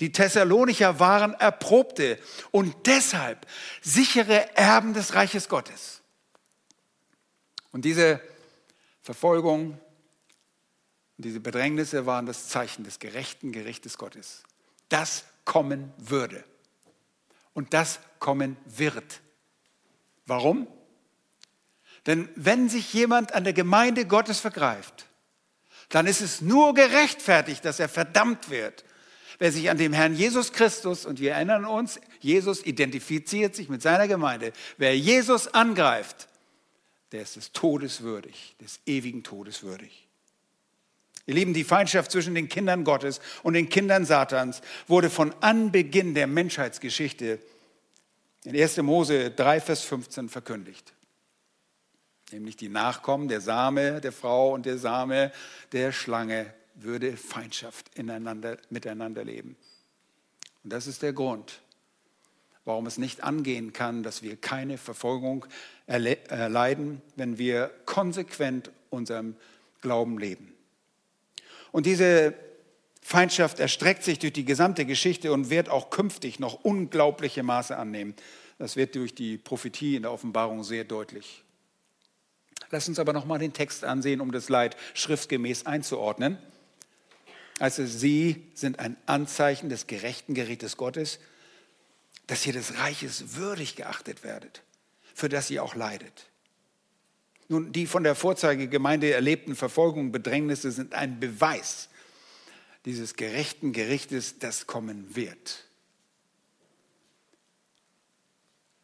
Die 0.00 0.10
Thessalonicher 0.10 0.98
waren 0.98 1.34
erprobte 1.34 2.18
und 2.50 2.74
deshalb 2.86 3.46
sichere 3.82 4.56
Erben 4.56 4.94
des 4.94 5.14
Reiches 5.14 5.50
Gottes. 5.50 6.00
Und 7.72 7.84
diese 7.84 8.22
Verfolgung, 9.02 9.78
diese 11.22 11.40
Bedrängnisse 11.40 12.06
waren 12.06 12.26
das 12.26 12.48
Zeichen 12.48 12.84
des 12.84 12.98
gerechten 12.98 13.52
Gerichtes 13.52 13.98
Gottes. 13.98 14.42
Das 14.88 15.24
kommen 15.44 15.92
würde. 15.98 16.44
Und 17.54 17.74
das 17.74 18.00
kommen 18.18 18.56
wird. 18.64 19.20
Warum? 20.26 20.68
Denn 22.06 22.28
wenn 22.36 22.68
sich 22.68 22.92
jemand 22.94 23.34
an 23.34 23.44
der 23.44 23.52
Gemeinde 23.52 24.06
Gottes 24.06 24.40
vergreift, 24.40 25.06
dann 25.88 26.06
ist 26.06 26.20
es 26.20 26.40
nur 26.40 26.74
gerechtfertigt, 26.74 27.64
dass 27.64 27.80
er 27.80 27.88
verdammt 27.88 28.48
wird. 28.48 28.84
Wer 29.38 29.52
sich 29.52 29.70
an 29.70 29.78
dem 29.78 29.92
Herrn 29.92 30.14
Jesus 30.14 30.52
Christus, 30.52 31.06
und 31.06 31.18
wir 31.18 31.32
erinnern 31.32 31.64
uns, 31.64 31.98
Jesus 32.20 32.64
identifiziert 32.64 33.56
sich 33.56 33.68
mit 33.68 33.82
seiner 33.82 34.06
Gemeinde, 34.06 34.52
wer 34.76 34.96
Jesus 34.96 35.48
angreift, 35.48 36.28
der 37.12 37.22
ist 37.22 37.36
des 37.36 37.52
Todes 37.52 38.02
würdig, 38.02 38.54
des 38.60 38.80
ewigen 38.86 39.24
Todes 39.24 39.62
würdig. 39.62 40.06
Ihr 41.30 41.36
Lieben, 41.36 41.54
die 41.54 41.62
Feindschaft 41.62 42.10
zwischen 42.10 42.34
den 42.34 42.48
Kindern 42.48 42.82
Gottes 42.82 43.20
und 43.44 43.54
den 43.54 43.68
Kindern 43.68 44.04
Satans 44.04 44.62
wurde 44.88 45.10
von 45.10 45.32
Anbeginn 45.40 46.12
der 46.14 46.26
Menschheitsgeschichte 46.26 47.38
in 48.42 48.60
1. 48.60 48.78
Mose 48.78 49.30
3, 49.30 49.60
Vers 49.60 49.84
15 49.84 50.28
verkündigt 50.28 50.92
nämlich 52.32 52.56
die 52.56 52.68
Nachkommen, 52.68 53.28
der 53.28 53.40
Same 53.40 54.00
der 54.00 54.10
Frau 54.10 54.52
und 54.52 54.66
der 54.66 54.78
Same 54.78 55.30
der 55.70 55.92
Schlange, 55.92 56.52
würde 56.74 57.16
Feindschaft 57.16 57.96
ineinander, 57.96 58.58
miteinander 58.70 59.24
leben. 59.24 59.56
Und 60.64 60.72
das 60.72 60.88
ist 60.88 61.02
der 61.02 61.12
Grund, 61.12 61.60
warum 62.64 62.86
es 62.86 62.98
nicht 62.98 63.22
angehen 63.22 63.72
kann, 63.72 64.02
dass 64.02 64.24
wir 64.24 64.36
keine 64.36 64.78
Verfolgung 64.78 65.46
erleiden, 65.86 67.02
wenn 67.14 67.38
wir 67.38 67.70
konsequent 67.84 68.72
unserem 68.90 69.36
Glauben 69.80 70.18
leben. 70.18 70.54
Und 71.72 71.86
diese 71.86 72.34
Feindschaft 73.02 73.60
erstreckt 73.60 74.04
sich 74.04 74.18
durch 74.18 74.32
die 74.32 74.44
gesamte 74.44 74.84
Geschichte 74.84 75.32
und 75.32 75.50
wird 75.50 75.68
auch 75.68 75.90
künftig 75.90 76.38
noch 76.38 76.64
unglaubliche 76.64 77.42
Maße 77.42 77.76
annehmen. 77.76 78.14
Das 78.58 78.76
wird 78.76 78.94
durch 78.94 79.14
die 79.14 79.38
Prophetie 79.38 79.96
in 79.96 80.02
der 80.02 80.12
Offenbarung 80.12 80.64
sehr 80.64 80.84
deutlich. 80.84 81.42
Lass 82.70 82.88
uns 82.88 82.98
aber 82.98 83.12
nochmal 83.12 83.38
den 83.38 83.52
Text 83.52 83.84
ansehen, 83.84 84.20
um 84.20 84.32
das 84.32 84.48
Leid 84.48 84.76
schriftgemäß 84.94 85.66
einzuordnen. 85.66 86.38
Also 87.58 87.84
sie 87.84 88.46
sind 88.54 88.78
ein 88.78 88.96
Anzeichen 89.06 89.68
des 89.68 89.86
gerechten 89.86 90.34
Gerichtes 90.34 90.76
Gottes, 90.76 91.18
dass 92.26 92.46
ihr 92.46 92.52
des 92.52 92.78
Reiches 92.78 93.34
würdig 93.34 93.76
geachtet 93.76 94.22
werdet, 94.22 94.62
für 95.14 95.28
das 95.28 95.50
ihr 95.50 95.64
auch 95.64 95.74
leidet. 95.74 96.29
Nun, 97.50 97.72
die 97.72 97.88
von 97.88 98.04
der 98.04 98.14
Vorzeigegemeinde 98.14 99.12
erlebten 99.12 99.56
Verfolgungen 99.56 100.06
und 100.06 100.12
Bedrängnisse 100.12 100.70
sind 100.70 100.94
ein 100.94 101.18
Beweis 101.18 101.88
dieses 102.84 103.16
gerechten 103.16 103.72
Gerichtes, 103.72 104.38
das 104.38 104.68
kommen 104.68 105.16
wird. 105.16 105.66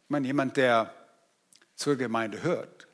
Ich 0.03 0.09
meine, 0.09 0.27
jemand, 0.27 0.57
der 0.57 0.93
zur 1.75 1.95
Gemeinde 1.95 2.43
hört, 2.43 2.89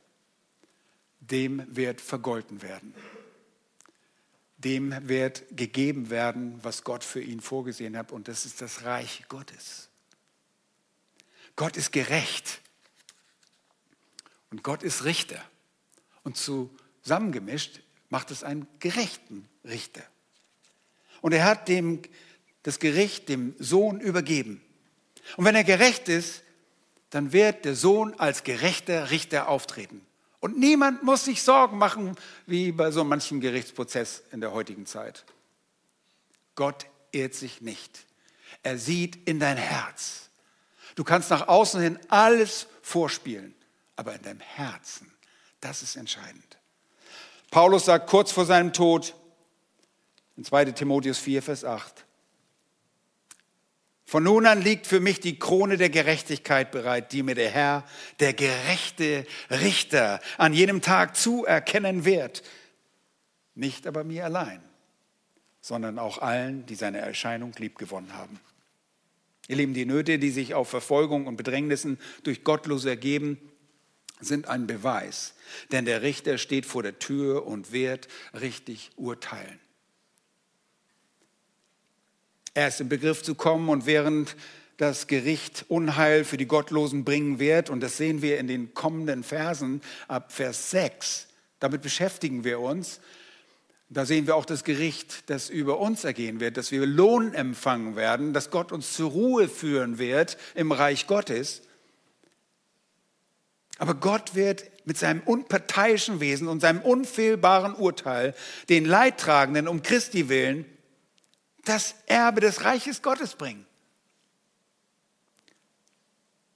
dem 1.18 1.64
wird 1.74 2.00
vergolten 2.00 2.62
werden. 2.62 2.94
Dem 4.56 5.08
wird 5.08 5.44
gegeben 5.56 6.08
werden, 6.08 6.60
was 6.62 6.84
Gott 6.84 7.02
für 7.02 7.20
ihn 7.20 7.40
vorgesehen 7.40 7.96
hat. 7.98 8.12
Und 8.12 8.28
das 8.28 8.46
ist 8.46 8.60
das 8.60 8.84
Reich 8.84 9.24
Gottes. 9.28 9.88
Gott 11.56 11.76
ist 11.76 11.90
gerecht. 11.90 12.60
Und 14.50 14.62
Gott 14.62 14.84
ist 14.84 15.02
Richter. 15.02 15.44
Und 16.24 16.36
zusammengemischt 16.36 17.80
macht 18.08 18.30
es 18.30 18.42
einen 18.42 18.66
gerechten 18.80 19.48
Richter. 19.64 20.02
Und 21.20 21.32
er 21.32 21.44
hat 21.44 21.68
dem, 21.68 22.02
das 22.64 22.78
Gericht 22.78 23.28
dem 23.28 23.54
Sohn 23.58 24.00
übergeben. 24.00 24.60
Und 25.36 25.44
wenn 25.44 25.54
er 25.54 25.64
gerecht 25.64 26.08
ist, 26.08 26.42
dann 27.10 27.32
wird 27.32 27.64
der 27.64 27.76
Sohn 27.76 28.14
als 28.18 28.42
gerechter 28.42 29.10
Richter 29.10 29.48
auftreten. 29.48 30.04
Und 30.40 30.58
niemand 30.58 31.02
muss 31.02 31.24
sich 31.24 31.42
Sorgen 31.42 31.78
machen, 31.78 32.16
wie 32.46 32.72
bei 32.72 32.90
so 32.90 33.04
manchem 33.04 33.40
Gerichtsprozess 33.40 34.24
in 34.32 34.40
der 34.40 34.52
heutigen 34.52 34.84
Zeit. 34.84 35.24
Gott 36.54 36.86
irrt 37.12 37.34
sich 37.34 37.60
nicht. 37.60 38.04
Er 38.62 38.76
sieht 38.76 39.28
in 39.28 39.40
dein 39.40 39.56
Herz. 39.56 40.28
Du 40.96 41.04
kannst 41.04 41.30
nach 41.30 41.48
außen 41.48 41.80
hin 41.80 41.98
alles 42.08 42.66
vorspielen, 42.82 43.54
aber 43.96 44.14
in 44.14 44.22
deinem 44.22 44.40
Herzen, 44.40 45.10
das 45.64 45.82
ist 45.82 45.96
entscheidend. 45.96 46.58
Paulus 47.50 47.86
sagt 47.86 48.08
kurz 48.08 48.30
vor 48.30 48.44
seinem 48.44 48.72
Tod 48.72 49.14
in 50.36 50.44
2 50.44 50.66
Timotheus 50.66 51.18
4, 51.18 51.42
Vers 51.42 51.64
8, 51.64 52.04
von 54.06 54.22
nun 54.22 54.46
an 54.46 54.60
liegt 54.60 54.86
für 54.86 55.00
mich 55.00 55.18
die 55.20 55.38
Krone 55.38 55.76
der 55.78 55.88
Gerechtigkeit 55.88 56.70
bereit, 56.70 57.12
die 57.12 57.22
mir 57.22 57.34
der 57.34 57.50
Herr, 57.50 57.84
der 58.20 58.34
gerechte 58.34 59.26
Richter, 59.50 60.20
an 60.36 60.52
jenem 60.52 60.82
Tag 60.82 61.16
zuerkennen 61.16 62.04
wird. 62.04 62.42
Nicht 63.54 63.86
aber 63.86 64.04
mir 64.04 64.24
allein, 64.24 64.62
sondern 65.60 65.98
auch 65.98 66.18
allen, 66.18 66.66
die 66.66 66.74
seine 66.74 66.98
Erscheinung 66.98 67.54
liebgewonnen 67.58 68.12
haben. 68.12 68.38
Ihr 69.48 69.56
Lieben, 69.56 69.74
die 69.74 69.86
Nöte, 69.86 70.18
die 70.18 70.30
sich 70.30 70.54
auf 70.54 70.68
Verfolgung 70.68 71.26
und 71.26 71.36
Bedrängnissen 71.36 71.98
durch 72.22 72.44
Gottlose 72.44 72.90
ergeben, 72.90 73.38
sind 74.24 74.48
ein 74.48 74.66
Beweis, 74.66 75.34
denn 75.72 75.84
der 75.84 76.02
Richter 76.02 76.38
steht 76.38 76.66
vor 76.66 76.82
der 76.82 76.98
Tür 76.98 77.46
und 77.46 77.72
wird 77.72 78.08
richtig 78.38 78.90
urteilen. 78.96 79.60
Er 82.54 82.68
ist 82.68 82.80
im 82.80 82.88
Begriff 82.88 83.22
zu 83.22 83.34
kommen 83.34 83.68
und 83.68 83.86
während 83.86 84.36
das 84.76 85.06
Gericht 85.06 85.64
Unheil 85.68 86.24
für 86.24 86.36
die 86.36 86.46
Gottlosen 86.46 87.04
bringen 87.04 87.38
wird, 87.38 87.70
und 87.70 87.80
das 87.80 87.96
sehen 87.96 88.22
wir 88.22 88.38
in 88.38 88.48
den 88.48 88.74
kommenden 88.74 89.22
Versen 89.22 89.80
ab 90.08 90.32
Vers 90.32 90.70
6, 90.70 91.28
damit 91.60 91.82
beschäftigen 91.82 92.44
wir 92.44 92.60
uns. 92.60 93.00
Da 93.88 94.06
sehen 94.06 94.26
wir 94.26 94.34
auch 94.34 94.46
das 94.46 94.64
Gericht, 94.64 95.30
das 95.30 95.50
über 95.50 95.78
uns 95.78 96.04
ergehen 96.04 96.40
wird, 96.40 96.56
dass 96.56 96.72
wir 96.72 96.86
Lohn 96.86 97.34
empfangen 97.34 97.96
werden, 97.96 98.32
dass 98.32 98.50
Gott 98.50 98.72
uns 98.72 98.92
zur 98.92 99.10
Ruhe 99.10 99.48
führen 99.48 99.98
wird 99.98 100.36
im 100.54 100.72
Reich 100.72 101.06
Gottes. 101.06 101.62
Aber 103.78 103.94
Gott 103.94 104.34
wird 104.34 104.70
mit 104.86 104.98
seinem 104.98 105.20
unparteiischen 105.20 106.20
Wesen 106.20 106.48
und 106.48 106.60
seinem 106.60 106.80
unfehlbaren 106.80 107.74
Urteil 107.74 108.34
den 108.68 108.84
Leidtragenden 108.84 109.68
um 109.68 109.82
Christi 109.82 110.28
willen 110.28 110.64
das 111.64 111.94
Erbe 112.06 112.40
des 112.40 112.64
Reiches 112.64 113.02
Gottes 113.02 113.34
bringen. 113.34 113.66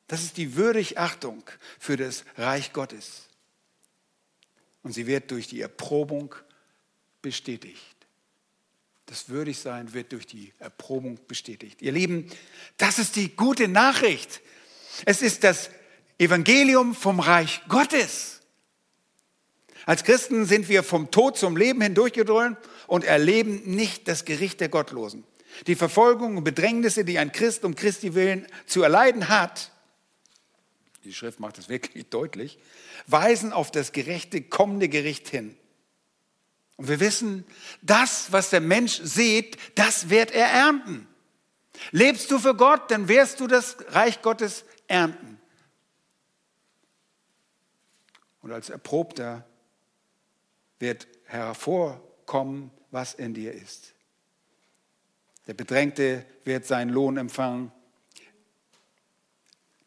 Das 0.07 0.23
ist 0.23 0.37
die 0.37 0.57
Würdigachtung 0.57 1.43
für 1.79 1.97
das 1.97 2.25
Reich 2.37 2.73
Gottes. 2.73 3.29
Und 4.83 4.93
sie 4.93 5.07
wird 5.07 5.31
durch 5.31 5.49
die 5.49 5.61
Erprobung 5.61 6.35
bestätigt. 7.21 7.97
Das 9.07 9.29
Würdigsein 9.29 9.93
wird 9.93 10.13
durch 10.13 10.27
die 10.27 10.53
Erprobung 10.59 11.19
bestätigt. 11.27 11.83
Ihr 11.83 11.93
Lieben, 11.93 12.31
das 12.77 12.99
ist 12.99 13.17
die 13.17 13.35
gute 13.35 13.69
Nachricht. 13.69 14.41
Es 15.05 15.23
ist 15.23 15.45
das 15.45 15.71
Evangelium 16.19 16.95
vom 16.95 17.21
Reich 17.21 17.63
Gottes. 17.69 18.41
Als 19.87 20.05
Christen 20.05 20.45
sind 20.45 20.69
wir 20.69 20.83
vom 20.83 21.11
Tod 21.11 21.39
zum 21.39 21.57
Leben 21.57 21.81
hindurchgedrungen 21.81 22.57
und 22.87 23.05
erleben 23.05 23.63
nicht 23.65 24.09
das 24.09 24.25
Gericht 24.25 24.61
der 24.61 24.69
Gottlosen. 24.69 25.25
Die 25.67 25.77
Verfolgung 25.77 26.37
und 26.37 26.45
Bedrängnisse, 26.45 27.05
die 27.05 27.19
ein 27.19 27.33
Christ 27.33 27.65
um 27.65 27.75
Christi 27.75 28.15
willen 28.15 28.47
zu 28.67 28.83
erleiden 28.83 29.29
hat, 29.29 29.73
die 31.05 31.15
Schrift 31.15 31.41
macht 31.41 31.59
es 31.59 31.69
wirklich 31.69 32.07
deutlich, 32.11 32.59
weisen 33.07 33.53
auf 33.53 33.71
das 33.71 33.93
gerechte 33.93 34.43
kommende 34.43 34.89
Gericht 34.89 35.29
hin. 35.29 35.57
Und 36.77 36.89
wir 36.89 37.01
wissen, 37.01 37.45
das, 37.83 38.31
was 38.31 38.51
der 38.51 38.61
Mensch 38.61 39.01
sieht, 39.03 39.57
das 39.75 40.11
wird 40.11 40.31
er 40.31 40.47
ernten. 40.47 41.09
Lebst 41.91 42.31
du 42.31 42.39
für 42.39 42.55
Gott, 42.55 42.91
dann 42.91 43.09
wirst 43.09 43.41
du 43.41 43.47
das 43.47 43.77
Reich 43.89 44.23
Gottes 44.23 44.65
ernten. 44.87 45.28
Und 48.43 48.53
als 48.53 48.71
Erprobter 48.71 49.45
wird 50.79 51.07
hervorkommen, 51.25 52.71
was 52.91 53.15
in 53.15 53.35
dir 53.35 53.53
ist. 53.53 53.95
Der 55.47 55.55
Bedrängte 55.55 56.25
wird 56.45 56.67
seinen 56.67 56.91
Lohn 56.91 57.17
empfangen. 57.17 57.73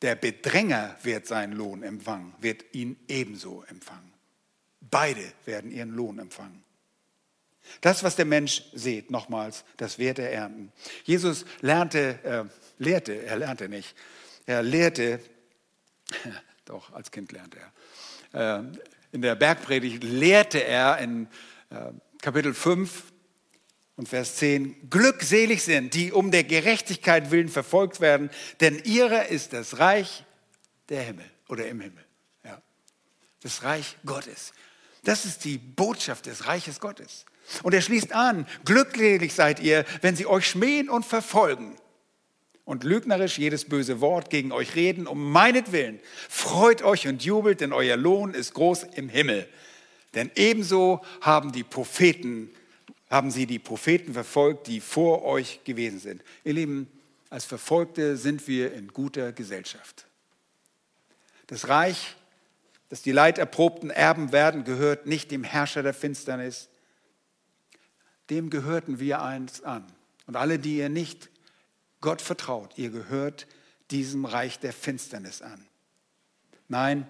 Der 0.01 0.15
Bedränger 0.15 0.97
wird 1.03 1.27
seinen 1.27 1.53
Lohn 1.53 1.83
empfangen, 1.83 2.33
wird 2.39 2.73
ihn 2.73 2.99
ebenso 3.07 3.63
empfangen. 3.63 4.11
Beide 4.79 5.31
werden 5.45 5.71
ihren 5.71 5.91
Lohn 5.91 6.17
empfangen. 6.17 6.63
Das, 7.79 8.03
was 8.03 8.15
der 8.15 8.25
Mensch 8.25 8.63
sieht, 8.73 9.11
nochmals, 9.11 9.63
das 9.77 9.99
wird 9.99 10.19
er 10.19 10.31
ernten. 10.31 10.71
Jesus 11.03 11.45
lernte, 11.61 12.19
äh, 12.23 12.83
lehrte, 12.83 13.23
er 13.23 13.37
lernte 13.37 13.69
nicht, 13.69 13.95
er 14.47 14.63
lehrte, 14.63 15.19
doch, 16.65 16.91
als 16.91 17.11
Kind 17.11 17.31
lernte 17.31 17.59
er. 17.59 17.71
Äh, 18.33 18.59
in 19.11 19.21
der 19.21 19.35
Bergpredigt 19.35 20.03
lehrte 20.03 20.63
er 20.63 20.97
in 20.99 21.27
äh, 21.69 21.91
Kapitel 22.21 22.53
5 22.53 23.03
und 23.97 24.07
Vers 24.07 24.37
10, 24.37 24.89
glückselig 24.89 25.63
sind, 25.63 25.93
die 25.93 26.11
um 26.11 26.31
der 26.31 26.43
Gerechtigkeit 26.43 27.29
willen 27.31 27.49
verfolgt 27.49 27.99
werden, 27.99 28.29
denn 28.61 28.81
ihrer 28.83 29.27
ist 29.27 29.53
das 29.53 29.79
Reich 29.79 30.23
der 30.89 31.01
Himmel 31.03 31.25
oder 31.49 31.67
im 31.67 31.81
Himmel. 31.81 32.03
Ja. 32.43 32.61
Das 33.41 33.63
Reich 33.63 33.97
Gottes. 34.05 34.53
Das 35.03 35.25
ist 35.25 35.43
die 35.45 35.57
Botschaft 35.57 36.25
des 36.25 36.47
Reiches 36.47 36.79
Gottes. 36.79 37.25
Und 37.63 37.73
er 37.73 37.81
schließt 37.81 38.13
an, 38.13 38.47
glückselig 38.65 39.33
seid 39.33 39.59
ihr, 39.59 39.83
wenn 40.01 40.15
sie 40.15 40.25
euch 40.25 40.47
schmähen 40.47 40.89
und 40.89 41.05
verfolgen 41.05 41.75
und 42.71 42.85
lügnerisch 42.85 43.37
jedes 43.37 43.65
böse 43.65 43.99
Wort 43.99 44.29
gegen 44.29 44.53
euch 44.53 44.75
reden, 44.75 45.05
um 45.05 45.29
meinetwillen. 45.29 45.99
Freut 46.29 46.83
euch 46.83 47.05
und 47.05 47.21
jubelt, 47.21 47.59
denn 47.59 47.73
euer 47.73 47.97
Lohn 47.97 48.33
ist 48.33 48.53
groß 48.53 48.83
im 48.95 49.09
Himmel. 49.09 49.45
Denn 50.13 50.31
ebenso 50.35 51.01
haben 51.19 51.51
die 51.51 51.65
Propheten, 51.65 52.49
haben 53.09 53.29
sie 53.29 53.45
die 53.45 53.59
Propheten 53.59 54.13
verfolgt, 54.13 54.67
die 54.67 54.79
vor 54.79 55.25
euch 55.25 55.59
gewesen 55.65 55.99
sind. 55.99 56.23
Ihr 56.45 56.53
Lieben, 56.53 56.87
als 57.29 57.43
Verfolgte 57.43 58.15
sind 58.15 58.47
wir 58.47 58.73
in 58.73 58.87
guter 58.87 59.33
Gesellschaft. 59.33 60.05
Das 61.47 61.67
Reich, 61.67 62.15
das 62.87 63.01
die 63.01 63.11
Leiterprobten 63.11 63.89
erben 63.89 64.31
werden, 64.31 64.63
gehört 64.63 65.07
nicht 65.07 65.29
dem 65.31 65.43
Herrscher 65.43 65.83
der 65.83 65.93
Finsternis. 65.93 66.69
Dem 68.29 68.49
gehörten 68.49 69.01
wir 69.01 69.21
einst 69.21 69.65
an. 69.65 69.83
Und 70.25 70.37
alle, 70.37 70.57
die 70.57 70.77
ihr 70.77 70.87
nicht 70.87 71.29
Gott 72.01 72.21
vertraut, 72.21 72.73
ihr 72.77 72.89
gehört 72.89 73.47
diesem 73.91 74.25
Reich 74.25 74.59
der 74.59 74.73
Finsternis 74.73 75.41
an. 75.41 75.65
Nein, 76.67 77.07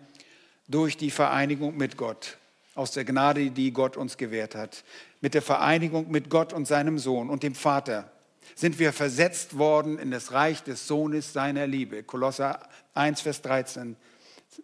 durch 0.68 0.98
die 0.98 1.12
Vereinigung 1.12 1.78
mit 1.78 1.98
Gott 1.98 2.38
aus 2.76 2.92
der 2.92 3.06
Gnade, 3.06 3.52
die 3.52 3.72
Gott 3.72 3.98
uns 3.98 4.18
gewährt 4.18 4.56
hat, 4.56 4.84
mit 5.22 5.34
der 5.34 5.42
Vereinigung 5.42 6.10
mit 6.10 6.30
Gott 6.30 6.54
und 6.54 6.68
seinem 6.68 7.00
Sohn 7.00 7.30
und 7.30 7.44
dem 7.44 7.56
Vater, 7.56 8.12
sind 8.56 8.80
wir 8.80 8.92
versetzt 8.92 9.58
worden 9.58 10.00
in 10.00 10.12
das 10.12 10.32
Reich 10.32 10.64
des 10.64 10.88
Sohnes 10.88 11.32
seiner 11.34 11.68
Liebe. 11.68 12.04
Kolosser 12.04 12.68
1, 12.94 13.22
Vers 13.22 13.42
13 13.42 13.96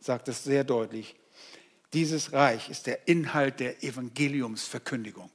sagt 0.01 0.27
es 0.27 0.43
sehr 0.43 0.63
deutlich. 0.63 1.15
Dieses 1.93 2.33
Reich 2.33 2.69
ist 2.69 2.87
der 2.87 3.07
Inhalt 3.07 3.59
der 3.59 3.83
Evangeliumsverkündigung. 3.83 5.31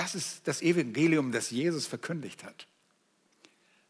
Das 0.00 0.14
ist 0.14 0.40
das 0.48 0.62
Evangelium, 0.62 1.30
das 1.30 1.50
Jesus 1.50 1.86
verkündigt 1.86 2.42
hat. 2.42 2.66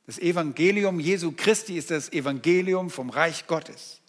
Das 0.09 0.19
Evangelium 0.19 0.99
Jesu 0.99 1.31
Christi 1.37 1.77
ist 1.77 1.93
das 1.93 2.13
Evangelium 2.13 2.91
vom 2.91 3.11
Reich 3.11 3.47
Gottes. 3.47 4.01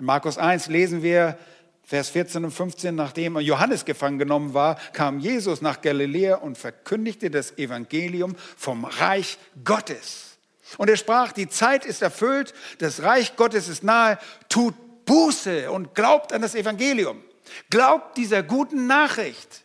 In 0.00 0.06
Markus 0.06 0.38
1 0.38 0.66
lesen 0.66 1.04
wir, 1.04 1.38
Vers 1.84 2.08
14 2.08 2.44
und 2.44 2.50
15, 2.50 2.92
nachdem 2.96 3.38
Johannes 3.38 3.84
gefangen 3.84 4.18
genommen 4.18 4.54
war, 4.54 4.74
kam 4.92 5.20
Jesus 5.20 5.60
nach 5.60 5.82
Galiläa 5.82 6.34
und 6.34 6.58
verkündigte 6.58 7.30
das 7.30 7.58
Evangelium 7.58 8.34
vom 8.56 8.84
Reich 8.84 9.38
Gottes. 9.62 10.36
Und 10.78 10.90
er 10.90 10.96
sprach, 10.96 11.30
die 11.30 11.48
Zeit 11.48 11.84
ist 11.84 12.02
erfüllt, 12.02 12.54
das 12.78 13.02
Reich 13.02 13.36
Gottes 13.36 13.68
ist 13.68 13.84
nahe, 13.84 14.18
tut 14.48 14.74
Buße 15.04 15.70
und 15.70 15.94
glaubt 15.94 16.32
an 16.32 16.42
das 16.42 16.56
Evangelium. 16.56 17.22
Glaubt 17.70 18.16
dieser 18.16 18.42
guten 18.42 18.88
Nachricht. 18.88 19.63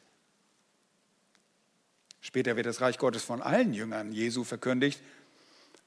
Später 2.29 2.55
wird 2.55 2.67
das 2.67 2.79
Reich 2.79 2.99
Gottes 2.99 3.23
von 3.23 3.41
allen 3.41 3.73
Jüngern 3.73 4.11
Jesu 4.11 4.43
verkündigt. 4.43 5.01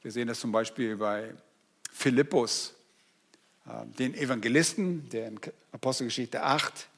Wir 0.02 0.10
sehen 0.10 0.26
das 0.26 0.40
zum 0.40 0.50
Beispiel 0.50 0.96
bei 0.96 1.34
Philippus, 1.92 2.74
äh, 3.64 3.86
den 3.96 4.12
Evangelisten, 4.12 5.08
der 5.10 5.28
in 5.28 5.38
Apostelgeschichte 5.70 6.42
8 6.42 6.88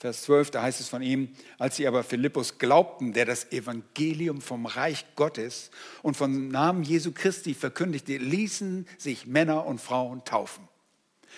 Vers 0.00 0.22
12, 0.22 0.50
da 0.50 0.62
heißt 0.62 0.80
es 0.80 0.88
von 0.88 1.02
ihm, 1.02 1.28
als 1.56 1.76
sie 1.76 1.86
aber 1.86 2.02
Philippus 2.02 2.58
glaubten, 2.58 3.12
der 3.12 3.26
das 3.26 3.52
Evangelium 3.52 4.40
vom 4.40 4.66
Reich 4.66 5.04
Gottes 5.14 5.70
und 6.02 6.16
vom 6.16 6.48
Namen 6.48 6.82
Jesu 6.82 7.12
Christi 7.12 7.54
verkündigte, 7.54 8.16
ließen 8.16 8.88
sich 8.98 9.26
Männer 9.26 9.66
und 9.66 9.80
Frauen 9.80 10.24
taufen. 10.24 10.66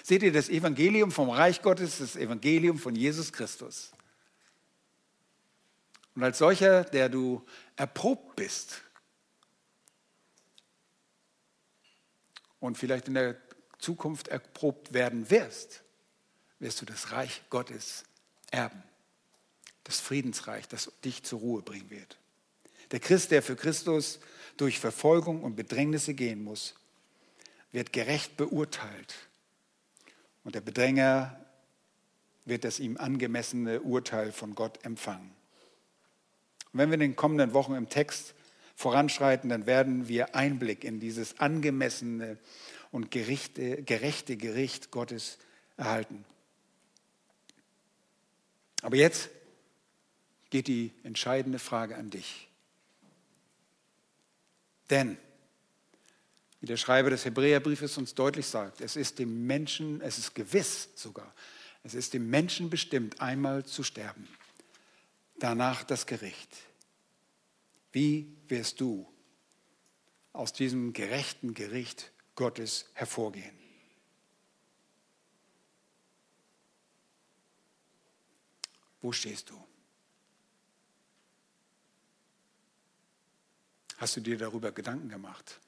Seht 0.02 0.22
ihr, 0.22 0.32
das 0.32 0.48
Evangelium 0.48 1.10
vom 1.10 1.28
Reich 1.28 1.60
Gottes, 1.60 1.98
das 1.98 2.16
Evangelium 2.16 2.78
von 2.78 2.96
Jesus 2.96 3.30
Christus. 3.30 3.92
Und 6.20 6.24
als 6.24 6.36
solcher, 6.36 6.84
der 6.84 7.08
du 7.08 7.42
erprobt 7.76 8.36
bist 8.36 8.82
und 12.58 12.76
vielleicht 12.76 13.08
in 13.08 13.14
der 13.14 13.38
Zukunft 13.78 14.28
erprobt 14.28 14.92
werden 14.92 15.30
wirst, 15.30 15.82
wirst 16.58 16.82
du 16.82 16.84
das 16.84 17.12
Reich 17.12 17.40
Gottes 17.48 18.04
erben. 18.50 18.82
Das 19.84 19.98
Friedensreich, 19.98 20.68
das 20.68 20.92
dich 21.06 21.22
zur 21.22 21.40
Ruhe 21.40 21.62
bringen 21.62 21.88
wird. 21.88 22.18
Der 22.90 23.00
Christ, 23.00 23.30
der 23.30 23.42
für 23.42 23.56
Christus 23.56 24.20
durch 24.58 24.78
Verfolgung 24.78 25.42
und 25.42 25.56
Bedrängnisse 25.56 26.12
gehen 26.12 26.44
muss, 26.44 26.74
wird 27.72 27.94
gerecht 27.94 28.36
beurteilt. 28.36 29.14
Und 30.44 30.54
der 30.54 30.60
Bedränger 30.60 31.46
wird 32.44 32.64
das 32.64 32.78
ihm 32.78 32.98
angemessene 32.98 33.80
Urteil 33.80 34.32
von 34.32 34.54
Gott 34.54 34.84
empfangen. 34.84 35.39
Und 36.72 36.78
wenn 36.78 36.90
wir 36.90 36.94
in 36.94 37.00
den 37.00 37.16
kommenden 37.16 37.52
Wochen 37.52 37.74
im 37.74 37.88
Text 37.88 38.34
voranschreiten, 38.76 39.50
dann 39.50 39.66
werden 39.66 40.08
wir 40.08 40.34
Einblick 40.34 40.84
in 40.84 41.00
dieses 41.00 41.38
angemessene 41.38 42.38
und 42.90 43.10
gerechte 43.10 44.36
Gericht 44.36 44.90
Gottes 44.90 45.38
erhalten. 45.76 46.24
Aber 48.82 48.96
jetzt 48.96 49.28
geht 50.50 50.66
die 50.66 50.92
entscheidende 51.04 51.58
Frage 51.58 51.96
an 51.96 52.10
dich. 52.10 52.48
Denn, 54.90 55.16
wie 56.60 56.66
der 56.66 56.76
Schreiber 56.76 57.10
des 57.10 57.24
Hebräerbriefes 57.24 57.96
uns 57.96 58.14
deutlich 58.14 58.46
sagt, 58.46 58.80
es 58.80 58.96
ist 58.96 59.18
dem 59.18 59.46
Menschen, 59.46 60.00
es 60.00 60.18
ist 60.18 60.34
gewiss 60.34 60.88
sogar, 60.96 61.32
es 61.84 61.94
ist 61.94 62.12
dem 62.12 62.28
Menschen 62.28 62.68
bestimmt, 62.70 63.20
einmal 63.20 63.64
zu 63.64 63.82
sterben. 63.82 64.28
Danach 65.40 65.84
das 65.84 66.04
Gericht. 66.06 66.54
Wie 67.92 68.30
wirst 68.46 68.78
du 68.78 69.10
aus 70.34 70.52
diesem 70.52 70.92
gerechten 70.92 71.54
Gericht 71.54 72.12
Gottes 72.34 72.84
hervorgehen? 72.92 73.58
Wo 79.00 79.12
stehst 79.12 79.48
du? 79.48 79.66
Hast 83.96 84.16
du 84.16 84.20
dir 84.20 84.36
darüber 84.36 84.72
Gedanken 84.72 85.08
gemacht? 85.08 85.58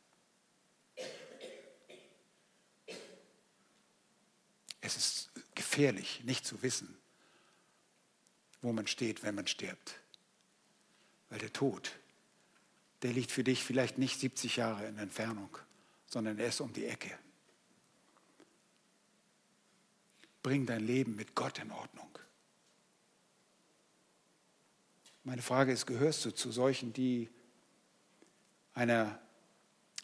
Es 4.82 4.96
ist 4.98 5.30
gefährlich, 5.54 6.22
nicht 6.24 6.44
zu 6.44 6.62
wissen, 6.62 7.01
wo 8.62 8.72
man 8.72 8.86
steht, 8.86 9.22
wenn 9.22 9.34
man 9.34 9.46
stirbt. 9.46 10.00
Weil 11.28 11.40
der 11.40 11.52
Tod, 11.52 11.92
der 13.02 13.12
liegt 13.12 13.32
für 13.32 13.44
dich 13.44 13.64
vielleicht 13.64 13.98
nicht 13.98 14.18
70 14.20 14.56
Jahre 14.56 14.86
in 14.86 14.98
Entfernung, 14.98 15.58
sondern 16.06 16.38
er 16.38 16.46
ist 16.46 16.60
um 16.60 16.72
die 16.72 16.86
Ecke. 16.86 17.10
Bring 20.42 20.66
dein 20.66 20.84
Leben 20.84 21.16
mit 21.16 21.34
Gott 21.34 21.58
in 21.58 21.70
Ordnung. 21.70 22.08
Meine 25.24 25.42
Frage 25.42 25.72
ist, 25.72 25.86
gehörst 25.86 26.24
du 26.24 26.30
zu 26.32 26.50
solchen, 26.50 26.92
die 26.92 27.28
einer, 28.74 29.20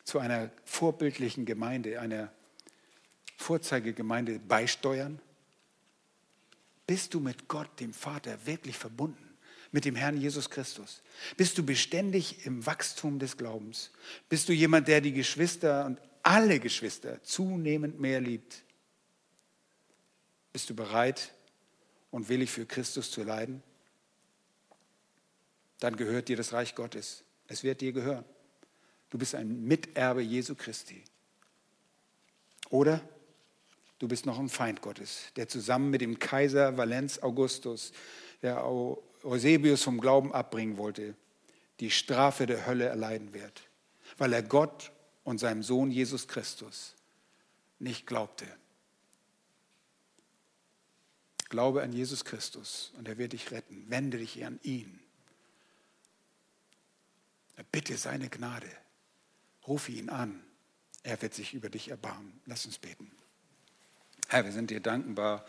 zu 0.04 0.20
einer 0.20 0.50
vorbildlichen 0.64 1.44
Gemeinde, 1.44 2.00
einer 2.00 2.32
Vorzeigegemeinde 3.36 4.38
beisteuern? 4.38 5.20
Bist 6.88 7.14
du 7.14 7.20
mit 7.20 7.46
Gott, 7.46 7.78
dem 7.78 7.92
Vater, 7.92 8.44
wirklich 8.46 8.76
verbunden? 8.76 9.24
Mit 9.70 9.84
dem 9.84 9.94
Herrn 9.94 10.16
Jesus 10.16 10.50
Christus? 10.50 11.02
Bist 11.36 11.56
du 11.56 11.64
beständig 11.64 12.44
im 12.44 12.66
Wachstum 12.66 13.20
des 13.20 13.36
Glaubens? 13.36 13.92
Bist 14.28 14.48
du 14.48 14.52
jemand, 14.52 14.88
der 14.88 15.00
die 15.00 15.12
Geschwister 15.12 15.86
und 15.86 16.00
alle 16.24 16.58
Geschwister 16.58 17.22
zunehmend 17.22 18.00
mehr 18.00 18.20
liebt? 18.20 18.64
Bist 20.52 20.68
du 20.68 20.74
bereit 20.74 21.32
und 22.10 22.28
willig 22.28 22.50
für 22.50 22.66
Christus 22.66 23.12
zu 23.12 23.22
leiden? 23.22 23.62
dann 25.80 25.96
gehört 25.96 26.28
dir 26.28 26.36
das 26.36 26.52
Reich 26.52 26.74
Gottes. 26.74 27.24
Es 27.46 27.62
wird 27.62 27.80
dir 27.80 27.92
gehören. 27.92 28.24
Du 29.10 29.18
bist 29.18 29.34
ein 29.34 29.64
Miterbe 29.64 30.22
Jesu 30.22 30.54
Christi. 30.54 31.02
Oder 32.70 33.00
du 33.98 34.08
bist 34.08 34.26
noch 34.26 34.38
ein 34.38 34.48
Feind 34.48 34.82
Gottes, 34.82 35.24
der 35.36 35.48
zusammen 35.48 35.90
mit 35.90 36.00
dem 36.00 36.18
Kaiser 36.18 36.76
Valenz 36.76 37.18
Augustus, 37.18 37.92
der 38.42 38.64
Eusebius 39.24 39.82
vom 39.82 40.00
Glauben 40.00 40.32
abbringen 40.32 40.76
wollte, 40.76 41.14
die 41.80 41.90
Strafe 41.90 42.46
der 42.46 42.66
Hölle 42.66 42.86
erleiden 42.86 43.32
wird, 43.32 43.62
weil 44.16 44.32
er 44.32 44.42
Gott 44.42 44.92
und 45.24 45.38
seinem 45.38 45.62
Sohn 45.62 45.90
Jesus 45.90 46.28
Christus 46.28 46.94
nicht 47.78 48.06
glaubte. 48.06 48.46
Glaube 51.48 51.82
an 51.82 51.92
Jesus 51.92 52.24
Christus 52.24 52.92
und 52.98 53.08
er 53.08 53.16
wird 53.18 53.32
dich 53.32 53.50
retten. 53.50 53.86
Wende 53.88 54.18
dich 54.18 54.44
an 54.44 54.60
ihn. 54.62 55.00
Bitte 57.72 57.96
seine 57.96 58.28
Gnade. 58.28 58.70
Rufe 59.66 59.92
ihn 59.92 60.10
an. 60.10 60.42
Er 61.02 61.20
wird 61.22 61.34
sich 61.34 61.54
über 61.54 61.70
dich 61.70 61.88
erbarmen. 61.88 62.40
Lass 62.44 62.66
uns 62.66 62.78
beten. 62.78 63.10
Herr, 64.30 64.44
wir 64.44 64.52
sind 64.52 64.68
dir 64.68 64.80
dankbar, 64.80 65.42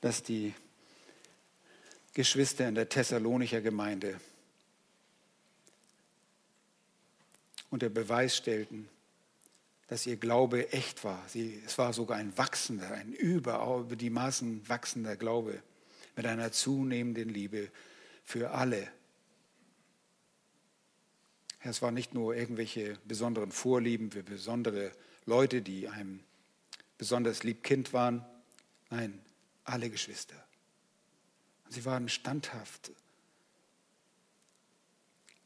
dass 0.00 0.22
die 0.22 0.54
Geschwister 2.14 2.68
in 2.68 2.76
der 2.76 2.88
Thessalonicher 2.88 3.60
Gemeinde 3.60 4.20
unter 7.68 7.88
Beweis 7.88 8.36
stellten, 8.36 8.88
dass 9.88 10.06
ihr 10.06 10.16
Glaube 10.16 10.72
echt 10.72 11.02
war. 11.02 11.20
Sie, 11.26 11.60
es 11.66 11.78
war 11.78 11.92
sogar 11.92 12.18
ein 12.18 12.38
wachsender, 12.38 12.92
ein 12.92 13.12
über, 13.12 13.76
über 13.80 13.96
die 13.96 14.10
Maßen 14.10 14.68
wachsender 14.68 15.16
Glaube 15.16 15.60
mit 16.14 16.26
einer 16.26 16.52
zunehmenden 16.52 17.28
Liebe 17.28 17.72
für 18.22 18.52
alle, 18.52 18.88
es 21.60 21.82
war 21.82 21.90
nicht 21.90 22.14
nur 22.14 22.36
irgendwelche 22.36 22.96
besonderen 23.04 23.50
Vorlieben 23.50 24.12
für 24.12 24.22
besondere 24.22 24.92
Leute, 25.24 25.62
die 25.62 25.88
einem 25.88 26.20
besonders 26.98 27.42
lieb 27.42 27.62
Kind 27.62 27.92
waren. 27.92 28.24
Nein, 28.90 29.20
alle 29.64 29.90
Geschwister. 29.90 30.36
sie 31.68 31.84
waren 31.84 32.08
standhaft 32.08 32.92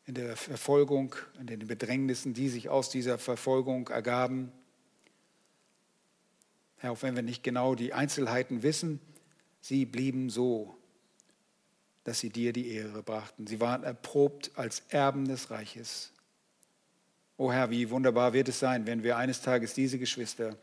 in 0.06 0.14
der 0.14 0.36
Verfolgung, 0.36 1.14
in 1.38 1.46
den 1.46 1.66
Bedrängnissen, 1.66 2.34
die 2.34 2.48
sich 2.48 2.68
aus 2.68 2.90
dieser 2.90 3.16
Verfolgung 3.16 3.88
ergaben. 3.88 4.50
Herr, 6.78 6.92
auch 6.92 7.02
wenn 7.02 7.14
wir 7.14 7.22
nicht 7.22 7.42
genau 7.42 7.74
die 7.74 7.92
Einzelheiten 7.92 8.62
wissen, 8.62 9.00
sie 9.60 9.84
blieben 9.84 10.28
so, 10.28 10.76
dass 12.04 12.18
sie 12.18 12.30
dir 12.30 12.52
die 12.52 12.68
Ehre 12.72 13.02
brachten. 13.02 13.46
Sie 13.46 13.60
waren 13.60 13.84
erprobt 13.84 14.50
als 14.56 14.82
Erben 14.88 15.28
des 15.28 15.50
Reiches. 15.50 16.12
O 17.36 17.52
Herr, 17.52 17.70
wie 17.70 17.90
wunderbar 17.90 18.32
wird 18.32 18.48
es 18.48 18.58
sein, 18.58 18.86
wenn 18.86 19.02
wir 19.02 19.16
eines 19.16 19.42
Tages 19.42 19.74
diese 19.74 19.98
Geschwister 19.98 20.56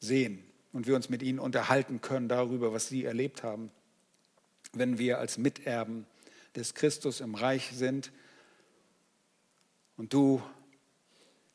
sehen 0.00 0.42
und 0.72 0.86
wir 0.86 0.96
uns 0.96 1.08
mit 1.08 1.22
ihnen 1.22 1.38
unterhalten 1.38 2.00
können 2.00 2.28
darüber, 2.28 2.72
was 2.72 2.88
sie 2.88 3.04
erlebt 3.04 3.42
haben, 3.42 3.70
wenn 4.72 4.98
wir 4.98 5.18
als 5.18 5.38
Miterben 5.38 6.06
des 6.56 6.74
Christus 6.74 7.20
im 7.20 7.34
Reich 7.34 7.70
sind 7.72 8.10
und 9.96 10.12
du 10.12 10.42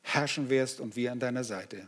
herrschen 0.01 0.49
wirst 0.49 0.79
und 0.79 0.95
wir 0.95 1.11
an 1.11 1.19
deiner 1.19 1.43
Seite. 1.43 1.87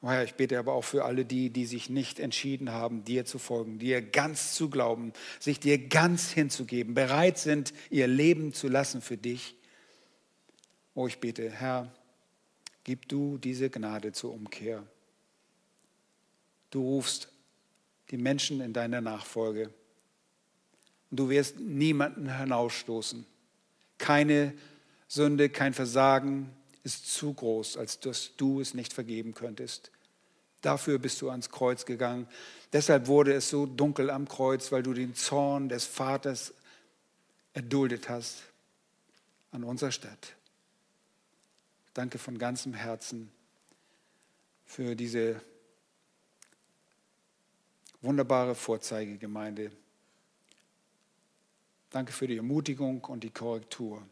Oh 0.00 0.08
Herr, 0.08 0.22
ich 0.22 0.34
bete 0.34 0.58
aber 0.58 0.74
auch 0.74 0.84
für 0.84 1.04
alle 1.04 1.24
die, 1.24 1.50
die 1.50 1.66
sich 1.66 1.90
nicht 1.90 2.20
entschieden 2.20 2.70
haben, 2.70 3.04
dir 3.04 3.24
zu 3.24 3.38
folgen, 3.38 3.80
dir 3.80 4.00
ganz 4.00 4.54
zu 4.54 4.70
glauben, 4.70 5.12
sich 5.40 5.58
dir 5.58 5.88
ganz 5.88 6.30
hinzugeben, 6.30 6.94
bereit 6.94 7.36
sind, 7.38 7.72
ihr 7.90 8.06
Leben 8.06 8.52
zu 8.52 8.68
lassen 8.68 9.02
für 9.02 9.16
dich. 9.16 9.56
Oh, 10.94 11.08
ich 11.08 11.18
bete, 11.18 11.50
Herr, 11.50 11.92
gib 12.88 13.06
du 13.06 13.36
diese 13.36 13.68
Gnade 13.68 14.12
zur 14.12 14.32
Umkehr. 14.32 14.82
Du 16.70 16.80
rufst 16.80 17.28
die 18.10 18.16
Menschen 18.16 18.62
in 18.62 18.72
deiner 18.72 19.02
Nachfolge. 19.02 19.66
Und 21.10 21.20
du 21.20 21.28
wirst 21.28 21.60
niemanden 21.60 22.34
hinausstoßen. 22.34 23.26
Keine 23.98 24.54
Sünde, 25.06 25.50
kein 25.50 25.74
Versagen 25.74 26.48
ist 26.82 27.12
zu 27.12 27.34
groß, 27.34 27.76
als 27.76 28.00
dass 28.00 28.34
du 28.38 28.62
es 28.62 28.72
nicht 28.72 28.94
vergeben 28.94 29.34
könntest. 29.34 29.90
Dafür 30.62 30.98
bist 30.98 31.20
du 31.20 31.28
ans 31.28 31.50
Kreuz 31.50 31.84
gegangen. 31.84 32.26
Deshalb 32.72 33.06
wurde 33.06 33.34
es 33.34 33.50
so 33.50 33.66
dunkel 33.66 34.08
am 34.08 34.26
Kreuz, 34.26 34.72
weil 34.72 34.82
du 34.82 34.94
den 34.94 35.14
Zorn 35.14 35.68
des 35.68 35.84
Vaters 35.84 36.54
erduldet 37.52 38.08
hast 38.08 38.44
an 39.50 39.62
unserer 39.62 39.92
Stadt. 39.92 40.37
Danke 41.98 42.18
von 42.18 42.38
ganzem 42.38 42.74
Herzen 42.74 43.28
für 44.64 44.94
diese 44.94 45.42
wunderbare 48.02 48.54
Vorzeigegemeinde. 48.54 49.72
Danke 51.90 52.12
für 52.12 52.28
die 52.28 52.36
Ermutigung 52.36 53.02
und 53.02 53.24
die 53.24 53.32
Korrektur. 53.32 54.08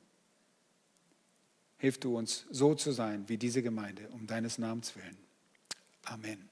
Hilf 1.78 2.00
du 2.00 2.18
uns, 2.18 2.46
so 2.50 2.74
zu 2.74 2.90
sein 2.90 3.28
wie 3.28 3.38
diese 3.38 3.62
Gemeinde, 3.62 4.08
um 4.08 4.26
deines 4.26 4.58
Namens 4.58 4.96
willen. 4.96 5.16
Amen. 6.06 6.45